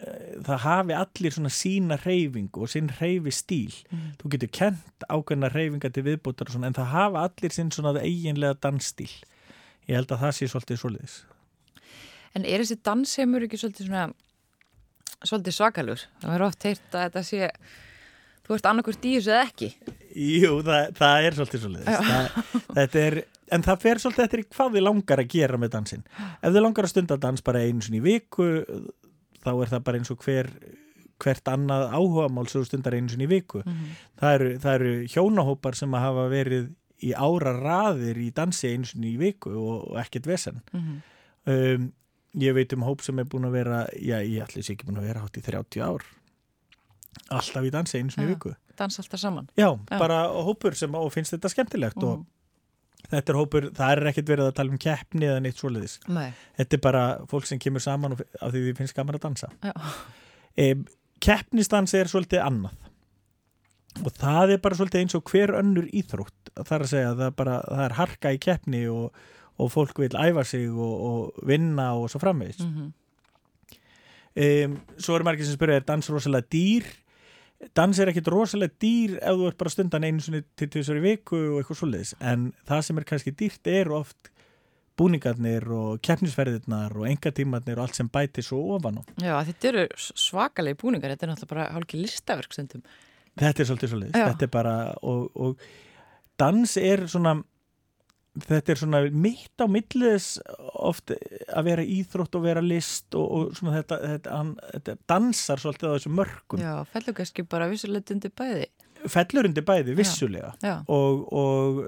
eh, 0.00 0.36
það 0.46 0.58
hafi 0.64 0.96
allir 0.96 1.34
svona 1.36 1.52
sína 1.52 1.96
reyfingu 2.04 2.62
og 2.64 2.68
sinn 2.72 2.88
reyfi 3.00 3.32
stíl 3.32 3.74
Mhm. 3.92 4.10
þú 4.22 4.32
getur 4.34 4.52
kent 4.52 5.06
ákveðna 5.08 5.52
reyfinga 5.52 5.92
til 5.92 6.02
viðbótar 6.04 6.48
og 6.48 6.54
svona, 6.56 6.66
en 6.66 6.74
það 6.76 6.92
hafa 6.92 7.24
allir 7.28 7.52
sinn 7.52 7.70
svona 7.70 7.94
eiginlega 8.00 8.54
dansstíl 8.60 9.10
ég 9.88 9.94
held 9.96 10.08
að 10.12 10.20
það 10.24 10.32
sé 10.36 10.48
svolítið 10.50 10.80
svoleiðis. 10.82 11.16
En 12.34 12.44
er 12.44 12.60
þessi 12.60 12.76
dansheimur 12.84 13.44
ekki 13.46 13.56
svolítið 13.60 13.86
svona 13.88 14.12
svolítið 15.24 15.54
svakalur? 15.56 16.00
Það 16.20 16.32
verður 16.34 16.46
oft 16.50 16.66
heyrt 16.68 16.92
að 16.96 17.04
þetta 17.06 17.22
sé 17.24 17.50
þú 18.46 18.54
ert 18.56 18.66
annarkvort 18.70 19.06
í 19.08 19.12
þessu 19.16 19.32
eða 19.32 19.46
ekki. 19.48 19.68
Jú, 20.16 20.50
það, 20.66 20.90
það 20.98 21.24
er 21.28 21.36
svolítið 21.38 21.62
svoleiðis. 21.64 22.10
Það, 22.10 22.66
þetta 22.76 23.00
er, 23.06 23.16
en 23.52 23.62
það 23.62 23.80
fer 23.82 24.00
svolítið 24.02 24.24
eftir 24.24 24.40
í 24.42 24.46
hvað 24.56 24.72
þið 24.76 24.82
langar 24.86 25.22
að 25.22 25.28
gera 25.36 25.58
með 25.62 25.70
dansinn 25.76 26.04
ef 26.42 26.50
þið 26.52 26.62
langar 26.64 26.84
að 26.88 26.92
stunda 26.94 27.16
dans 27.22 27.42
bara 27.46 27.62
einu 27.66 27.80
sinni 27.84 28.00
í 28.00 28.06
viku 28.06 28.48
þá 29.44 29.50
er 29.62 29.70
það 29.74 29.84
bara 29.86 29.98
eins 30.00 30.10
og 30.10 30.24
hver 30.24 30.50
hvert 31.22 31.48
annað 31.48 31.86
áhugamál 31.96 32.48
sem 32.52 32.64
stundar 32.68 32.92
einu 32.98 33.08
sinni 33.08 33.24
í 33.24 33.30
viku 33.30 33.62
það, 33.64 34.32
eru, 34.34 34.50
það 34.60 34.74
eru 34.80 34.94
hjónahópar 35.14 35.74
sem 35.78 35.94
að 35.96 36.04
hafa 36.08 36.26
verið 36.32 36.66
í 37.06 37.12
ára 37.16 37.52
raðir 37.60 38.18
í 38.20 38.30
dansi 38.36 38.72
einu 38.74 38.84
sinni 38.88 39.14
í 39.14 39.18
viku 39.20 39.52
og, 39.56 39.86
og 39.92 40.00
ekkert 40.02 40.26
vesen 40.28 40.60
Mhm. 40.72 40.98
um, 41.46 41.92
ég 42.36 42.52
veit 42.52 42.72
um 42.76 42.82
hóp 42.84 43.00
sem 43.00 43.18
er 43.18 43.24
búin 43.24 43.46
að 43.48 43.54
vera 43.56 43.86
já, 43.96 44.18
ég 44.20 44.42
ætli 44.44 44.60
sér 44.62 44.74
ekki 44.76 44.84
búin 44.90 44.98
að 45.00 45.06
vera 45.08 45.22
hátt 45.24 45.38
í 45.40 45.44
30 45.46 45.80
ár 45.86 46.04
alltaf 47.32 47.64
í 47.64 47.70
dansi 47.72 47.98
einu 48.00 48.10
sinni 48.12 48.26
í 48.26 48.30
Já. 48.30 48.34
viku 48.34 48.54
Dans 48.76 48.98
alltaf 49.00 49.20
saman 49.20 49.46
Já, 49.56 49.70
Já. 49.72 49.98
bara 49.98 50.18
hópur 50.44 50.74
sem 50.76 50.92
og 50.94 51.08
finnst 51.14 51.32
þetta 51.32 51.48
skemmtilegt 51.52 52.02
og 52.04 52.18
Mhm. 52.18 52.26
Þetta 53.10 53.32
er 53.32 53.38
hópur, 53.38 53.68
það 53.76 53.92
er 53.92 54.10
ekkert 54.12 54.32
verið 54.32 54.50
að 54.50 54.56
tala 54.58 54.74
um 54.74 54.80
keppni 54.82 55.28
eða 55.28 55.42
neitt 55.44 55.60
svoleiðis. 55.60 55.98
Nei, 56.12 56.28
Þetta 56.58 56.76
er 56.78 56.82
bara 56.86 57.04
fólk 57.30 57.48
sem 57.48 57.60
kemur 57.62 57.84
saman 57.84 58.16
af 58.16 58.50
því 58.50 58.64
því 58.64 58.74
finnst 58.80 58.96
gaman 58.96 59.18
að 59.18 59.24
dansa. 59.28 59.50
E, 60.56 60.68
keppnistansi 61.24 62.00
er 62.00 62.10
svolítið 62.12 62.44
annað 62.44 62.82
og 64.04 64.12
það 64.12 64.52
er 64.56 64.60
bara 64.64 64.76
svolítið 64.76 65.02
eins 65.04 65.16
og 65.16 65.30
hver 65.32 65.54
önnur 65.56 65.86
íþrótt. 65.96 66.52
Það 66.58 66.74
er 66.76 66.84
að 66.84 66.92
segja 66.92 67.08
að 67.12 67.16
það 67.22 67.30
er, 67.30 67.34
bara, 67.38 67.56
það 67.64 67.82
er 67.86 67.96
harka 67.96 68.32
í 68.34 68.40
keppni 68.44 68.82
og, 68.92 69.24
og 69.56 69.72
fólk 69.72 70.00
vil 70.02 70.12
æfa 70.12 70.44
sig 70.44 70.68
og, 70.68 70.94
og 71.08 71.48
vinna 71.48 71.90
og 71.96 72.10
svo 72.12 72.20
framvegis. 72.22 72.60
mhm, 72.64 72.92
um, 74.36 74.78
svo 75.00 75.16
eru 75.16 75.24
margir 75.28 75.48
sem 75.48 75.56
spyrja 75.56 75.80
er 75.80 75.88
dans 75.88 76.10
rosalega 76.12 76.48
dýr 76.52 76.88
dans 77.76 77.98
er 77.98 78.10
ekkit 78.12 78.30
rosalega 78.32 78.74
dýr 78.82 79.16
ef 79.20 79.36
þú 79.38 79.50
ert 79.50 79.58
bara 79.60 79.72
stundan 79.72 80.06
einu 80.06 80.22
sinni 80.24 80.42
til 80.58 80.68
þessari 80.74 81.02
viku 81.04 81.38
og 81.38 81.60
eitthvað 81.60 81.80
svoleiðis. 81.80 82.14
En 82.20 82.50
það 82.68 82.82
sem 82.88 83.00
er 83.00 83.08
kannski 83.08 83.34
dýrt 83.36 83.70
er 83.72 83.92
oft 83.96 84.30
búningarnir 84.96 85.66
og 85.76 85.98
keppnisferðirnar 86.04 86.94
og 86.96 87.08
engatímarnir 87.10 87.76
og 87.76 87.86
allt 87.86 87.98
sem 87.98 88.08
bæti 88.12 88.44
svo 88.44 88.62
ofan 88.76 89.00
á. 89.00 89.02
Já, 89.20 89.34
þetta 89.48 89.68
eru 89.72 89.84
svakalegi 89.96 90.80
búningar. 90.80 91.12
Þetta 91.12 91.26
er 91.26 91.32
náttúrulega 91.32 91.52
bara 91.52 91.66
hálki 91.74 92.00
listaverk 92.00 92.56
stundum. 92.56 92.84
Þetta 93.36 93.62
er 93.62 93.68
svolítið 93.68 93.92
svoleiðis. 93.92 94.16
Já. 94.16 94.30
þetta 94.30 94.46
er 94.46 94.52
bara 94.54 94.76
og, 95.04 95.26
og 95.36 95.66
dans 96.40 96.76
er 96.80 97.04
svona 97.12 97.36
þetta 98.44 98.72
er 98.72 98.80
svona 98.80 99.02
mitt 99.12 99.62
á 99.62 99.66
milliðis 99.70 100.28
oft 100.74 101.12
að 101.12 101.68
vera 101.70 101.84
íþrótt 101.96 102.36
og 102.38 102.44
vera 102.44 102.64
list 102.64 103.16
og, 103.16 103.26
og 103.26 103.54
svona 103.58 103.78
þetta, 103.78 104.00
þetta, 104.14 104.34
hann, 104.40 104.50
þetta 104.74 104.96
dansar 105.12 105.62
svolítið 105.62 105.88
á 105.88 105.94
þessu 105.96 106.12
mörgum 106.16 106.64
Já, 106.64 106.74
fellur 106.92 107.16
kannski 107.20 107.46
bara 107.48 107.70
vissulegt 107.70 108.12
undir 108.14 108.34
bæði. 108.36 108.68
Fellur 109.12 109.48
undir 109.48 109.64
bæði 109.66 109.96
vissulega. 109.96 110.52
Já, 110.64 110.76
og, 110.92 111.24
og 111.32 111.82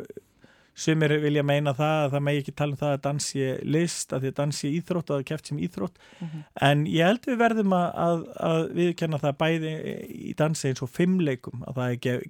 sumir 0.78 1.12
vilja 1.22 1.42
meina 1.46 1.72
það 1.76 2.04
að 2.04 2.12
það 2.12 2.24
megi 2.28 2.42
ekki 2.42 2.54
tala 2.58 2.74
um 2.74 2.80
það 2.80 2.92
að 2.94 3.00
dansi 3.06 3.46
list, 3.66 4.12
að 4.12 4.24
því 4.24 4.30
að 4.30 4.36
dansi 4.36 4.70
íþrótt 4.78 5.10
og 5.10 5.16
að 5.16 5.24
keft 5.32 5.50
sem 5.50 5.62
íþrótt. 5.66 5.98
Mhm. 6.20 6.44
en 6.68 6.84
ég 6.86 7.08
held 7.08 7.26
við 7.26 7.40
verðum 7.42 7.74
að, 7.74 7.88
að, 8.04 8.22
að 8.50 8.60
viðkenna 8.78 9.20
það 9.24 9.38
bæði 9.42 9.72
í 10.30 10.36
dansi 10.38 10.70
eins 10.70 10.84
og 10.84 10.92
fimmleikum 10.94 11.66
að 11.66 11.80
það 11.80 12.12
er 12.12 12.22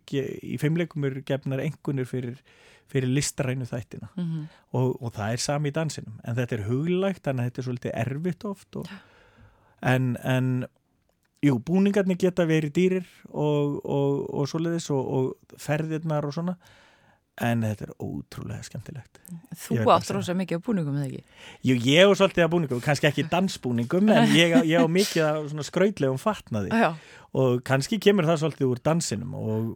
í 0.43 0.57
fimmleikum 0.63 1.05
eru 1.05 1.25
gefnar 1.29 1.65
engunir 1.65 2.09
fyrir, 2.09 2.41
fyrir 2.89 3.11
listarænu 3.13 3.67
þættina. 3.69 4.09
Mhm, 4.17 4.47
og, 4.79 4.97
og 5.03 5.13
það 5.19 5.33
er 5.37 5.45
sami 5.45 5.69
í 5.73 5.77
dansinum. 5.77 6.19
En 6.25 6.35
þetta 6.39 6.57
er 6.59 6.67
huglægt, 6.71 7.23
þannig 7.27 7.45
að 7.45 7.51
þetta 7.51 7.63
er 7.63 7.69
svolítið 7.69 7.97
erfitt 8.07 8.45
oft 8.49 8.81
og, 8.81 8.91
en, 9.83 10.11
en 10.25 10.51
jú, 11.45 11.59
búningarnir 11.63 12.19
geta 12.19 12.47
verið 12.49 12.73
dýrir 12.81 13.09
og, 13.31 13.79
og, 13.85 14.25
og 14.41 14.49
svoleiðis 14.51 14.91
og, 14.91 15.09
og 15.21 15.57
ferðirnar 15.63 16.27
og 16.27 16.35
svona. 16.35 16.57
En 17.39 17.61
þetta 17.63 17.85
er 17.87 17.93
ótrúlega 18.03 18.65
skemmtilegt. 18.67 19.21
Þú 19.55 19.77
átt 19.95 20.09
rosa 20.17 20.35
mikið 20.35 20.59
á 20.59 20.63
búningum 20.67 20.97
eða 20.99 21.05
ekki? 21.07 21.21
Jú, 21.69 21.77
ég 21.87 22.01
er 22.03 22.17
svolítið 22.19 22.43
að 22.49 22.51
búningum, 22.57 22.81
kannski 22.83 23.07
ekki 23.07 23.25
dansbúningum 23.35 24.11
en 24.11 24.33
ég, 24.35 24.57
á- 24.59 24.67
ég 24.67 24.83
á 24.83 24.87
mikið 24.91 25.47
svona 25.53 25.67
skrautlegum 25.69 26.19
fatnaði. 26.19 26.73
Já, 26.75 26.89
og 27.39 27.61
kannski 27.69 28.01
kemur 28.03 28.27
það 28.27 28.41
svolítið 28.43 28.73
úr 28.73 28.83
dansinum 28.91 29.37
og, 29.39 29.69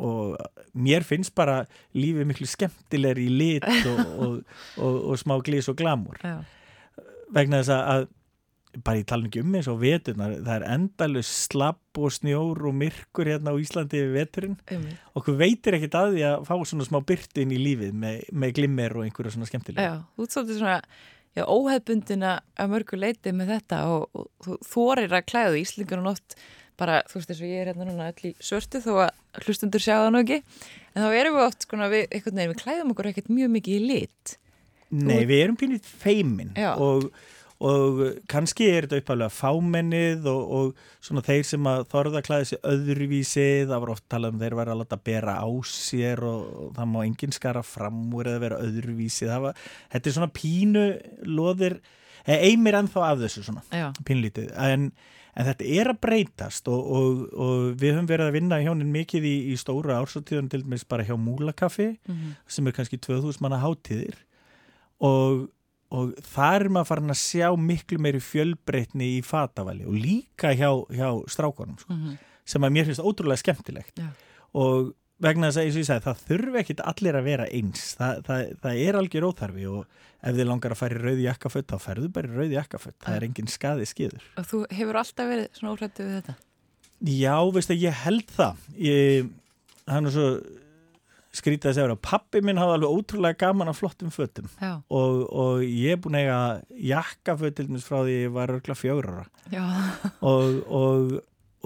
og 0.00 0.72
mér 0.74 1.04
finnst 1.06 1.34
bara 1.36 1.64
lífið 1.96 2.30
miklu 2.30 2.48
skemmtilegri 2.48 3.28
í 3.28 3.36
lit 3.42 3.68
og, 3.68 4.00
og, 4.24 4.56
og, 4.78 4.96
og 5.12 5.20
smá 5.20 5.36
glís 5.44 5.70
og 5.70 5.78
glamur 5.80 6.20
já, 6.24 6.40
vegna 7.34 7.62
þess 7.62 7.76
að, 7.76 7.92
að 7.94 8.08
bara 8.84 9.00
ég 9.00 9.06
tala 9.08 9.26
ekki 9.26 9.42
um 9.42 9.54
eins 9.58 9.68
og 9.70 9.80
veturnar 9.82 10.36
það 10.46 10.52
er 10.54 10.64
endalus 10.76 11.30
slapp 11.48 11.98
og 11.98 12.12
snjór 12.14 12.60
og 12.70 12.76
myrkur 12.78 13.30
hérna 13.32 13.54
á 13.54 13.58
Íslandi 13.58 14.02
við 14.04 14.12
veturinn. 14.14 14.58
Um 14.70 14.84
okkur 15.18 15.38
veitir 15.40 15.76
ekkit 15.78 15.96
að 15.98 16.14
því 16.14 16.26
að 16.28 16.44
fá 16.46 16.54
svona 16.70 16.86
smá 16.86 17.00
byrtu 17.06 17.42
inn 17.42 17.54
í 17.56 17.58
lífið 17.60 17.96
með, 18.04 18.20
með 18.30 18.54
glimmer 18.60 18.94
og 18.94 19.06
einhverju 19.06 19.34
svona 19.34 19.50
skemmtilega. 19.50 19.88
Já, 19.88 20.04
þú 20.14 20.26
ert 20.26 20.36
svolítið 20.36 20.60
svona 20.60 20.78
já, 21.34 21.44
óhefbundina 21.44 22.36
að 22.54 22.72
mörgu 22.76 23.00
leiti 23.00 23.34
með 23.34 23.54
þetta 23.56 23.82
og, 23.90 24.06
og 24.14 24.46
þú 24.46 24.58
þorir 24.70 25.18
að 25.18 25.28
klæða 25.32 25.52
því 25.56 25.64
Íslingur 25.66 26.02
og 26.02 26.08
nótt 26.12 26.38
bara, 26.80 27.00
þú 27.10 27.18
veist 27.18 27.30
þess 27.30 27.44
að 27.44 27.50
ég 27.52 27.62
er 27.62 27.72
hérna 27.72 27.88
núna 27.88 28.10
öll 28.10 28.30
í 28.30 28.34
svörtu 28.42 28.80
þó 28.84 28.92
að 29.06 29.44
hlustundur 29.44 29.84
sjá 29.84 29.96
það 29.98 30.12
nú 30.14 30.22
ekki. 30.24 30.38
En 30.94 31.04
þá 31.04 31.18
erum 31.20 31.36
við 31.36 31.46
oft 31.46 31.66
sko 31.66 31.80
við, 31.82 32.06
einhvern 32.08 32.40
veginn, 32.40 32.54
við 32.54 32.62
klæðum 32.64 32.94
okkur 32.94 33.10
ekkert 33.10 33.28
mjög 33.32 33.52
mikið 33.58 33.76
í 33.76 33.90
lit. 33.90 34.38
Nei, 34.90 35.20
við 35.28 35.44
erum 35.44 35.58
pínit 35.58 35.86
feimin 35.86 36.50
og, 36.58 37.04
og 37.62 38.00
kannski 38.30 38.66
er 38.72 38.88
þetta 38.88 38.98
uppálega 39.04 39.30
fámennið 39.30 40.26
og, 40.32 40.54
og 40.56 41.04
svona 41.04 41.22
þeir 41.26 41.44
sem 41.46 41.68
að 41.70 41.84
þorða 41.92 42.18
að 42.18 42.26
klæða 42.26 42.48
sig 42.50 42.62
öðruvísi, 42.72 43.46
það 43.70 43.84
var 43.84 43.92
oft 43.94 44.06
talað 44.10 44.34
um 44.34 44.42
þeir 44.42 44.56
var 44.58 44.72
að 44.72 44.80
láta 44.80 44.98
bera 45.10 45.36
á 45.38 45.48
sér 45.70 46.24
og, 46.26 46.42
og 46.64 46.74
það 46.80 46.90
má 46.90 46.98
enginn 47.04 47.36
skara 47.36 47.62
fram 47.66 48.02
úr 48.18 48.32
eða 48.32 48.42
vera 48.48 48.60
öðruvísi, 48.66 49.28
það 49.30 49.46
var, 49.46 49.62
þetta 49.94 50.10
er 50.10 50.18
svona 50.18 50.32
pínu 50.40 50.84
loðir, 51.38 51.78
einmir 52.26 52.80
ennþá 52.80 53.06
af 53.12 53.22
þessu 53.22 53.46
svona, 53.46 53.94
pínlítið, 54.08 54.50
en, 54.58 54.90
en 55.34 55.46
þetta 55.46 55.68
er 55.78 55.90
að 55.92 56.00
breytast 56.04 56.68
og, 56.70 56.80
og, 56.80 57.22
og 57.34 57.62
við 57.80 57.94
höfum 57.94 58.10
verið 58.10 58.30
að 58.30 58.36
vinna 58.38 58.58
hjónin 58.64 58.92
mikið 58.94 59.28
í, 59.28 59.36
í 59.52 59.56
stóra 59.60 60.00
ársóttíðun 60.00 60.50
til 60.52 60.62
dæmis 60.64 60.86
bara 60.88 61.06
hjá 61.06 61.14
Múlakaffi 61.20 61.92
mhm, 62.08 62.34
sem 62.50 62.66
er 62.66 62.76
kannski 62.76 63.00
2000 63.00 63.44
manna 63.44 63.60
hátíðir. 63.62 64.18
Og, 65.06 65.46
og 65.94 66.16
þar 66.34 66.66
er 66.66 66.72
maður 66.74 66.90
farin 66.90 67.14
að 67.14 67.22
sjá 67.22 67.46
miklu 67.56 68.00
meiri 68.02 68.22
fjölbreytni 68.24 69.14
í 69.18 69.20
fatavali 69.26 69.86
og 69.88 69.96
líka 69.96 70.52
hjá, 70.52 70.70
hjá 70.92 71.08
strákonum 71.30 71.78
sko, 71.80 71.96
mhm, 71.96 72.18
sem 72.50 72.66
að 72.66 72.74
mér 72.76 72.90
finnst 72.90 73.04
ótrúlega 73.04 73.44
skemmtilegt. 73.44 74.02
Já. 74.02 74.10
og 74.58 74.94
vegna 75.20 75.50
þess 75.50 75.60
að 75.60 75.68
ég 75.68 75.88
sagði 75.88 76.06
það 76.06 76.22
þurfi 76.28 76.60
ekkit 76.62 76.84
allir 76.92 77.18
að 77.18 77.26
vera 77.28 77.48
eins. 77.50 77.88
Það, 77.98 78.22
það, 78.28 78.52
það 78.62 78.84
er 78.84 79.00
algjör 79.00 79.26
óþarfi 79.30 79.66
og 79.70 79.98
ef 80.20 80.36
þið 80.36 80.48
langar 80.50 80.74
að 80.74 80.80
fara 80.80 80.96
í 80.96 81.00
rauði 81.00 81.26
jakkaföld 81.26 81.68
þá 81.70 81.76
ferðu 81.80 82.12
bara 82.12 82.28
í 82.28 82.36
rauði 82.36 82.56
jakkaföld, 82.58 82.96
það 83.00 83.16
er 83.16 83.26
engin 83.26 83.50
skaði 83.50 83.88
skiður 83.88 84.24
og 84.36 84.48
þú 84.50 84.62
hefur 84.76 84.98
alltaf 85.00 85.30
verið 85.30 85.46
svona 85.56 85.74
óhrættu 85.74 86.06
við 86.06 86.16
þetta? 86.18 86.34
Já, 87.00 87.36
veist 87.56 87.72
að 87.72 87.84
ég 87.86 88.02
held 88.04 88.32
það. 88.36 88.64
Ég, 88.84 89.30
hann 89.88 90.08
er 90.08 90.12
svo 90.12 90.26
skrítið 91.40 91.70
að 91.70 91.76
segja 91.78 91.94
að 91.94 92.02
pappi 92.04 92.42
minn 92.44 92.58
hafði 92.58 92.76
alveg 92.76 92.98
ótrúlega 92.98 93.38
gaman 93.40 93.70
af 93.70 93.78
flottum 93.78 94.12
fötum. 94.12 94.50
Já, 94.60 94.72
og, 94.90 95.22
og 95.30 95.62
ég 95.64 95.94
er 95.94 96.00
búin 96.02 96.18
að 96.18 96.26
eiga 96.26 96.40
jakkaföt 96.90 97.56
til 97.56 97.68
dæmis 97.70 97.86
frá 97.86 98.02
því 98.02 98.16
ég 98.18 98.34
var 98.34 98.52
örgla 98.56 98.76
já, 99.50 99.64
og, 100.20 100.60
og, 100.66 101.14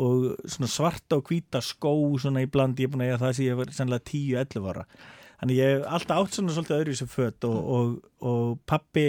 og 0.01 0.71
svarta 0.71 1.19
og 1.19 1.29
hvíta 1.31 1.61
skó 1.65 1.93
svona 2.21 2.43
í 2.45 2.49
bland, 2.51 2.81
ég 2.81 2.89
er 2.89 2.95
búin 2.95 3.05
að 3.05 3.13
eiga 3.13 3.21
það 3.23 3.37
sem 3.37 3.47
ég 3.47 3.61
var 3.61 3.75
sannlega 3.75 4.09
10-11 4.11 4.71
ára. 4.73 4.87
Þannig 5.41 5.61
ég 5.61 5.75
hef 5.75 5.87
alltaf 5.97 6.23
átt 6.23 6.39
svona 6.39 6.55
svolítið 6.57 6.79
öðru 6.79 6.95
í 6.95 6.97
þessu 6.97 7.11
föt 7.13 7.47
og, 7.49 7.59
og, 7.77 7.93
og 8.25 8.57
pappi 8.71 9.07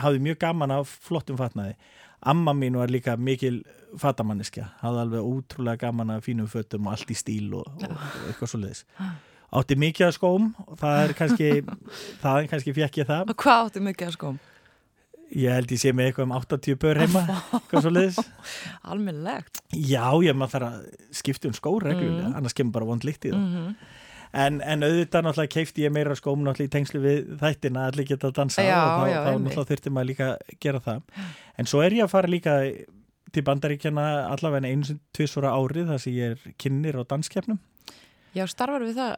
hafði 0.00 0.24
mjög 0.24 0.40
gaman 0.46 0.74
af 0.74 0.96
flottum 1.04 1.38
fatnaði. 1.38 1.76
Amma 2.24 2.54
mín 2.56 2.78
var 2.80 2.92
líka 2.92 3.18
mikil 3.20 3.60
fatamanniska, 4.00 4.70
hafði 4.80 5.02
alveg 5.04 5.28
ótrúlega 5.28 5.84
gaman 5.84 6.14
af 6.14 6.24
fínum 6.24 6.48
fötum 6.50 6.88
og 6.88 6.96
allt 6.96 7.12
í 7.12 7.18
stíl 7.18 7.52
og, 7.58 7.68
og, 7.68 7.92
og 7.92 8.26
eitthvað 8.30 8.54
svoleiðis. 8.54 8.84
Átti 9.54 9.76
mikið 9.78 10.08
af 10.08 10.16
skóm 10.16 10.48
og 10.64 10.78
það 10.80 11.02
er 11.02 11.14
kannski 11.18 11.50
það 12.22 12.40
er 12.40 12.50
kannski 12.50 12.74
fekk 12.80 13.00
ég 13.02 13.10
það. 13.12 13.30
Og 13.30 13.38
hvað 13.44 13.68
áttu 13.68 13.84
mikið 13.84 14.08
að 14.08 14.16
skóm? 14.16 14.40
Ég 15.34 15.50
held 15.50 15.72
ég 15.74 15.80
sé 15.82 15.90
með 15.92 16.10
eitthvað 16.12 16.28
um 16.28 16.34
80 16.38 16.76
bör 16.84 17.00
heima, 17.02 17.22
eitthvað 17.58 17.82
svo 17.86 17.90
leiðis. 17.90 18.18
Almennilegt 18.86 19.60
Já, 19.74 20.04
ég 20.22 20.36
maður 20.38 20.52
þarf 20.54 20.68
að 20.70 21.12
skipta 21.20 21.50
um 21.50 21.56
skór 21.58 21.82
reglulega, 21.88 22.28
Mm. 22.30 22.36
annars 22.38 22.54
kemur 22.54 22.72
bara 22.78 22.86
vond 22.92 23.04
líkt 23.08 23.26
í 23.28 23.34
það. 23.34 23.44
mm 23.44 23.76
En, 24.34 24.56
en 24.66 24.82
auðvitað 24.82 25.22
náttúrulega 25.28 25.52
keifti 25.54 25.84
ég 25.84 25.92
meira 25.94 26.14
skóm 26.18 26.40
náttúrulega 26.42 26.66
í 26.66 26.70
tengslu 26.74 26.98
við 27.04 27.18
þættina 27.38 27.84
að 27.84 27.92
allir 27.92 28.06
geta 28.08 28.26
að 28.26 28.32
dansa 28.34 28.64
Já, 28.66 28.78
og 28.82 28.88
þá, 29.04 29.04
já, 29.12 29.18
þá 29.22 29.28
náttúrulega 29.44 29.68
þurfti 29.68 29.92
maður 29.94 30.08
líka 30.08 30.26
að 30.32 30.56
gera 30.64 30.80
það. 30.82 31.02
En 31.62 31.68
svo 31.70 31.82
er 31.86 31.94
ég 31.94 32.02
að 32.02 32.10
fara 32.10 32.30
líka 32.32 32.54
til 33.30 33.44
bandaríkjana 33.46 34.06
allavega 34.34 34.66
einu 34.72 34.88
sem 34.88 34.98
tvisvara 35.14 35.52
árið 35.54 35.86
þar 35.92 36.02
sem 36.02 36.16
ég 36.18 36.34
er 36.34 36.56
kynir 36.58 36.98
á 36.98 37.02
danskeppnum 37.14 37.60
Já, 38.34 38.42
starfar 38.50 38.82
við 38.82 38.98
það? 38.98 39.14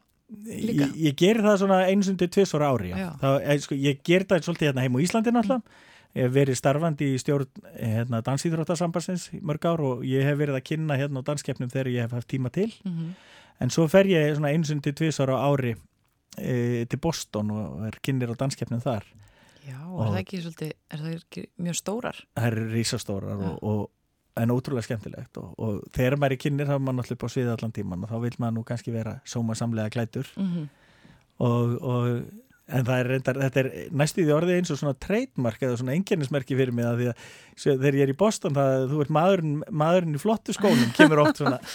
Ég, 0.53 0.85
ég 1.07 1.17
ger 1.17 1.41
það 1.49 1.57
svona 1.65 1.81
einu 1.89 2.03
sem 2.05 2.17
tvisvara 2.21 2.69
ári. 2.77 2.93
Þá, 2.93 3.29
eh, 3.41 3.57
sko, 3.65 3.73
ég 3.89 4.05
ger 4.05 4.29
það 4.29 4.45
svolítið 4.45 4.69
hérna 4.69 4.85
heim 4.85 4.97
á 4.97 5.05
Íslandi 5.09 5.33
náttúrulega 5.33 5.63
Ég 5.65 5.96
hef 6.17 6.33
verið 6.35 6.57
starfandi 6.59 7.13
í 7.15 7.19
stjórn 7.21 7.49
hérna, 7.77 8.23
dansýþróttasambansins 8.25 9.29
mörg 9.45 9.67
ár 9.69 9.83
og 9.85 10.05
ég 10.09 10.25
hef 10.25 10.39
verið 10.41 10.59
að 10.59 10.65
kynna 10.71 10.97
hérna 10.97 11.21
á 11.21 11.29
danskeppnum 11.29 11.71
þegar 11.73 11.93
ég 11.93 12.07
hef 12.07 12.17
haft 12.17 12.31
tíma 12.33 12.53
til. 12.55 12.71
Mm 12.89 13.15
en 13.57 13.71
svo 13.73 13.87
fer 13.89 14.05
ég 14.05 14.35
svona 14.37 14.51
einu 14.53 14.67
sem 14.69 14.81
til 14.85 14.93
tvisvara 14.93 15.39
ári 15.49 15.71
e, 16.37 16.85
til 16.85 16.99
Boston 17.01 17.49
og 17.55 17.87
er 17.89 17.95
kynir 18.05 18.29
á 18.29 18.37
danskeppnum 18.37 18.83
þar. 18.85 19.07
Já, 19.65 19.79
er 19.81 19.95
Og- 19.97 20.11
það 20.13 20.19
ekki 20.21 20.41
svolítið, 20.45 20.73
er 20.93 20.99
það 20.99 21.15
ekki 21.17 21.45
mjög 21.65 21.79
stórar? 21.81 22.19
það 22.37 22.47
er 22.51 22.57
rísastórar 22.75 23.41
Já. 23.41 23.49
og, 23.49 23.63
og, 23.63 23.91
en 24.37 24.53
ótrúlega 24.53 24.85
skemmtilegt 24.85 25.39
og, 25.41 25.55
og 25.57 25.79
þegar 25.97 26.19
maður 26.21 26.33
er 26.37 26.43
kynir 26.45 26.69
þá 26.69 26.75
er 26.75 26.83
maður 26.85 26.99
náttúrulega 26.99 27.17
upp 27.17 27.25
á 27.25 27.33
sviði 27.33 27.53
allan 27.55 27.73
tíman 27.73 28.05
og 28.05 28.11
þá 28.13 28.17
vil 28.27 28.35
maður 28.39 28.55
nú 28.59 28.65
kannski 28.69 28.93
vera 28.93 29.15
sóma 29.25 29.57
samlega 29.57 29.91
klætur 29.97 30.29
Mm 30.37 30.69
og, 31.39 31.73
og 31.85 32.07
en 32.67 32.87
það 32.87 32.99
er 33.01 33.11
reyndar, 33.13 33.39
þetta 33.45 33.61
er 33.63 33.69
næstu 33.95 34.25
því 34.25 34.33
orðið 34.35 34.57
eins 34.61 34.73
og 34.75 34.81
svona 34.81 34.97
trademark 35.03 35.63
eða 35.63 35.77
svona 35.81 35.95
enginnismerki 35.95 36.57
fyrir 36.59 36.75
mig 36.75 36.89
að 36.89 36.99
því 37.03 37.07
að 37.13 37.29
þegar 37.85 37.99
ég 38.01 38.07
er 38.07 38.13
í 38.13 38.19
Boston 38.19 38.57
það 38.57 38.89
þú 38.91 39.05
ert 39.05 39.15
maðurinn, 39.17 39.55
maðurinn 39.71 40.19
í 40.19 40.23
flottu 40.23 40.57
skónum 40.57 40.91
kemur 40.97 41.25
oft 41.27 41.43
svona. 41.43 41.61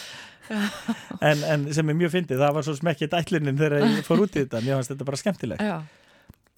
En, 0.51 1.43
en 1.47 1.62
sem 1.71 1.88
er 1.88 1.95
mjög 1.95 2.10
fyndið, 2.12 2.41
það 2.41 2.56
var 2.58 2.65
svo 2.65 2.73
smekkið 2.75 3.13
ætlunin 3.15 3.60
þegar 3.60 3.86
ég 3.86 4.01
fór 4.04 4.23
út 4.25 4.34
í 4.36 4.41
þetta, 4.41 4.60
mér 4.65 4.75
fannst 4.75 4.91
þetta 4.91 5.06
bara 5.08 5.19
skemmtilegt. 5.21 5.63
Já, 5.63 5.77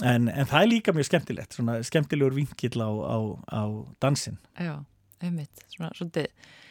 en, 0.09 0.29
en 0.31 0.49
það 0.49 0.57
er 0.63 0.69
líka 0.71 0.95
mjög 0.95 1.09
skemmtilegt 1.11 1.57
svona 1.57 1.75
skemmtilegur 1.85 2.33
vinkill 2.33 2.81
á, 2.81 2.89
á, 2.89 3.17
á 3.53 3.61
dansin 4.01 4.39
já, 4.57 4.79
einmitt. 5.21 5.61
Svona, 5.75 5.91
svolítið, 5.99 6.25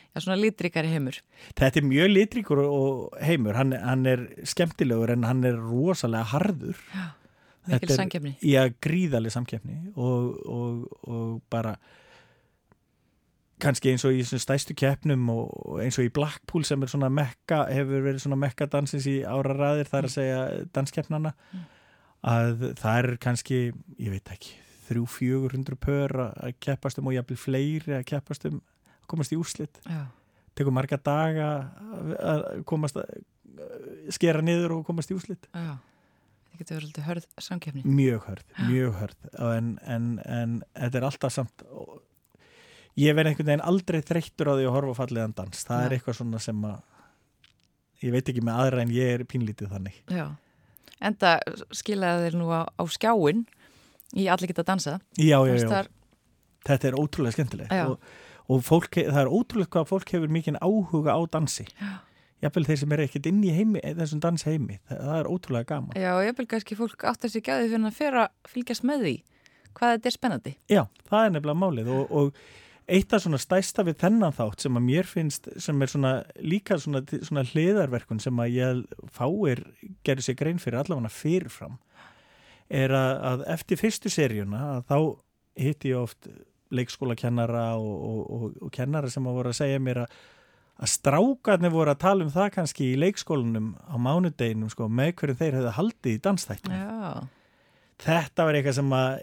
já, 0.08 0.18
svona 0.24 0.38
lítrikari 0.40 0.90
heimur. 0.90 1.20
Þetta 1.52 1.82
er 1.82 1.88
mjög 1.92 2.10
litríkur 2.16 2.64
og 2.64 3.20
heimur, 3.22 3.60
hann, 3.60 3.76
hann 3.76 4.08
er 4.08 4.26
skemmtilegur 4.48 5.14
en 5.14 5.28
hann 5.28 5.46
er 5.46 5.60
rosalega 5.60 6.32
harður. 6.32 6.82
Mikil 7.68 7.88
samkefni 7.94 8.32
að 8.58 8.72
gríðaleg 8.82 9.30
samkeppni 9.34 9.76
og, 9.94 10.46
og, 10.50 10.86
og 11.06 11.42
bara 11.52 11.76
kannski 13.62 13.92
eins 13.92 14.02
og 14.08 14.16
í 14.18 14.22
stæstu 14.26 14.74
keppnum 14.74 15.28
og 15.30 15.76
eins 15.84 15.98
og 16.00 16.08
í 16.08 16.12
Blackpool 16.14 16.64
sem 16.66 16.82
er 16.82 16.90
svona 16.90 17.10
mekka, 17.14 17.60
hefur 17.70 18.02
verið 18.02 18.24
svona 18.24 18.38
mekka 18.42 18.66
dansins 18.72 19.06
í 19.06 19.20
ára 19.22 19.54
ræðir, 19.54 19.90
það 19.92 20.00
er 20.00 20.08
að 20.08 20.16
segja 20.16 20.40
danskeppnana 20.74 21.34
Mm. 21.52 21.62
að 22.30 22.60
það 22.78 22.98
er 23.02 23.16
kannski, 23.18 23.56
ég 23.98 24.10
veit 24.14 24.28
ekki 24.30 24.52
þrjú, 24.88 25.04
fjögur 25.10 25.54
hundru 25.56 25.74
pör 25.76 26.12
að 26.30 26.52
keppast 26.62 26.98
um 26.98 27.08
og 27.10 27.14
jafnvel 27.16 27.36
fleiri 27.38 27.96
að 27.98 28.04
keppast 28.06 28.44
um 28.46 28.60
að 28.60 29.06
komast 29.10 29.32
í 29.34 29.38
úrslit. 29.38 29.80
Já, 29.86 30.04
tekur 30.54 30.72
marga 30.74 30.98
daga 31.02 31.48
að- 32.18 32.64
komast 32.64 32.96
að 32.96 33.10
skera 34.14 34.40
niður 34.42 34.78
og 34.78 34.86
komast 34.86 35.10
í 35.10 35.14
úslit 35.18 35.46
já 35.54 35.76
Það 36.52 36.60
getur 36.60 36.76
verið 36.76 36.84
svolítið 36.86 37.06
hörð 37.08 37.26
samkefni 37.40 37.82
mjög 37.88 38.24
hörð, 38.28 38.42
mjög 38.68 38.96
hörð. 39.00 39.28
En, 39.56 39.70
en, 39.88 40.08
en 40.28 40.56
þetta 40.76 40.98
er 41.00 41.06
alltaf 41.08 41.32
samt 41.32 41.64
ég 43.00 43.14
verð 43.16 43.30
einhvern 43.32 43.48
veginn 43.48 43.64
aldrei 43.72 44.02
þreyttur 44.04 44.50
á 44.52 44.54
því 44.58 44.66
að 44.68 44.74
horfa 44.76 44.92
á 44.92 45.00
fallegan 45.00 45.34
dans. 45.38 45.62
Það 45.64 45.84
er 45.86 45.94
Já. 45.94 45.96
eitthvað 45.96 46.18
svona 46.18 46.40
sem 46.44 46.66
að 46.68 48.04
ég 48.04 48.12
veit 48.16 48.28
ekki 48.32 48.44
með 48.44 48.60
aðra 48.66 48.82
en 48.84 48.92
ég 48.92 49.14
er 49.16 49.24
pínlítið 49.32 49.72
þannig. 49.72 49.96
Já, 50.12 50.26
enda 51.00 51.32
skilaði 51.74 52.26
þeir 52.28 52.38
nú 52.42 52.50
á, 52.52 52.60
á 52.68 52.84
skjáin 52.92 53.44
í 54.12 54.28
allir 54.28 54.52
geta 54.52 54.66
dansa 54.68 54.98
já, 55.16 55.38
já, 55.48 55.54
já, 55.56 55.68
þar- 55.72 55.90
þetta 56.68 56.90
er 56.90 56.98
ótrúlega 57.00 57.36
skemmtilegt 57.38 57.72
og, 57.86 57.96
og 58.52 58.60
fólk, 58.66 58.98
það 59.00 59.20
er 59.24 59.30
ótrúlega 59.32 59.72
hvað 59.78 59.88
fólk 59.94 60.12
hefur 60.12 60.28
mikinn 60.36 60.60
áhuga 60.60 61.16
á 61.16 61.20
dansi. 61.32 61.64
Já. 61.80 61.94
Jafnvel 62.42 62.64
þeir 62.68 62.80
sem 62.82 62.94
er 62.94 63.04
ekkert 63.04 63.28
inn 63.30 63.42
í 63.46 63.52
heimi 63.54 63.82
þessum 63.98 64.22
dans 64.22 64.46
heimi, 64.48 64.80
það, 64.88 65.04
það 65.08 65.18
er 65.18 65.30
ótrúlega 65.30 65.70
gaman. 65.70 65.98
Já, 65.98 66.10
og 66.16 66.40
vil 66.40 66.48
kannski 66.50 66.78
fólk 66.78 67.06
átt 67.10 67.28
að 67.28 67.36
sig 67.36 67.46
gæði 67.46 67.70
fyrir 67.70 67.86
að 67.86 68.00
fyrir 68.00 68.24
að 68.24 68.34
fylgjast 68.54 68.88
með 68.88 69.06
því 69.06 69.14
hvað 69.72 69.94
þetta 69.94 70.10
er 70.10 70.16
spennandi. 70.16 70.52
Já, 70.70 70.82
það 71.08 71.24
er 71.24 71.32
nefnilega 71.36 71.62
málið 71.62 71.92
og, 71.94 72.12
og 72.12 72.34
eitt 72.92 73.14
af 73.14 73.22
svona 73.24 73.40
stæsta 73.40 73.84
við 73.86 74.00
þennan 74.02 74.34
þátt 74.36 74.64
sem 74.64 74.78
að 74.78 74.86
mér 74.88 75.08
finnst, 75.08 75.48
sem 75.62 75.84
er 75.84 75.90
svona 75.90 76.12
líka 76.42 76.78
svona, 76.82 77.02
svona 77.22 77.44
hliðarverkun 77.52 78.20
sem 78.22 78.42
að 78.42 78.56
ég 78.56 78.82
fáir 79.14 79.62
gerir 80.04 80.26
sig 80.26 80.38
grein 80.38 80.60
fyrir 80.62 80.82
allavega 80.82 81.12
fyrirfram 81.14 81.78
er 82.72 82.94
að, 82.96 83.12
að 83.30 83.44
eftir 83.54 83.80
fyrstu 83.80 84.12
seríuna 84.12 84.62
að 84.76 84.84
þá 84.90 84.98
hitti 85.62 85.92
ég 85.92 86.02
oft 86.02 86.30
leikskólakennara 86.72 87.66
og, 87.76 87.96
og, 88.32 88.44
og 88.64 88.72
kennara 88.72 89.10
sem 89.12 89.26
að 89.28 89.38
voru 89.38 89.52
að 89.52 89.60
segja 89.60 89.82
mér 89.82 90.04
að 90.06 90.20
að 90.82 90.90
strákarnir 90.90 91.72
voru 91.74 91.92
að 91.94 92.02
tala 92.02 92.26
um 92.26 92.32
það 92.34 92.50
kannski 92.56 92.90
í 92.90 92.98
leikskólanum 92.98 93.72
á 93.86 93.96
mánudeginum 94.02 94.72
sko, 94.72 94.88
með 94.90 95.14
hverju 95.20 95.38
þeir 95.38 95.56
hefðu 95.60 95.76
haldið 95.78 96.16
í 96.16 96.20
dansþættum 96.26 96.74
Já, 96.74 97.24
þetta 98.02 98.46
var 98.48 98.58
eitthvað 98.58 98.78
sem 98.80 98.94
að 98.98 99.16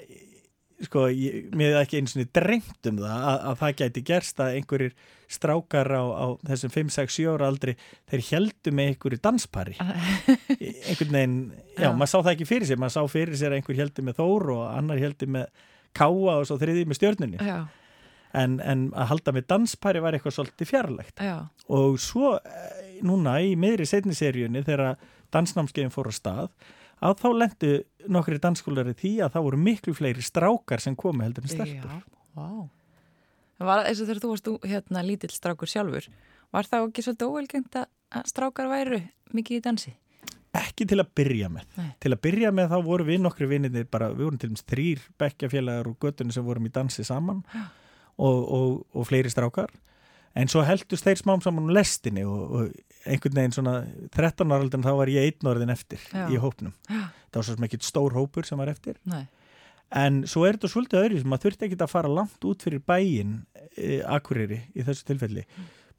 sko, 0.87 1.05
ég, 1.11 1.49
mér 1.51 1.73
hefði 1.73 1.81
ekki 1.83 1.99
eins 1.99 2.13
og 2.15 2.29
drengt 2.37 2.89
um 2.91 2.99
það 3.01 3.23
að, 3.29 3.39
að 3.49 3.57
það 3.61 3.73
gæti 3.81 4.03
gerst 4.07 4.43
að 4.43 4.59
einhverjir 4.59 4.93
strákar 5.29 5.91
á, 5.91 6.03
á 6.09 6.25
þessum 6.49 6.71
5-6-7 6.73 7.25
ára 7.33 7.49
aldri 7.51 7.73
þeir 8.09 8.23
heldu 8.29 8.71
með 8.73 8.87
einhverju 8.93 9.19
danspari. 9.27 9.75
Einhvern 9.79 11.11
veginn, 11.17 11.35
já, 11.75 11.83
Já. 11.83 11.91
maður 11.91 12.11
sá 12.13 12.17
það 12.21 12.31
ekki 12.31 12.47
fyrir 12.49 12.69
sér 12.71 12.79
maður 12.81 12.95
sá 12.95 13.11
fyrir 13.13 13.37
sér 13.41 13.51
að 13.53 13.59
einhver 13.59 13.81
heldu 13.83 14.05
með 14.07 14.17
Þór 14.21 14.47
og 14.55 14.63
annar 14.71 15.03
heldu 15.03 15.29
með 15.35 15.67
Káa 15.99 16.37
og 16.39 16.47
svo 16.47 16.57
þriði 16.61 16.87
með 16.87 16.99
stjörnunni. 17.01 17.41
Já, 17.43 17.59
en, 18.37 18.57
en 18.59 18.89
að 18.93 19.11
halda 19.13 19.35
með 19.35 19.47
danspari 19.53 20.01
var 20.03 20.17
eitthvað 20.17 20.35
svolítið 20.37 20.69
fjarlægt 20.69 21.23
já, 21.23 21.37
og 21.67 21.99
svo 22.01 22.35
eh, 22.37 22.99
núna 23.05 23.39
í 23.41 23.55
miðri 23.59 23.87
setni 23.89 24.17
seríunni 24.17 24.63
þegar 24.65 24.99
dansnámskeiðin 25.33 25.93
fór 25.93 26.11
á 26.11 26.13
stað 26.13 26.49
að 27.05 27.21
þá 27.21 27.29
lendu 27.43 27.71
nokkri 28.11 28.41
dansskólari 28.43 28.95
því 28.97 29.13
að 29.25 29.37
það 29.37 29.47
voru 29.47 29.61
miklu 29.69 29.95
fleiri 29.95 30.25
strákar 30.25 30.83
sem 30.83 30.97
komu 30.99 31.23
heldur 31.23 31.47
en 31.47 31.53
stelpur. 31.53 31.95
já, 31.95 32.03
vá 32.35 32.49
Það 33.59 33.67
var 33.67 33.87
eins 33.89 33.99
og 33.99 34.07
þegar 34.07 34.21
þú 34.23 34.29
varst 34.31 34.45
hérna 34.71 35.01
lítill 35.03 35.33
strákur 35.35 35.67
sjálfur 35.67 36.05
var 36.55 36.67
það 36.69 36.85
ekki 36.89 37.03
svolítið 37.05 37.31
óvelgengt 37.33 37.79
að 37.79 38.29
strákar 38.29 38.69
væru 38.71 39.01
mikið 39.35 39.59
í 39.59 39.63
dansi? 39.65 39.91
Ekki 40.55 40.87
til 40.89 40.97
að 40.97 41.11
byrja 41.19 41.49
með. 41.53 41.65
Nei. 41.77 41.89
Til 42.01 42.11
að 42.15 42.21
byrja 42.23 42.51
með 42.55 42.71
þá 42.71 42.77
voru 42.87 43.05
við 43.05 43.19
nokkri 43.21 43.49
vinnir 43.51 43.85
bara, 43.91 44.07
við 44.15 44.25
vorum 44.25 44.39
til 44.41 44.49
dæmis 44.49 44.65
þrýr 44.65 45.03
bekkjafélagar 45.21 45.91
og 45.91 45.99
göttunni 46.01 46.33
sem 46.33 46.47
vorum 46.47 46.65
í 46.65 46.71
dansi 46.73 47.05
saman 47.05 47.43
og, 47.43 47.67
og, 48.19 48.73
og 48.93 49.07
fleiri 49.09 49.31
strákar. 49.31 49.71
En 50.37 50.47
svo 50.51 50.61
heldust 50.63 51.03
þeir 51.07 51.17
smám 51.23 51.41
saman 51.41 51.65
um 51.65 51.73
lestinni 51.73 52.21
og, 52.27 52.51
og 52.53 53.09
einhvern 53.09 53.39
veginn 53.39 53.55
svona 53.55 53.73
13 54.13 54.51
ára 54.51 54.61
aldrei 54.61 54.83
þá 54.85 54.91
var 54.99 55.09
ég 55.11 55.25
einn 55.31 55.49
orðin 55.49 55.73
eftir 55.73 56.03
Já. 56.13 56.27
í 56.29 56.37
hópnum. 56.39 56.75
Já. 56.89 57.07
Það 57.31 57.39
var 57.41 57.47
svo 57.47 57.55
sem 57.57 57.67
ekkit 57.69 57.87
stór 57.87 58.15
hópur 58.17 58.45
sem 58.47 58.59
var 58.61 58.69
eftir. 58.71 58.99
Nei, 59.09 59.25
En 59.89 60.19
svo 60.29 60.43
er 60.45 60.53
þetta 60.53 60.69
svolítið 60.69 60.99
öðru 61.01 61.19
sem 61.23 61.33
að 61.33 61.45
þurfti 61.47 61.65
ekki 61.65 61.77
að 61.81 61.89
fara 61.89 62.09
langt 62.13 62.45
út 62.45 62.61
fyrir 62.61 62.81
bæin 62.85 63.31
e, 63.73 64.03
Akureyri 64.05 64.59
í 64.77 64.83
þessu 64.85 65.07
tilfelli. 65.07 65.41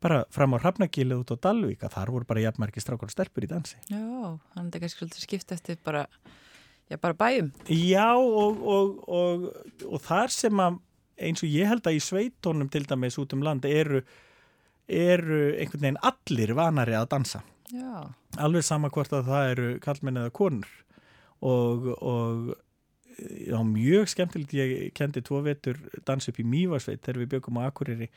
Bara 0.01 0.21
fram 0.31 0.55
á 0.55 0.63
Hrafnagili 0.63 1.17
út 1.19 1.33
á 1.35 1.37
Dalvík 1.43 1.83
að 1.83 1.97
þar 1.97 2.13
voru 2.15 2.29
bara 2.29 2.45
jafnmarki 2.45 2.81
strákar 2.85 3.11
og 3.11 3.15
stelpur 3.17 3.45
í 3.45 3.51
dansi. 3.51 3.81
já, 3.91 3.99
þannig 4.55 4.77
að 4.79 4.85
kannski 4.85 5.01
svolítið 5.03 5.25
skipt 5.27 5.57
eftir 5.57 5.81
bara, 5.83 6.05
já, 6.87 7.01
bara 7.03 7.19
bæjum 7.19 7.51
Já 7.67 8.15
og, 8.15 8.63
og, 8.63 8.95
og, 9.11 9.51
og 9.91 10.07
þar 10.07 10.31
sem 10.39 10.63
að 10.63 10.79
eins 11.21 11.45
og 11.45 11.53
ég 11.53 11.69
held 11.71 11.87
að 11.87 11.99
í 11.99 12.03
sveitónum 12.05 12.71
til 12.73 12.85
dæmis 12.89 13.19
út 13.21 13.35
um 13.37 13.45
land 13.45 13.67
eru, 13.69 14.03
eru 14.89 15.41
einhvern 15.55 15.85
veginn 15.85 16.03
allir 16.11 16.55
vanari 16.59 16.97
að 16.99 17.11
dansa. 17.15 17.43
Já, 17.71 18.11
Alveg 18.43 18.67
sama 18.67 18.91
hvort 18.91 19.13
að 19.15 19.29
það 19.31 19.53
eru 19.53 19.69
kallmenn 19.83 20.19
eða 20.23 20.33
konur. 20.35 20.71
Og, 21.47 21.87
og 22.03 22.51
já, 23.21 23.61
mjög 23.67 24.11
skemmtilegt 24.11 24.57
ég 24.57 24.75
kendi 24.97 25.23
tvo 25.25 25.41
vetur 25.45 25.79
dans 26.07 26.29
upp 26.29 26.41
í 26.41 26.47
Mývarsveit 26.47 27.03
þegar 27.05 27.23
við 27.23 27.33
byggum 27.37 27.61
á 27.63 27.69
Akureyri. 27.69 28.11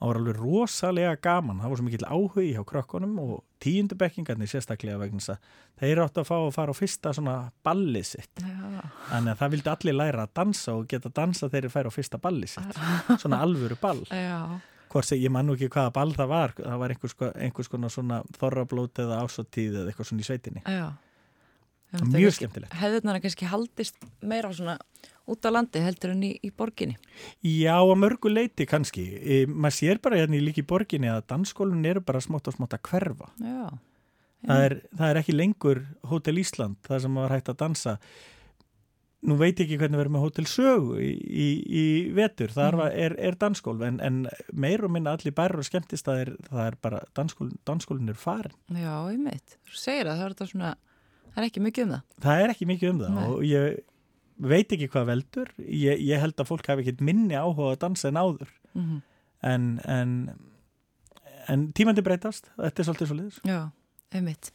Það 0.00 0.08
var 0.08 0.18
alveg 0.20 0.38
rosalega 0.40 1.16
gaman 1.20 1.58
það 1.60 1.72
var 1.72 1.78
svo 1.78 1.84
mikill 1.84 2.06
áhugi 2.08 2.52
hjá 2.54 2.62
krökkunum 2.64 3.18
og 3.20 3.32
tíundubekkingarnir 3.60 4.48
sérstaklega 4.48 4.96
vegna 5.02 5.20
þess 5.20 5.34
að 5.34 5.50
þeir 5.82 6.00
áttu 6.06 6.22
að 6.22 6.30
fá 6.30 6.36
að 6.38 6.54
fara 6.56 6.72
á 6.72 6.80
fyrsta 6.80 7.12
svona 7.16 7.34
ballið 7.66 8.06
sitt. 8.14 8.40
Já, 8.40 8.69
þannig 9.10 9.32
að 9.32 9.42
það 9.42 9.52
vildi 9.54 9.72
allir 9.72 9.96
læra 9.96 10.24
að 10.26 10.32
dansa 10.40 10.74
og 10.76 10.88
geta 10.90 11.12
dansa 11.20 11.48
þegar 11.48 11.66
þeir 11.66 11.74
færa 11.74 11.92
á 11.92 11.96
fyrsta 11.96 12.20
ballið 12.22 12.54
sitt 12.54 12.80
svona 13.22 13.42
alvöru 13.44 13.78
ball 13.80 14.02
hvort 14.90 15.12
ég 15.14 15.30
man 15.32 15.46
nú 15.46 15.56
ekki 15.58 15.70
hvaða 15.70 15.94
ball 15.98 16.16
það 16.16 16.32
var 16.32 16.56
það 16.58 16.80
var 16.82 16.96
einhvers, 16.96 17.16
einhvers 17.34 17.70
konar 17.72 17.94
svona 17.94 18.22
þorrablót 18.38 19.02
eða 19.04 19.22
ásóttíð 19.24 19.82
eða 19.82 19.92
eitthvað 19.92 20.10
svona 20.10 20.24
í 20.24 20.28
sveitinni 20.30 20.64
já. 20.64 20.86
mjög 22.10 22.36
skemmtilegt 22.38 22.76
Hefðirnar 22.80 23.20
er 23.20 23.24
kannski 23.26 23.50
haldist 23.50 24.10
meira 24.22 24.52
svona 24.54 24.78
út 25.30 25.46
á 25.46 25.50
landi 25.54 25.78
heldur 25.84 26.10
en 26.10 26.24
í, 26.26 26.32
í 26.42 26.48
borginni. 26.50 26.96
Já, 27.46 27.76
að 27.78 27.92
mörgu 28.02 28.32
leiti 28.32 28.64
kannski. 28.66 29.04
E, 29.20 29.36
maður 29.46 29.76
sér 29.76 30.00
bara 30.02 30.18
hérna 30.18 30.34
í 30.34 30.40
líki 30.42 30.64
borginni 30.66 31.06
að 31.06 31.20
dansskólinn 31.30 31.86
eru 31.86 32.02
bara 32.02 32.18
smátt 32.24 32.50
og 32.50 32.56
smátt 32.56 32.74
að 32.74 32.82
hverfa. 32.88 33.28
Já, 33.38 33.68
Það 34.46 34.66
er, 34.66 34.76
það 34.96 35.10
er 35.10 35.18
ekki 35.20 35.36
lengur 35.36 35.80
Hotel 36.08 36.40
Ísland, 36.40 36.78
það 36.86 37.02
sem 37.04 37.16
var 37.20 37.34
hægt 37.34 37.50
að 37.52 37.58
dansa. 37.60 37.96
Nú 39.26 39.36
veit 39.36 39.58
ég 39.60 39.66
ekki 39.66 39.78
hvernig 39.80 40.00
erum 40.00 40.14
með 40.16 40.24
Hotel 40.24 40.46
Sögu 40.48 40.96
í, 41.02 41.10
í, 41.12 41.46
í 41.80 41.84
vetur, 42.16 42.48
Mhm. 42.54 42.78
var, 42.80 42.92
er, 42.92 43.16
er 43.20 43.36
dansskólf 43.40 43.82
en, 43.84 44.00
en 44.00 44.20
meir 44.52 44.84
og 44.84 44.90
minna 44.94 45.12
allir 45.16 45.34
bærar 45.36 45.60
og 45.60 45.66
skemmtist 45.68 46.06
það 46.08 46.20
er, 46.24 46.30
það 46.48 46.62
er 46.66 46.78
bara 46.80 47.02
dansskólin, 47.14 47.58
dansskólin 47.68 48.08
er 48.08 48.14
farin. 48.20 48.56
Já, 48.72 48.94
ég 49.12 49.20
meit. 49.20 49.58
Þú 49.68 49.76
segir 49.76 50.08
að 50.08 50.22
það 50.22 50.42
er 50.46 50.52
svona, 50.54 50.74
það 51.34 51.42
er 51.42 51.48
ekki 51.50 51.64
mikið 51.66 51.84
um 51.84 51.94
það. 51.96 52.02
Það 52.26 52.44
er 52.44 52.54
ekki 52.54 52.70
mikið 52.72 52.90
um 52.94 53.00
það 53.04 53.14
Nei. 53.18 53.28
og 53.28 53.44
ég 53.44 53.78
veit 54.40 54.72
ekki 54.72 54.88
hvað 54.88 55.06
veldur. 55.12 55.52
Ég, 55.68 56.00
ég 56.00 56.20
held 56.24 56.36
að 56.40 56.48
fólk 56.48 56.66
hafi 56.72 56.86
ekkit 56.86 57.00
minni 57.04 57.36
áhuga 57.36 57.74
að 57.74 57.80
dansa 57.84 58.08
en 58.08 58.20
áður 58.20 58.48
Mm 58.74 59.00
en, 59.42 59.80
en, 59.88 60.10
en 61.48 61.62
tímandi 61.72 62.02
breytast, 62.04 62.50
þetta 62.60 62.82
er 62.82 62.86
svolítið 62.88 63.08
svolítið. 63.10 63.38
Já, 63.48 63.60
einmitt. 64.12 64.50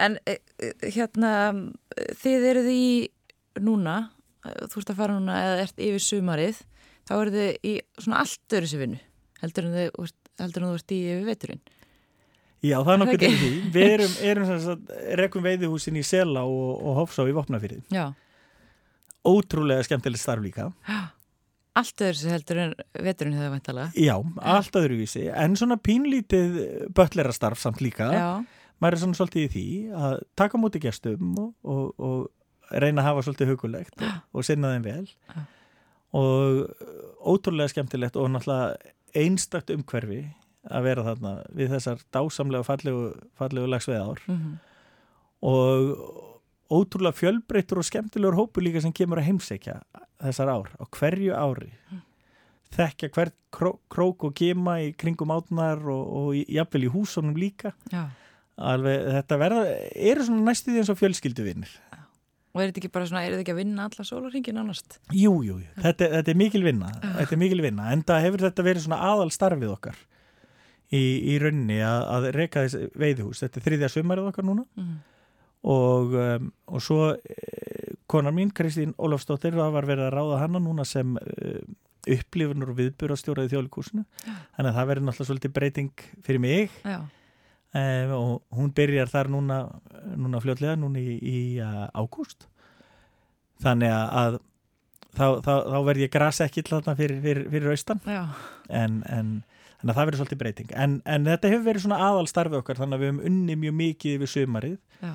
En 0.00 0.16
e, 0.24 0.38
e, 0.58 0.70
hérna, 0.94 1.32
þið 2.22 2.46
eruð 2.50 2.70
í 2.72 2.86
núna, 3.60 3.96
e, 4.44 4.54
þú 4.72 4.82
ert 4.82 4.92
að 4.94 5.00
fara 5.02 5.18
núna 5.18 5.38
eða 5.44 5.62
ert 5.66 5.84
yfir 5.86 6.04
sumarið, 6.08 6.60
þá 7.04 7.14
eruð 7.20 7.38
þið 7.38 7.70
í 7.70 7.74
svona 8.00 8.24
allt 8.24 8.58
öðru 8.58 8.70
sér 8.72 8.84
vinnu, 8.84 9.00
heldur 9.42 9.68
en 9.68 9.78
þið 9.78 10.12
heldur 10.42 10.64
en 10.64 10.70
þú 10.72 10.76
ert 10.80 10.94
í 10.94 11.00
yfir 11.12 11.24
veturinn. 11.28 11.64
Já, 12.64 12.78
það 12.80 12.92
er 12.94 13.00
nokkuð 13.02 13.18
Það 13.18 13.24
til 13.24 13.40
því. 13.40 13.70
Við 13.74 13.90
erum, 13.92 14.14
erum 14.30 14.46
sem 14.48 14.60
sagt, 14.64 14.92
rekum 15.20 15.44
veiðihúsin 15.44 15.98
í 16.00 16.04
Sela 16.06 16.46
og, 16.48 16.70
og 16.80 17.02
Hofsá 17.02 17.26
í 17.28 17.34
Vopnafyrði. 17.36 17.82
Já, 17.92 18.06
Ótrúlega 19.24 19.84
skemmtilegt 19.86 20.20
starf 20.20 20.44
líka. 20.44 20.66
allt 21.74 22.02
öðru 22.04 22.18
sér 22.18 22.34
heldur 22.36 22.58
en 22.60 22.74
veturinn 23.06 23.36
hefur 23.38 23.54
væntalega. 23.54 23.92
Já, 23.96 24.14
allt 24.52 24.76
öðruvísi, 24.78 25.24
en 25.32 25.56
svona 25.56 25.78
pínlítið 25.80 26.58
bötlerastarf 26.94 27.60
samt 27.62 27.80
líka. 27.84 28.10
Já, 28.12 28.28
er 28.84 28.96
svona 29.00 29.16
svolítið 29.16 29.46
í 29.46 29.52
því 29.54 29.66
að 29.96 30.16
taka 30.36 30.60
á 30.60 30.62
móti 30.62 30.82
gestum 30.82 31.32
og, 31.40 31.50
og, 31.64 31.86
og 31.96 32.28
reyna 32.70 33.02
að 33.02 33.08
hafa 33.10 33.22
svolítið 33.26 33.50
hugulegt 33.52 34.04
og, 34.32 34.44
sinna 34.46 34.70
þeim 34.74 34.84
vel. 34.86 35.08
Og 36.14 36.70
ótrúlega 37.34 37.72
skemmtilegt 37.72 38.16
og 38.16 38.30
náttúrulega 38.30 38.76
einstakt 39.14 39.70
umhverfi 39.74 40.22
að 40.70 40.86
vera 40.86 41.04
þarna 41.06 41.32
við 41.54 41.74
þessar 41.74 42.00
dásamlega 42.14 42.64
fallegu, 42.66 43.10
fallegu 43.38 43.68
lagsveðár 43.72 44.22
mm 44.30 44.54
og 45.44 45.90
ótrúlega 46.72 47.12
fjölbreyttur 47.18 47.76
og 47.82 47.84
skemmtilegur 47.84 48.36
hópu 48.38 48.62
líka 48.64 48.80
sem 48.80 48.94
kemur 48.96 49.20
að 49.20 49.26
heimsækja 49.28 49.74
þessar 50.24 50.48
ár 50.54 50.70
á 50.80 50.84
hverju 50.96 51.34
ári. 51.36 51.68
Þekkja 52.72 53.10
hvert 53.12 53.34
kró, 53.52 53.74
krók 53.92 54.24
og 54.24 54.32
gema 54.40 54.78
í 54.80 54.94
kringum 54.96 55.34
átnar 55.36 55.84
og, 55.84 56.06
og 56.16 56.30
í- 56.40 56.46
jafnvel 56.56 56.86
í 56.88 56.92
húsunum 56.94 57.36
líka. 57.36 57.74
Já. 57.92 58.06
alveg 58.56 59.04
þetta 59.18 59.36
verða 59.44 59.62
eru 59.94 60.24
svona 60.24 60.48
næstu 60.48 60.70
því 60.72 60.80
eins 60.80 60.90
og 60.94 60.98
fjölskylduvinnir 61.02 61.76
Og 62.54 62.62
er 62.62 62.70
þetta 62.70 62.84
ekki 62.84 62.92
bara 62.94 63.06
svona, 63.10 63.24
er 63.26 63.32
þetta 63.34 63.42
ekki 63.42 63.52
að 63.54 63.60
vinna 63.64 63.86
alla 63.88 64.04
sólarringin 64.06 64.58
annast? 64.62 64.98
Jú, 65.10 65.32
jú, 65.42 65.56
jú. 65.58 65.70
Þetta, 65.82 66.08
þetta 66.12 66.30
er 66.30 66.36
mikil 66.38 66.60
vinna. 66.62 66.90
Þetta 67.02 67.34
er 67.34 67.40
mikil 67.40 67.62
vinna, 67.64 67.88
en 67.90 68.04
það 68.06 68.26
hefur 68.28 68.44
þetta 68.44 68.66
verið 68.68 68.84
svona 68.84 68.98
aðal 69.08 69.32
starfið 69.34 69.72
okkar. 69.74 69.96
Í, 70.94 71.02
í 71.32 71.34
rauninni 71.42 71.80
að, 71.82 72.04
að 72.14 72.28
reka 72.36 72.62
þessi 72.62 72.92
veiðhús 73.00 73.42
þetta 73.42 73.58
er 73.58 73.66
þriðja 73.66 73.90
sumarið 73.90 74.28
okkar 74.30 74.46
núna. 74.46 74.66
Mm. 74.78 74.94
og, 75.72 76.14
um, 76.20 76.50
og 76.76 76.82
svo 76.84 76.98
eh, 77.16 77.94
konar 78.06 78.34
mín, 78.36 78.52
Kristín 78.54 78.92
Ólafsdóttir 79.00 79.56
það 79.56 79.74
var 79.74 79.88
verið 79.88 80.06
að 80.10 80.14
ráða 80.14 80.40
hana 80.44 80.60
núna 80.62 80.84
sem 80.86 81.16
uh, 81.18 81.58
upplifunur 82.04 82.74
og 82.74 82.78
viðburastjóraði 82.78 83.54
þjóðlikúsinu 83.54 84.04
þannig 84.20 84.68
að 84.68 84.76
það 84.76 84.90
verið 84.92 85.06
náttúrulega 85.08 85.30
svolítið 85.30 85.54
breyting 85.56 86.04
fyrir 86.26 86.42
mig. 86.44 86.74
Já, 86.84 87.00
um, 87.74 88.14
og 88.16 88.58
hún 88.58 88.72
byrjar 88.74 89.10
þar 89.12 89.30
núna, 89.34 89.60
núna 90.16 90.40
fljótlega 90.42 90.76
núna 90.80 91.02
í, 91.02 91.16
í 91.18 91.38
uh, 91.62 91.86
ágúst. 91.94 92.48
Þannig 93.64 93.92
að 93.94 94.38
þá, 95.14 95.26
þá, 95.44 95.52
þá 95.72 95.78
verð 95.88 96.04
ég 96.04 96.14
grasa 96.14 96.48
ekki 96.48 96.64
þarna 96.68 96.96
fyrir, 96.98 97.20
fyrir, 97.24 97.50
fyrir 97.52 97.74
austan. 97.74 98.02
En, 98.68 99.02
en 99.10 99.36
þannig 99.78 99.92
að 99.92 99.98
það 99.98 100.08
verður 100.08 100.20
svolítið 100.22 100.42
breyting. 100.42 100.74
En, 100.80 100.98
en 101.04 101.30
þetta 101.30 101.52
hefur 101.52 101.68
verið 101.68 101.86
svona 101.86 102.02
aðal 102.08 102.26
starfið 102.30 102.60
okkar 102.60 102.82
þannig 102.82 102.98
að 102.98 103.04
við 103.04 103.12
höfum 103.12 103.22
unni 103.30 103.56
mjög 103.62 103.78
mikið 103.80 104.18
yfir 104.18 104.32
sumarið. 104.34 104.76
Já. 105.04 105.14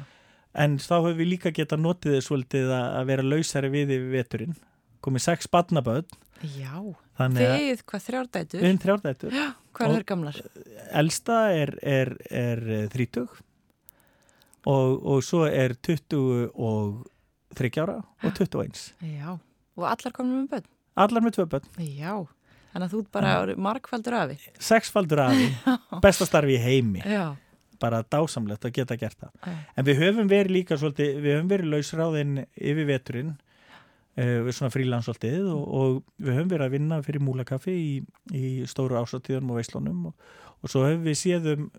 en 0.63 0.79
þá 0.81 0.95
höfum 0.95 1.19
við 1.19 1.29
líka 1.29 1.51
getað 1.53 1.83
notið 1.83 2.15
þess 2.17 2.31
að, 2.33 2.71
að 2.73 3.11
vera 3.11 3.27
lausari 3.27 3.69
við 3.73 3.93
yfir 3.97 4.11
veturinn. 4.15 4.57
Komið 5.05 5.25
sex 5.27 5.47
badnaböð 5.51 6.09
Já, 6.43 6.73
þið, 7.19 7.83
hvað 7.89 8.03
þrjárdætur? 8.07 8.61
við 8.61 8.69
erum 8.69 8.81
þrjárdættur 8.85 9.35
Já, 9.35 9.45
hvað 9.75 9.95
er 9.97 10.05
gamlar? 10.07 10.39
elsta 11.01 11.39
er, 11.55 11.73
er, 11.83 12.13
er 12.31 12.61
eh, 12.77 12.85
þrítug 12.93 13.33
og, 14.69 14.95
og 15.03 15.23
svo 15.25 15.45
er 15.49 15.75
20 15.75 16.49
og 16.55 17.05
30 17.59 17.83
ára 17.83 17.97
og 18.23 18.31
21 18.35 18.83
Já, 19.09 19.35
og 19.79 19.87
allar 19.89 20.15
komum 20.15 20.43
með 20.43 20.49
börn? 20.55 20.69
allar 20.99 21.23
með 21.25 21.37
tvö 21.37 21.45
börn, 21.55 21.69
Já, 21.79 22.15
þannig 22.73 22.87
að 22.87 22.95
þú 22.95 23.03
bara 23.15 23.35
mm. 23.43 23.61
margfaldur 23.67 24.17
afi. 24.21 24.39
sexfaldur 24.59 25.23
afi 25.27 25.51
besta 26.05 26.27
starfi 26.29 26.57
í 26.57 26.63
heimi 26.63 27.03
Já, 27.03 27.33
bara 27.79 28.01
dásamlegt 28.03 28.65
að 28.67 28.75
geta 28.79 28.97
gert 28.99 29.19
það 29.19 29.31
já, 29.47 29.59
En 29.75 29.87
við 29.87 30.01
höfum 30.03 30.31
verið 30.31 30.55
líka 30.57 30.77
svolítið, 30.79 31.21
við 31.23 31.37
höfum 31.37 31.51
verið 31.53 31.71
lausráðinn 31.75 32.33
yfir 32.55 32.89
veturinn, 32.89 33.35
svona 34.55 34.71
frílans 34.73 35.07
svolítið 35.07 35.49
og, 35.53 35.63
og 35.79 35.99
við 36.19 36.35
höfum 36.35 36.51
verið 36.51 36.65
að 36.65 36.75
vinna 36.75 37.01
fyrir 37.05 37.23
múlakaffi 37.23 37.75
í, 37.75 37.91
í 38.35 38.49
stóru 38.69 38.97
ásáttíðunum 38.99 39.53
og 39.53 39.59
veislunum 39.61 40.07
og, 40.11 40.25
og 40.59 40.73
svo 40.73 40.85
höfum 40.87 41.05
við 41.07 41.19
séðum 41.21 41.69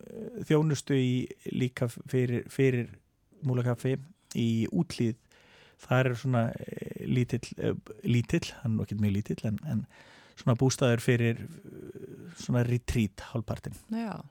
þjónustu 0.48 0.96
í 0.96 1.10
líka 1.52 1.90
fyrir, 1.90 2.46
fyrir 2.52 2.94
múlakaffi 3.46 3.96
í 4.38 4.50
útlýð. 4.70 5.18
Það 5.80 6.00
er 6.04 6.16
svona 6.20 6.46
uh, 6.52 7.04
lítill, 7.08 7.44
lítill, 8.04 8.46
hann 8.62 8.74
er 8.74 8.78
nokkið 8.82 9.04
mjög 9.04 9.14
lítill 9.16 9.46
en, 9.48 9.60
en 9.72 9.84
svona 10.40 10.56
bústæður 10.60 11.04
fyrir 11.04 11.44
svona 12.40 12.64
retreat 12.64 13.24
hálfpartin. 13.30 13.76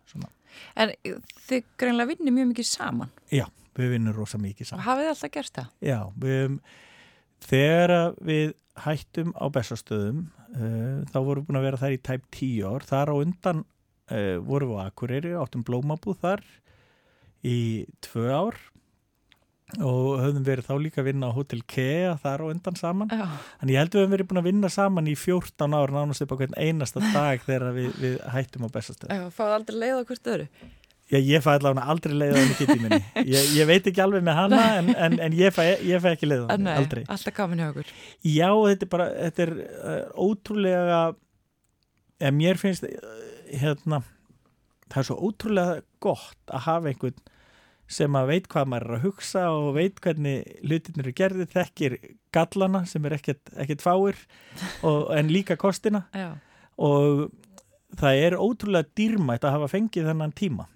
Svona. 0.10 0.30
En 0.80 0.93
þið 1.50 1.65
greinlega 1.80 2.10
vinnir 2.13 2.34
mjög 2.34 2.52
mikið 2.54 2.67
saman 2.69 3.12
Já, 3.34 3.45
við 3.78 3.95
vinnum 3.95 4.15
rosa 4.17 4.39
mikið 4.41 4.72
saman. 4.72 4.82
og 4.82 4.88
hafið 4.88 5.06
þið 5.06 5.12
alltaf 5.13 5.34
gert 5.36 5.60
það? 5.60 5.67
Já, 5.86 6.00
við, 6.24 6.56
þegar 7.45 7.93
að 7.95 8.17
við 8.30 8.56
hættum 8.80 9.34
á 9.36 9.45
bestastöðum 9.52 10.23
uh, 10.56 11.04
þá 11.12 11.17
vorum 11.19 11.43
við 11.43 11.47
búin 11.49 11.60
að 11.60 11.67
vera 11.67 11.82
þar 11.82 11.95
í 11.95 12.02
tæp 12.10 12.25
tíu 12.36 12.71
ár. 12.71 12.88
Þar 12.88 13.13
á 13.13 13.15
undan 13.19 13.62
uh, 13.65 14.38
vorum 14.47 14.73
við 14.73 14.82
á 14.82 14.88
Akureyri, 14.88 15.36
áttum 15.39 15.65
blómabúð 15.67 16.19
þar 16.23 16.43
í 17.45 17.60
tvö 18.04 18.28
ár 18.36 18.60
og 19.86 20.17
höfðum 20.17 20.45
verið 20.47 20.65
þá 20.65 20.73
líka 20.82 21.02
að 21.04 21.08
vinna 21.12 21.28
á 21.30 21.36
Hotel 21.36 21.60
Kea 21.69 22.15
þar 22.23 22.41
á 22.41 22.45
undan 22.49 22.78
saman. 22.80 23.12
Já, 23.13 23.28
Þannig 23.62 23.75
ég 23.75 23.84
held 23.84 23.93
við 23.93 24.02
höfum 24.02 24.13
verið 24.15 24.30
búin 24.32 24.41
að 24.41 24.47
vinna 24.49 24.71
saman 24.73 25.10
í 25.12 25.13
14 25.19 25.75
ár 25.78 25.93
nánast 25.93 26.25
upp 26.25 26.34
á 26.34 26.39
hvern 26.39 26.58
einasta 26.58 27.04
dag 27.13 27.43
þegar 27.45 27.75
við, 27.78 27.91
við 28.02 28.15
hættum 28.34 28.65
á 28.65 28.69
bestastöðum. 28.73 29.13
já 29.13 29.36
fáið 29.38 29.56
aldrei 29.60 29.78
leið 29.84 30.02
á 30.02 30.08
hvert 30.10 30.32
öðru? 30.34 30.47
Já, 31.10 31.17
ég 31.26 31.41
fæ 31.41 31.56
allavega 31.56 31.88
aldrei 31.89 32.13
leið 32.13 32.36
á 32.36 32.38
henni 32.38 32.56
kitti 32.60 32.76
minni. 32.84 33.00
Ég, 33.34 33.48
ég 33.58 33.65
veit 33.69 33.88
ekki 33.89 34.02
alveg 34.04 34.22
með 34.28 34.36
hana 34.38 34.60
en, 34.78 34.91
en, 34.93 35.15
en 35.26 35.34
ég, 35.38 35.56
fæ, 35.56 35.63
ég 35.82 36.04
fæ 36.04 36.12
ekki 36.12 36.30
leið 36.30 36.43
á 36.45 36.48
henni, 36.52 36.67
Nei, 36.67 36.76
aldrei. 36.84 37.02
alltaf 37.10 37.36
gaman 37.39 37.63
hjá 37.63 37.69
okkur. 37.72 37.89
Já, 38.30 38.50
þetta 38.67 38.86
er 38.86 38.91
bara, 38.93 39.08
þetta 39.24 39.45
er 39.48 39.54
uh, 39.63 39.98
ótrúlega, 40.28 41.02
eða 42.22 42.34
mér 42.38 42.62
finnst, 42.62 42.86
uh, 42.86 43.17
hérna, 43.58 44.04
það 44.86 45.02
er 45.02 45.10
svo 45.10 45.19
ótrúlega 45.32 45.82
gott 46.06 46.54
að 46.54 46.65
hafa 46.69 46.93
einhvern 46.93 47.19
sem 47.89 48.13
að 48.22 48.30
veit 48.30 48.48
hvað 48.54 48.69
maður 48.69 48.86
er 48.86 48.98
að 49.00 49.06
hugsa 49.08 49.43
og 49.50 49.69
veit 49.80 49.98
hvernig 50.04 50.43
hlutinir 50.62 51.08
eru 51.08 51.13
gerði, 51.17 51.48
þekkir 51.50 51.95
gallana 52.36 52.84
sem 52.86 53.06
er 53.10 53.15
ekkert, 53.17 53.50
ekkert 53.58 53.82
fáir 53.82 54.19
og, 54.86 55.08
en 55.17 55.32
líka 55.34 55.58
kostina 55.58 56.04
Já, 56.13 56.36
og 56.78 57.32
það 57.98 58.22
er 58.28 58.38
ótrúlega 58.38 58.93
dýrmætt 58.93 59.48
að 59.48 59.58
hafa 59.58 59.72
fengið 59.74 60.12
þennan 60.12 60.36
tíma 60.38 60.67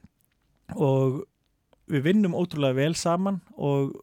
og 0.76 1.24
við 1.92 2.06
vinnum 2.08 2.36
ótrúlega 2.38 2.78
vel 2.78 2.96
saman 2.98 3.42
og 3.58 3.94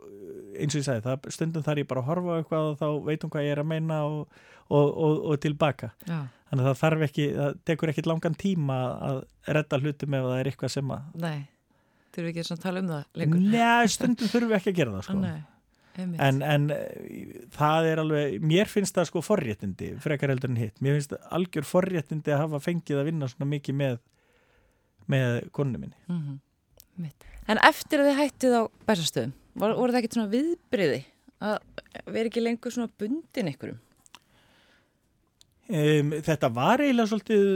eins 0.61 0.74
og 0.74 0.83
ég 0.83 0.87
sagði, 0.87 1.04
það, 1.06 1.28
stundum 1.35 1.64
þar 1.66 1.80
ég 1.83 1.88
bara 1.90 2.06
horfa 2.06 2.40
eitthvað 2.40 2.72
og 2.72 2.80
þá 2.80 2.88
veitum 3.06 3.33
hvað 3.33 3.46
ég 3.46 3.54
er 3.54 3.62
að 3.62 3.70
meina 3.70 4.00
og, 4.09 4.42
og, 4.68 4.90
og, 4.90 5.22
og 5.30 5.38
tilbaka 5.42 5.92
já, 6.09 6.18
þannig 6.50 6.64
að 6.64 6.68
það 6.68 6.80
þarf 6.83 7.06
ekki, 7.06 7.28
það 7.37 7.62
tekur 7.70 7.92
ekkit 7.92 8.11
langan 8.11 8.37
tíma 8.40 8.80
að 9.11 9.22
redda 9.59 9.80
hlutum 9.80 10.18
ef 10.18 10.28
það 10.28 10.42
er 10.42 10.52
eitthvað 10.52 10.74
sem 10.76 10.92
að 10.96 11.24
nei. 11.24 11.40
Þurfum 12.11 12.26
við 12.26 12.42
ekki 12.42 12.54
að 12.56 12.62
tala 12.64 12.83
um 12.83 12.90
það 12.90 13.20
lengur? 13.20 13.42
Nei, 13.54 13.88
stundum 13.94 14.30
þurfum 14.33 14.50
við 14.50 14.59
ekki 14.59 14.72
að 14.72 14.78
gera 14.80 14.94
það 14.96 15.04
sko. 15.06 15.33
En, 16.00 16.38
en 16.46 16.64
eh, 16.72 17.35
það 17.54 17.87
er 17.90 18.00
alveg 18.00 18.44
mér 18.46 18.70
finnst 18.70 18.96
það 18.96 19.09
sko 19.11 19.22
forréttindi 19.26 19.90
frekar 20.00 20.33
heldur 20.33 20.50
en 20.52 20.59
hitt, 20.59 20.78
mér 20.83 20.96
finnst 20.96 21.16
algjör 21.35 21.66
forréttindi 21.66 22.33
að 22.35 22.44
hafa 22.46 22.61
fengið 22.64 23.00
að 23.02 23.11
vinna 23.11 23.28
svona 23.30 23.48
mikið 23.50 23.78
með 23.78 23.98
með 25.11 25.50
konu 25.54 25.80
minni 25.83 25.98
Mm 26.06 26.22
Mitt. 26.22 26.40
En 27.50 27.60
eftir 27.66 28.02
að 28.02 28.10
þið 28.10 28.20
hættið 28.20 28.56
á 28.56 28.62
bæsastöðum, 28.86 29.32
voru, 29.58 29.78
voru 29.80 29.94
það 29.94 30.00
ekkert 30.02 30.18
svona 30.18 30.32
viðbriði 30.34 31.00
að 31.40 31.56
vera 32.04 32.28
ekki 32.30 32.44
lengur 32.44 32.74
svona 32.74 32.92
bundin 33.00 33.50
ykkurum? 33.50 33.80
um, 35.70 36.14
þetta 36.26 36.50
var 36.52 36.82
eiginlega 36.82 37.10
svolítið 37.10 37.50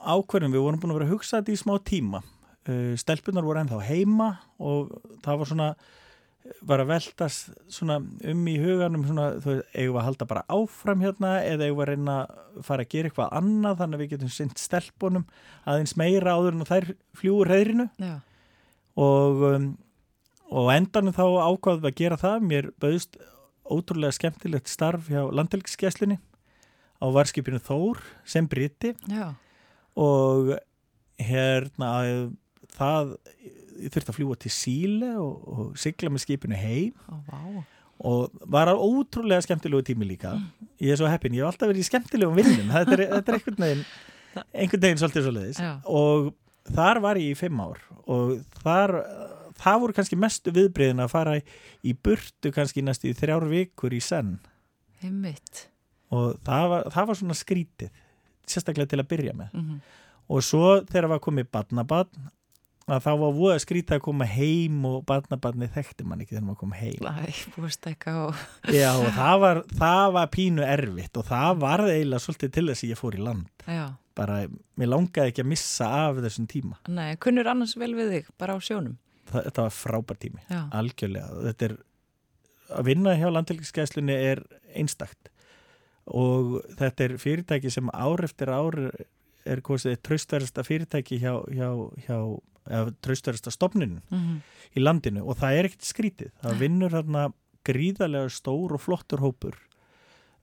ákverðum, 0.00 0.54
við 0.54 0.64
vorum 0.64 0.82
búin 0.82 0.94
að 0.94 1.00
vera 1.00 1.08
að 1.08 1.14
hugsa 1.16 1.40
þetta 1.40 1.54
í 1.54 1.60
smá 1.60 1.72
tíma. 1.86 2.22
Uh, 2.68 2.92
stelpunar 3.00 3.46
voru 3.46 3.62
ennþá 3.62 3.80
heima 3.88 4.34
og 4.60 4.92
það 5.24 5.40
var 5.40 5.50
svona 5.50 5.70
var 6.64 6.80
að 6.82 6.90
veltast 6.90 7.50
svona 7.72 7.98
um 8.00 8.46
í 8.48 8.54
huganum 8.60 9.04
svona, 9.04 9.26
þú 9.42 9.50
veist, 9.52 9.66
eigum 9.74 9.94
við 9.94 10.00
að 10.00 10.06
halda 10.06 10.26
bara 10.30 10.44
áfram 10.50 11.04
hérna 11.04 11.32
eða 11.44 11.66
eigum 11.66 11.80
við 11.80 11.84
að 11.84 11.90
reyna 11.90 12.16
að 12.22 12.64
fara 12.66 12.86
að 12.86 12.94
gera 12.94 13.10
eitthvað 13.10 13.34
annað 13.40 13.78
þannig 13.80 13.98
að 13.98 14.02
við 14.02 14.12
getum 14.14 14.32
synt 14.34 14.62
stelpunum 14.62 15.26
aðeins 15.68 15.94
meira 16.00 16.36
áður 16.36 16.56
en 16.56 16.68
þær 16.70 16.88
fljúur 17.20 17.52
reyðrinu 17.52 17.86
Já, 18.00 18.14
og, 18.98 19.44
um, 19.50 19.68
og 20.50 20.72
endanum 20.74 21.14
þá 21.16 21.24
ákvaðum 21.26 21.84
við 21.84 21.90
að 21.92 22.00
gera 22.00 22.20
það. 22.20 22.48
Mér 22.50 22.70
bauðist 22.82 23.20
ótrúlega 23.70 24.16
skemmtilegt 24.16 24.70
starf 24.70 25.10
hjá 25.10 25.22
landhelgiskeslinni 25.30 26.18
á 27.00 27.06
varskipinu 27.14 27.60
Þór 27.62 28.02
sem 28.28 28.48
briti. 28.50 28.94
Já, 29.08 29.32
og 29.98 30.54
hérna 31.20 31.90
það 32.76 33.14
þurfti 33.80 34.12
að 34.12 34.16
fljúa 34.16 34.38
til 34.40 34.52
Síle 34.52 35.10
og, 35.20 35.36
og 35.50 35.78
sigla 35.80 36.12
með 36.12 36.24
skipinu 36.26 36.58
heim. 36.58 36.96
Ó, 37.08 37.16
vá. 37.28 37.40
og 38.00 38.44
var 38.48 38.70
á 38.72 38.74
ótrúlega 38.76 39.44
skemmtilegu 39.44 39.84
tími 39.90 40.08
líka. 40.08 40.36
Ég 40.80 40.94
er 40.94 41.00
svo 41.00 41.08
heppin, 41.10 41.36
ég 41.36 41.44
hef 41.44 41.52
alltaf 41.52 41.70
verið 41.70 41.84
í 41.84 41.88
skemmtilegum 41.88 42.38
vinnum. 42.38 42.70
Þetta 42.72 42.96
er, 42.96 43.04
þetta 43.16 43.32
er 43.32 43.38
einhvern 43.38 43.64
veginn 43.64 43.84
einhvern 44.60 44.84
veginn 44.84 45.00
svolítið 45.00 45.26
svo 45.26 45.34
leiðis 45.34 45.60
og 45.90 46.30
þar 46.68 47.00
var 47.04 47.20
ég 47.20 47.34
í 47.34 47.38
fimm 47.38 47.62
ár 47.64 47.80
og 48.10 48.36
þar 48.60 48.96
það 49.60 49.80
voru 49.82 49.96
kannski 49.96 50.18
mestu 50.20 50.52
viðbreyðin 50.56 51.04
að 51.04 51.12
fara 51.12 51.38
í, 51.38 51.42
í 51.84 51.94
burtu 51.94 52.52
kannski 52.54 52.84
næstu 52.84 53.10
í 53.10 53.16
þrjár 53.16 53.48
vikur 53.50 53.92
í 53.92 54.00
senn. 54.04 54.38
Einmitt. 55.00 55.66
og 56.12 56.36
það 56.44 56.68
var, 56.72 56.86
það 56.92 57.08
var 57.08 57.18
svona 57.18 57.36
skrítið 57.38 58.06
sérstaklega 58.50 58.90
til 58.90 59.00
að 59.00 59.10
byrja 59.12 59.34
með. 59.36 59.52
Mm 59.56 59.80
og 60.30 60.44
svo 60.46 60.66
þegar 60.86 61.10
var 61.14 61.22
komið 61.24 61.48
badnabann 61.50 62.28
að 62.90 63.04
þá 63.06 63.10
var 63.22 63.34
voða 63.36 63.56
skrítið 63.62 63.96
að 63.96 64.02
koma 64.04 64.26
heim 64.28 64.84
og 64.88 65.00
badnabanni 65.08 65.68
þekkti 65.74 66.06
man 66.08 66.22
ekki 66.24 66.34
þegar 66.36 66.46
maður 66.48 66.60
kom 66.62 66.74
heim. 66.78 67.06
Æ, 67.06 67.30
búist 67.56 67.86
ekki 67.90 68.14
á... 68.14 68.20
Já, 68.74 68.90
og 68.96 69.10
það 69.16 69.40
var, 69.44 69.60
það 69.82 70.06
var 70.16 70.30
pínu 70.34 70.64
erfitt 70.66 71.20
og 71.20 71.26
það 71.28 71.60
var 71.64 71.84
eiginlega 71.86 72.24
svolítið 72.24 72.54
til 72.56 72.66
þess 72.70 72.84
að 72.86 72.92
ég 72.92 73.00
fór 73.00 73.18
í 73.18 73.22
land. 73.28 73.66
Já, 73.66 73.84
bara, 74.20 74.40
mér 74.80 74.90
langaði 74.92 75.32
ekki 75.32 75.44
að 75.44 75.50
missa 75.52 75.90
af 76.00 76.18
þessum 76.24 76.48
tíma. 76.50 76.80
Nei, 76.90 77.14
kunnur 77.22 77.48
annars 77.52 77.76
vel 77.80 77.92
við 77.98 78.12
þig, 78.16 78.32
bara 78.40 78.56
á 78.56 78.58
sjónum. 78.64 78.98
það, 79.30 79.46
þetta 79.46 79.66
var 79.68 79.76
frábær 79.76 80.20
tími, 80.20 80.42
Já, 80.50 80.60
algjörlega. 80.80 81.42
Þetta 81.48 81.68
er, 81.68 81.76
að 82.80 82.90
vinna 82.90 83.14
hjá 83.20 83.28
landhelgiskeislunni 83.30 84.18
er 84.32 84.42
einstakt. 84.74 85.30
Og 86.10 86.58
þetta 86.80 87.06
er 87.06 87.16
fyrirtæki 87.22 87.70
sem 87.70 87.90
ár 87.94 88.24
eftir 88.26 88.50
ár 88.50 88.76
er 89.48 89.62
kosið 89.64 89.98
traustverðasta 90.04 90.64
fyrirtæki 90.66 91.20
hjá, 91.22 91.34
hjá, 91.54 91.68
hjá 92.06 92.16
eða 92.70 92.94
traustverðasta 93.02 93.52
stopnin 93.54 94.00
mm 94.10 94.40
í 94.76 94.82
landinu 94.82 95.24
og 95.26 95.38
það 95.40 95.56
er 95.56 95.68
ekkert 95.68 95.88
skrítið. 95.88 96.32
Það 96.42 96.60
vinnur 96.62 96.94
þarna 96.94 97.24
gríðarlega 97.66 98.32
stór 98.32 98.76
og 98.76 98.82
flottur 98.82 99.22
hópur 99.24 99.56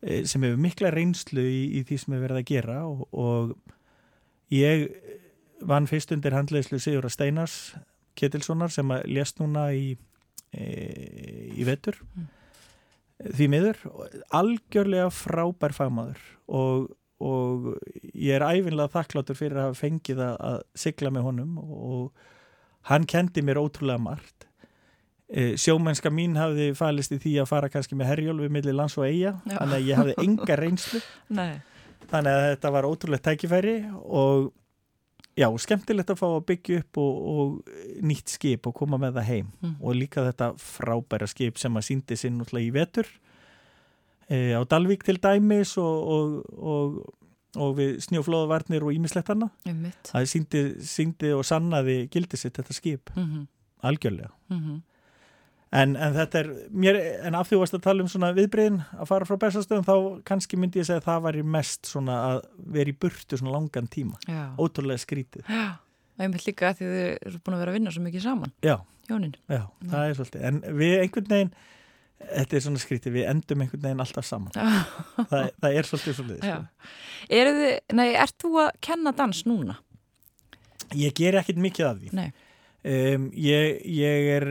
eh, 0.02 0.24
sem 0.28 0.44
hefur 0.46 0.60
mikla 0.62 0.92
reynslu 0.94 1.44
í, 1.44 1.62
í 1.80 1.84
því 1.88 2.00
sem 2.02 2.16
hefur 2.16 2.26
verið 2.28 2.42
að 2.42 2.50
gera 2.52 2.80
og, 2.88 3.06
og 3.12 3.56
ég 4.54 4.88
vann 5.68 5.90
fyrst 5.90 6.14
undir 6.14 6.36
handleyslu 6.38 6.80
Sigur 6.82 7.08
Steinars 7.10 7.76
Ketilssonar 8.18 8.74
sem 8.74 8.92
að 8.94 9.08
lést 9.14 9.40
núna 9.42 9.70
í, 9.78 9.92
e, 10.54 10.66
í 11.54 11.66
vetur. 11.68 12.00
Mm. 12.18 12.30
því 13.38 13.48
miður 13.50 13.80
algjörlega 14.38 15.10
frábær 15.14 15.74
fagmaður 15.74 16.24
og, 16.46 16.88
og 17.24 17.72
ég 18.14 18.36
er 18.38 18.46
æfinlega 18.46 18.94
þakkláttur 18.94 19.38
fyrir 19.38 19.58
að 19.58 19.70
hafa 19.70 19.80
fengið 19.80 20.20
að, 20.22 20.36
að 20.50 20.58
sigla 20.78 21.12
með 21.14 21.30
honum 21.30 21.56
og 21.62 22.28
hann 22.92 23.08
kendi 23.10 23.44
mér 23.46 23.60
ótrúlega 23.62 24.02
margt. 24.02 24.46
E, 25.28 25.58
sjómennska 25.60 26.12
mín 26.14 26.38
hafði 26.40 26.70
falist 26.78 27.12
í 27.12 27.20
því 27.20 27.34
að 27.42 27.50
fara 27.50 27.72
kannski 27.72 27.98
með 28.00 28.14
herjólfi 28.14 28.52
millir 28.54 28.78
lands 28.78 28.96
og 28.96 29.10
eiga 29.10 29.34
Já. 29.44 29.58
þannig 29.58 29.76
að 29.76 29.90
ég 29.90 30.00
hafði 30.00 30.16
enga 30.24 30.58
reynslu. 30.62 31.02
Nei, 31.36 31.52
þannig 32.08 32.38
að 32.38 32.48
þetta 32.52 32.74
var 32.78 32.88
ótrúlega 32.88 33.26
tækifæri 33.26 33.76
og 34.06 34.48
já, 35.38 35.50
skemmtilegt 35.62 36.14
að 36.14 36.22
fá 36.22 36.28
að 36.30 36.46
byggja 36.54 36.82
upp 36.82 37.02
og, 37.02 37.18
og 37.34 38.04
nýtt 38.08 38.38
skip 38.38 38.70
og 38.70 38.78
koma 38.78 39.02
með 39.02 39.20
það 39.20 39.32
heim. 39.34 39.50
Mm. 39.62 39.76
og 39.82 39.98
líka 39.98 40.24
þetta 40.30 40.54
frábæra 40.62 41.28
skip 41.30 41.60
sem 41.60 41.76
að 41.82 41.90
síndi 41.90 42.20
sinn 42.20 42.38
náttúrulega 42.40 42.70
í 42.70 42.76
vetur 42.78 43.12
e, 44.30 44.54
á 44.54 44.62
Dalvík 44.68 45.06
til 45.08 45.20
dæmis 45.24 45.78
og, 45.82 46.12
og, 46.16 46.58
og, 46.58 46.98
og 47.58 47.78
við 47.80 47.98
snjóflóðavarnir 48.08 48.84
og 48.86 48.94
einmitt. 49.66 50.12
það 50.12 50.26
síndi, 50.34 50.64
síndi 50.84 51.34
og 51.34 51.46
sannaði 51.48 52.08
gildi 52.14 52.38
sitt 52.38 52.60
þetta 52.60 52.74
skip, 52.74 53.10
Mm 53.16 53.26
-hmm. 53.26 53.48
algjörlega. 53.82 54.32
Mm 54.50 54.82
en, 55.76 55.96
en 55.96 56.16
þetta 56.16 56.42
er, 56.42 56.50
mér, 56.72 57.00
en 57.28 57.38
af 57.38 57.50
því 57.50 57.58
að 57.58 57.64
varst 57.64 57.78
að 57.78 57.84
tala 57.88 58.04
um 58.04 58.12
svona 58.12 58.32
viðbriðin 58.38 58.80
að 58.98 59.10
fara 59.10 59.28
frá 59.28 59.40
bestastöðum 59.42 59.88
þá 59.88 59.96
kannski 60.28 60.60
myndi 60.60 60.82
ég 60.82 60.88
segja 60.88 61.02
að 61.02 61.08
það 61.10 61.26
væri 61.28 61.44
mest 61.58 61.90
svona 61.90 62.18
að 62.30 62.42
vera 62.78 62.94
í 62.94 62.98
burtu 63.02 63.40
svona 63.40 63.56
langan 63.58 63.90
tíma. 63.92 64.20
Já, 64.28 64.44
ótrúlega 64.60 65.04
skrítið. 65.04 65.48
Já, 65.52 65.66
einmitt 66.24 66.48
líka 66.48 66.74
því 66.78 66.92
þið 66.92 67.10
eru 67.16 67.42
búin 67.44 67.58
að 67.58 67.64
vera 67.64 67.74
að 67.74 67.80
vinna 67.80 67.96
svo 67.96 68.06
mikið 68.06 68.28
saman, 68.28 68.54
já, 68.66 68.76
hjónin. 69.10 69.36
já, 69.52 69.64
það 69.84 70.06
er 70.06 70.20
svolítið. 70.20 70.46
En 70.52 70.62
við 70.80 70.96
einhvern 71.02 71.34
veginn 71.34 71.54
þetta 72.18 72.58
er 72.58 72.64
svona 72.66 72.82
skrítið, 72.82 73.18
við 73.20 73.28
endum 73.32 73.64
einhvern 73.64 73.84
veginn 73.84 74.04
alltaf 74.04 74.26
saman 74.28 74.56
það, 74.56 75.52
það 75.62 75.74
er 75.74 75.90
svolítið 75.90 76.18
svolítið 76.18 76.40
sko. 76.46 76.88
Eru 77.38 77.52
þið, 77.58 77.76
nei, 78.00 78.08
ert 78.18 78.38
þú 78.42 78.54
að 78.64 78.72
kenna 78.88 79.14
dans 79.18 79.44
núna? 79.50 79.78
ég 80.96 81.16
ger 81.16 81.38
ekkert 81.40 81.60
mikið 81.62 81.90
af 81.90 82.00
því 82.00 82.28
um, 82.28 83.28
ég, 83.34 83.82
ég 83.92 84.30
er 84.38 84.48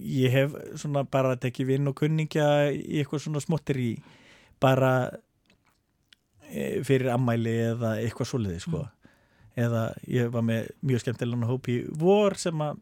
ég 0.00 0.32
hef 0.32 0.54
svona 0.80 1.04
bara 1.08 1.36
tekið 1.40 1.74
vinn 1.74 1.90
og 1.90 1.96
kunningja 1.98 2.46
í 2.72 3.00
eitthvað 3.00 3.24
svona 3.24 3.42
smottir 3.42 3.80
í 3.80 3.90
bara 4.60 4.92
e, 6.48 6.80
fyrir 6.86 7.10
ammæli 7.14 7.52
eða 7.70 7.96
eitthvað 8.00 8.30
svoleiði 8.30 8.62
sko. 8.64 8.84
eða 9.60 9.90
ég 10.08 10.30
var 10.32 10.46
með 10.46 10.70
mjög 10.86 11.04
skemmtilega 11.04 11.50
hóp 11.50 11.68
í 11.68 11.80
vor 12.00 12.38
sem 12.40 12.64
að 12.64 12.80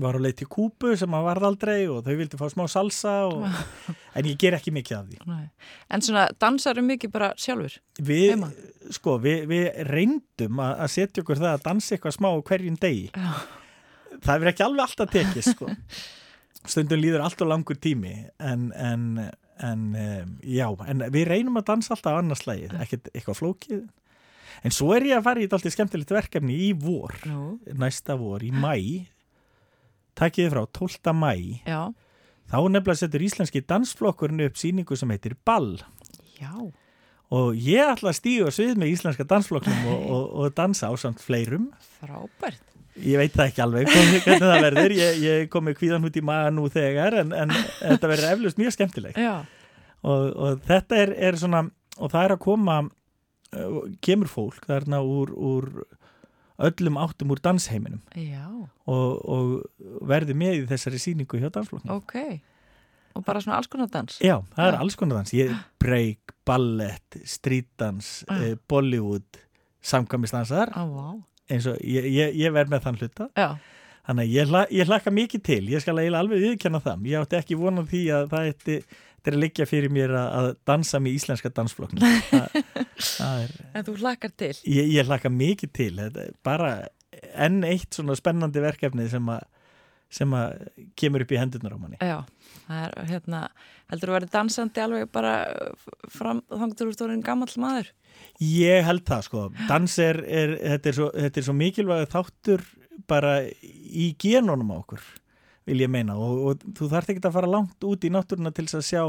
var 0.00 0.16
á 0.16 0.20
leið 0.24 0.36
til 0.40 0.48
Kúbu 0.52 0.92
sem 0.98 1.14
að 1.16 1.26
varð 1.26 1.46
aldrei 1.48 1.80
og 1.90 2.02
þau 2.06 2.14
vildi 2.20 2.38
fá 2.40 2.46
smá 2.52 2.64
salsa 2.70 3.14
og, 3.28 3.44
en 4.16 4.28
ég 4.30 4.38
ger 4.40 4.56
ekki 4.56 4.72
mikið 4.74 4.96
af 4.98 5.10
því 5.10 5.18
Nei. 5.28 5.44
En 5.92 6.04
svona, 6.04 6.26
dansar 6.40 6.80
um 6.80 6.88
mikið 6.88 7.12
bara 7.12 7.32
sjálfur? 7.40 7.76
við, 8.00 8.28
Heima? 8.34 8.50
sko, 8.94 9.18
við, 9.22 9.44
við 9.50 9.68
reyndum 9.90 10.62
að, 10.64 10.86
setja 10.94 11.24
okkur 11.24 11.42
það 11.42 11.52
að 11.56 11.64
dansa 11.68 11.96
eitthvað 11.96 12.16
smá 12.18 12.30
hverjum 12.48 12.80
degi 12.82 13.06
Já. 13.12 13.30
það 14.22 14.34
er 14.36 14.52
ekki 14.52 14.66
alveg 14.66 14.84
alltaf 14.86 15.12
tekið 15.12 15.48
sko. 15.52 15.70
stundum 16.72 17.00
líður 17.02 17.24
allt 17.26 17.40
og 17.42 17.50
langur 17.50 17.78
tími 17.82 18.14
en, 18.38 18.68
en, 18.78 19.08
en 19.62 19.88
um, 19.98 20.36
já, 20.46 20.68
en 20.88 21.06
við 21.14 21.26
reynum 21.30 21.58
að 21.58 21.68
dansa 21.72 21.96
alltaf 21.96 22.14
á 22.14 22.20
annars 22.20 22.44
slægið, 22.44 22.76
ekkert 22.84 23.10
eitthvað 23.12 23.40
flókið 23.40 23.82
en 24.62 24.74
svo 24.74 24.92
er 24.94 25.08
ég 25.08 25.18
að 25.18 25.26
fara 25.26 25.42
í 25.42 25.46
þetta 25.46 25.58
alltaf 25.58 25.74
skemmtilegt 25.74 26.14
verkefni 26.14 26.58
í 26.68 26.70
vor, 26.78 27.16
Nú, 27.26 27.56
næsta 27.80 28.14
vor 28.20 28.44
í 28.46 28.52
mæ 28.54 28.76
takkið 30.18 30.52
frá 30.52 30.62
12. 30.78 31.14
mæ 31.16 31.32
já, 31.66 31.80
þá 32.52 32.58
nefnilega 32.68 33.00
setur 33.00 33.24
íslenski 33.26 33.62
dansflokkurinn 33.64 34.44
upp 34.46 34.58
síningu 34.60 34.98
sem 34.98 35.12
heitir 35.14 35.36
Ball. 35.46 35.76
Já, 36.40 36.52
og 37.32 37.54
ég 37.56 37.94
ætla 37.94 38.12
að 38.12 38.18
stíga 38.18 38.50
á 38.50 38.52
svið 38.52 38.76
með 38.80 38.92
íslenska 38.96 39.24
dansflokknum 39.28 39.88
og, 39.88 40.04
og, 40.04 40.26
og 40.42 40.54
dansa 40.58 40.90
á 40.90 40.94
samt 41.00 41.22
fleirum. 41.24 41.70
Frábært. 42.00 42.62
Ég 43.00 43.16
veit 43.16 43.32
það 43.32 43.46
ekki 43.48 43.62
alveg 43.64 43.88
hvernig 43.88 44.42
það 44.42 44.58
verður, 44.66 44.94
ég, 44.98 45.20
ég 45.24 45.46
kom 45.52 45.64
með 45.64 45.78
kvíðan 45.78 46.04
út 46.04 46.16
í 46.18 46.22
maga 46.28 46.50
nú 46.52 46.66
þegar 46.72 47.16
en, 47.22 47.30
en 47.32 47.54
þetta 47.54 48.10
verður 48.10 48.34
eflust 48.34 48.60
mjög 48.60 48.74
skemmtilegt. 48.76 49.20
Og, 50.02 50.26
og 50.36 50.66
þetta 50.66 50.98
er, 51.00 51.14
er 51.30 51.38
svona, 51.40 51.62
og 51.96 52.12
það 52.12 52.26
er 52.26 52.34
að 52.34 52.42
koma, 52.44 52.76
uh, 53.56 53.78
kemur 54.04 54.28
fólk 54.28 54.68
þarna 54.68 55.00
úr, 55.08 55.32
úr 55.32 55.70
öllum 56.62 56.96
áttum 57.02 57.32
úr 57.34 57.40
dansheiminum 57.42 58.00
og, 58.86 59.18
og 59.28 60.06
verði 60.08 60.34
með 60.38 60.60
í 60.60 60.64
þessari 60.70 61.00
síningu 61.02 61.40
hjá 61.42 61.50
dansflokknum. 61.54 61.96
ok. 62.00 62.40
Og 63.18 63.24
bara 63.26 63.42
svona 63.44 63.58
alls 63.60 63.68
konar 63.68 63.90
dans? 63.92 64.14
Já, 64.24 64.38
það 64.56 64.66
er 64.70 64.72
Já. 64.72 64.80
alls 64.80 64.94
konar 64.96 65.18
dans, 65.20 65.32
ég, 65.36 65.50
break, 65.82 66.32
ballett, 66.48 67.18
streetdans, 67.28 68.22
Já. 68.24 68.38
uh, 68.38 68.54
Bollywood, 68.72 69.40
samkvæmistansar, 69.84 70.72
Á, 70.72 70.82
vá. 70.88 71.10
eins 71.52 71.66
og 71.68 71.76
ég, 71.84 72.06
ég, 72.08 72.32
ég 72.40 72.54
verð 72.54 72.72
með 72.72 72.86
þann 72.86 72.98
hluta. 73.02 73.26
Já, 73.36 73.50
Þannig 74.02 74.26
að 74.26 74.34
ég, 74.34 74.52
ég 74.74 74.88
hlakka 74.90 75.12
mikið 75.14 75.42
til, 75.46 75.62
ég 75.70 75.82
skal 75.82 75.94
eiginlega 75.94 76.24
alveg 76.24 76.42
viðkenna 76.42 76.82
það. 76.82 77.04
Ég 77.12 77.22
átti 77.22 77.38
ekki 77.38 77.58
vonað 77.60 77.90
því 77.92 78.02
að 78.16 78.24
það 78.32 78.48
þetta 79.22 79.30
er 79.30 79.38
liggja 79.38 79.66
fyrir 79.70 79.92
mér 79.94 80.16
að, 80.18 80.48
dansa 80.66 80.98
með 80.98 81.20
íslenska 81.20 81.52
er, 83.44 83.54
en 83.70 83.86
þú 83.86 83.94
hlakkar 84.00 84.34
til? 84.34 84.54
ég, 84.66 84.90
ég 84.96 85.06
hlakka 85.06 85.30
mikið 85.30 85.72
til, 85.78 85.92
bara 86.42 86.72
enn 87.38 87.62
eitt 87.66 87.94
svona 87.94 88.16
spennandi 88.18 88.62
verkefni 88.64 89.06
sem 89.12 89.30
að, 89.30 89.46
sem 90.12 90.34
að 90.34 90.66
kemur 90.98 91.22
upp 91.22 91.36
í 91.36 91.38
hendurnar 91.38 91.78
á 91.78 91.78
manni. 91.78 92.02
Já, 92.02 92.18
það 92.66 92.82
er 92.88 93.10
hérna, 93.12 93.46
heldur 93.92 94.10
þú 94.10 94.16
að 94.16 94.18
vera 94.18 94.32
dansandi 94.34 94.82
alveg 94.82 95.08
bara 95.14 95.34
fram 96.10 96.42
þangtur 96.50 96.90
úr 96.90 96.98
stórin 96.98 97.22
gamall 97.22 97.54
maður? 97.62 97.94
Ég 98.42 98.82
held 98.84 99.06
það 99.06 99.26
sko, 99.28 99.48
dans 99.70 99.98
er, 100.02 100.18
er, 100.26 100.58
þetta 100.74 100.90
er 100.90 100.98
svo, 100.98 101.12
þetta 101.14 101.38
er 101.40 101.46
svo 101.46 101.54
mikilvæg 101.62 102.08
þáttur 102.12 102.66
bara 103.08 103.42
í 103.72 104.12
genunum 104.20 104.72
á 104.74 104.76
okkur. 104.80 105.02
vil 105.62 105.78
ég 105.78 105.90
meina. 105.90 106.16
Og, 106.18 106.38
og 106.42 106.62
þú 106.74 106.88
þarf 106.90 107.12
ekki 107.12 107.22
að 107.22 107.36
fara 107.36 107.50
langt 107.50 107.84
út 107.86 108.02
í 108.02 108.10
náttúruna 108.10 108.50
til 108.50 108.64
þess 108.66 108.80
að 108.80 108.88
sjá 108.88 109.02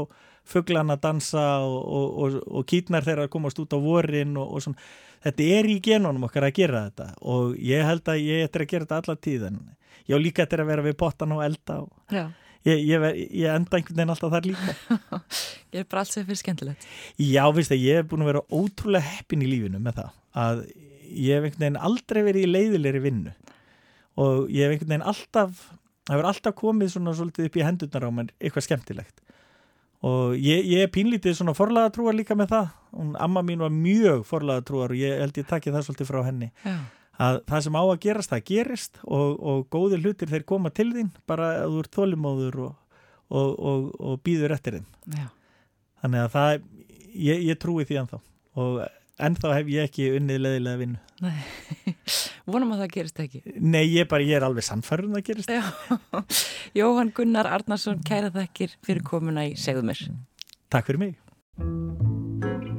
fugglana 0.46 0.94
dansa 1.00 1.42
og, 1.66 2.04
og, 2.22 2.36
og 2.46 2.66
kýtnar 2.70 3.02
þeirra 3.02 3.26
að 3.26 3.32
komast 3.32 3.58
út 3.58 3.74
á 3.74 3.78
vorin 3.82 4.36
og 4.38 4.60
svona, 4.62 4.78
þetta 5.24 5.48
er 5.56 5.68
í 5.72 5.80
genónum 5.82 6.28
okkar 6.28 6.46
að 6.46 6.54
gera 6.60 6.84
þetta 6.86 7.08
og 7.32 7.56
ég 7.58 7.82
held 7.88 8.06
að 8.12 8.22
ég 8.22 8.46
ættir 8.46 8.66
að 8.66 8.70
gera 8.70 8.86
þetta 8.86 9.00
alla 9.00 9.22
tíðan 9.26 9.58
ég 10.04 10.14
á 10.14 10.20
líka 10.20 10.44
ættir 10.44 10.62
að 10.62 10.70
vera 10.70 10.84
við 10.84 10.96
potan 11.00 11.34
og 11.34 11.44
elda 11.44 11.78
og 11.82 12.16
ég, 12.68 12.82
ég, 12.84 13.06
ég 13.40 13.48
enda 13.50 13.78
einhvern 13.78 13.98
veginn 13.98 14.14
alltaf 14.14 14.34
þar 14.34 14.48
líka. 14.48 14.74
Ég 15.74 15.82
er 15.82 15.86
bara 15.90 16.04
alls 16.04 16.14
eða 16.14 16.28
fyrir 16.28 16.38
skemmtilegt. 16.38 16.84
Já, 17.18 17.42
viðst 17.50 17.72
að 17.74 17.80
ég 17.82 17.96
hef 17.98 18.06
búin 18.12 18.22
að 18.22 18.28
vera 18.30 18.42
ótrúlega 18.54 19.08
heppin 19.08 19.42
í 19.42 19.48
lífinu 19.50 19.80
með 19.82 19.96
það 19.98 20.12
að 20.44 20.60
ég 21.10 21.34
hef 21.34 21.48
einhvern 21.48 21.64
veginn 21.64 21.80
aldrei 21.88 22.20
verið 22.28 22.44
í 22.46 22.52
leiðilegri 22.52 23.00
vinnu 23.08 23.32
og 24.20 24.50
ég 24.52 24.64
hef 24.66 24.74
einhvern 24.74 24.92
veginn 24.94 25.08
alltaf 25.12 25.64
það 26.04 26.18
verður 26.18 26.30
alltaf 26.30 26.56
komið 26.58 26.90
svona 26.92 27.14
svolítið 27.16 27.48
upp 27.48 27.56
í 27.56 27.64
hendurnar 27.64 28.06
á 28.06 28.10
mér 28.12 28.32
eitthvað 28.38 28.66
skemmtilegt. 28.66 29.22
Og 30.04 30.34
ég, 30.36 30.66
ég 30.68 30.84
er 30.84 30.92
pínlítið 30.92 31.38
svona 31.38 31.54
forlaðatrúar 31.56 32.16
líka 32.16 32.36
með 32.36 32.50
það. 32.52 32.72
Og 32.92 33.14
amma 33.24 33.42
mín 33.46 33.62
var 33.64 33.72
mjög 33.72 34.26
forlaðatrúar 34.28 34.92
og 34.92 35.00
ég 35.00 35.22
held 35.22 35.40
ég 35.40 35.48
takki 35.48 35.72
það 35.72 35.86
svolítið 35.86 36.10
frá 36.10 36.20
henni. 36.26 36.50
Já. 36.64 36.76
að 37.24 37.36
það 37.46 37.60
sem 37.62 37.76
á 37.78 37.82
að 37.84 38.00
gerast, 38.02 38.32
það 38.32 38.44
gerist 38.48 38.96
og, 39.06 39.36
og 39.38 39.60
góðir 39.70 40.00
hlutir 40.02 40.30
þeir 40.32 40.44
koma 40.50 40.72
til 40.74 40.88
þín 40.90 41.12
bara 41.30 41.52
að 41.62 41.70
þú 41.70 41.82
ert 41.84 41.94
þólimóður 41.94 42.56
og, 42.64 42.72
og, 43.30 43.92
og 44.02 44.16
býður 44.26 44.56
eftir 44.56 44.80
þeim. 44.80 44.88
Já. 45.14 45.28
þannig 46.02 46.24
að 46.24 46.32
það 46.34 46.50
ég, 47.14 47.44
ég 47.48 47.60
trúi 47.62 47.86
því 47.86 48.00
ennþá. 48.02 48.20
Og 48.60 48.80
ennþá 49.22 49.54
hef 49.58 49.70
ég 49.72 49.88
ekki 49.88 50.10
unnið 50.18 50.40
leðilega 50.44 50.80
vinnu. 50.82 51.00
Nei, 51.24 51.94
vonum 52.50 52.74
að 52.74 52.84
það 52.84 52.92
gerist 52.98 53.22
ekki. 53.24 53.42
Nei, 53.60 53.84
ég, 53.94 54.08
bara, 54.10 54.26
ég 54.26 54.38
er 54.40 54.46
alveg 54.48 54.66
sannfærun 54.66 55.16
að 55.18 55.26
gerist. 55.30 55.52
Jóhann 56.78 57.14
Gunnar 57.14 57.50
Arnarsson, 57.50 58.02
kæra 58.06 58.32
þakkir 58.34 58.76
fyrir 58.84 59.06
komuna 59.06 59.46
í 59.50 59.54
Segðumir 59.60 60.08
Takk 60.74 60.90
fyrir 60.90 61.04
mig 61.06 62.72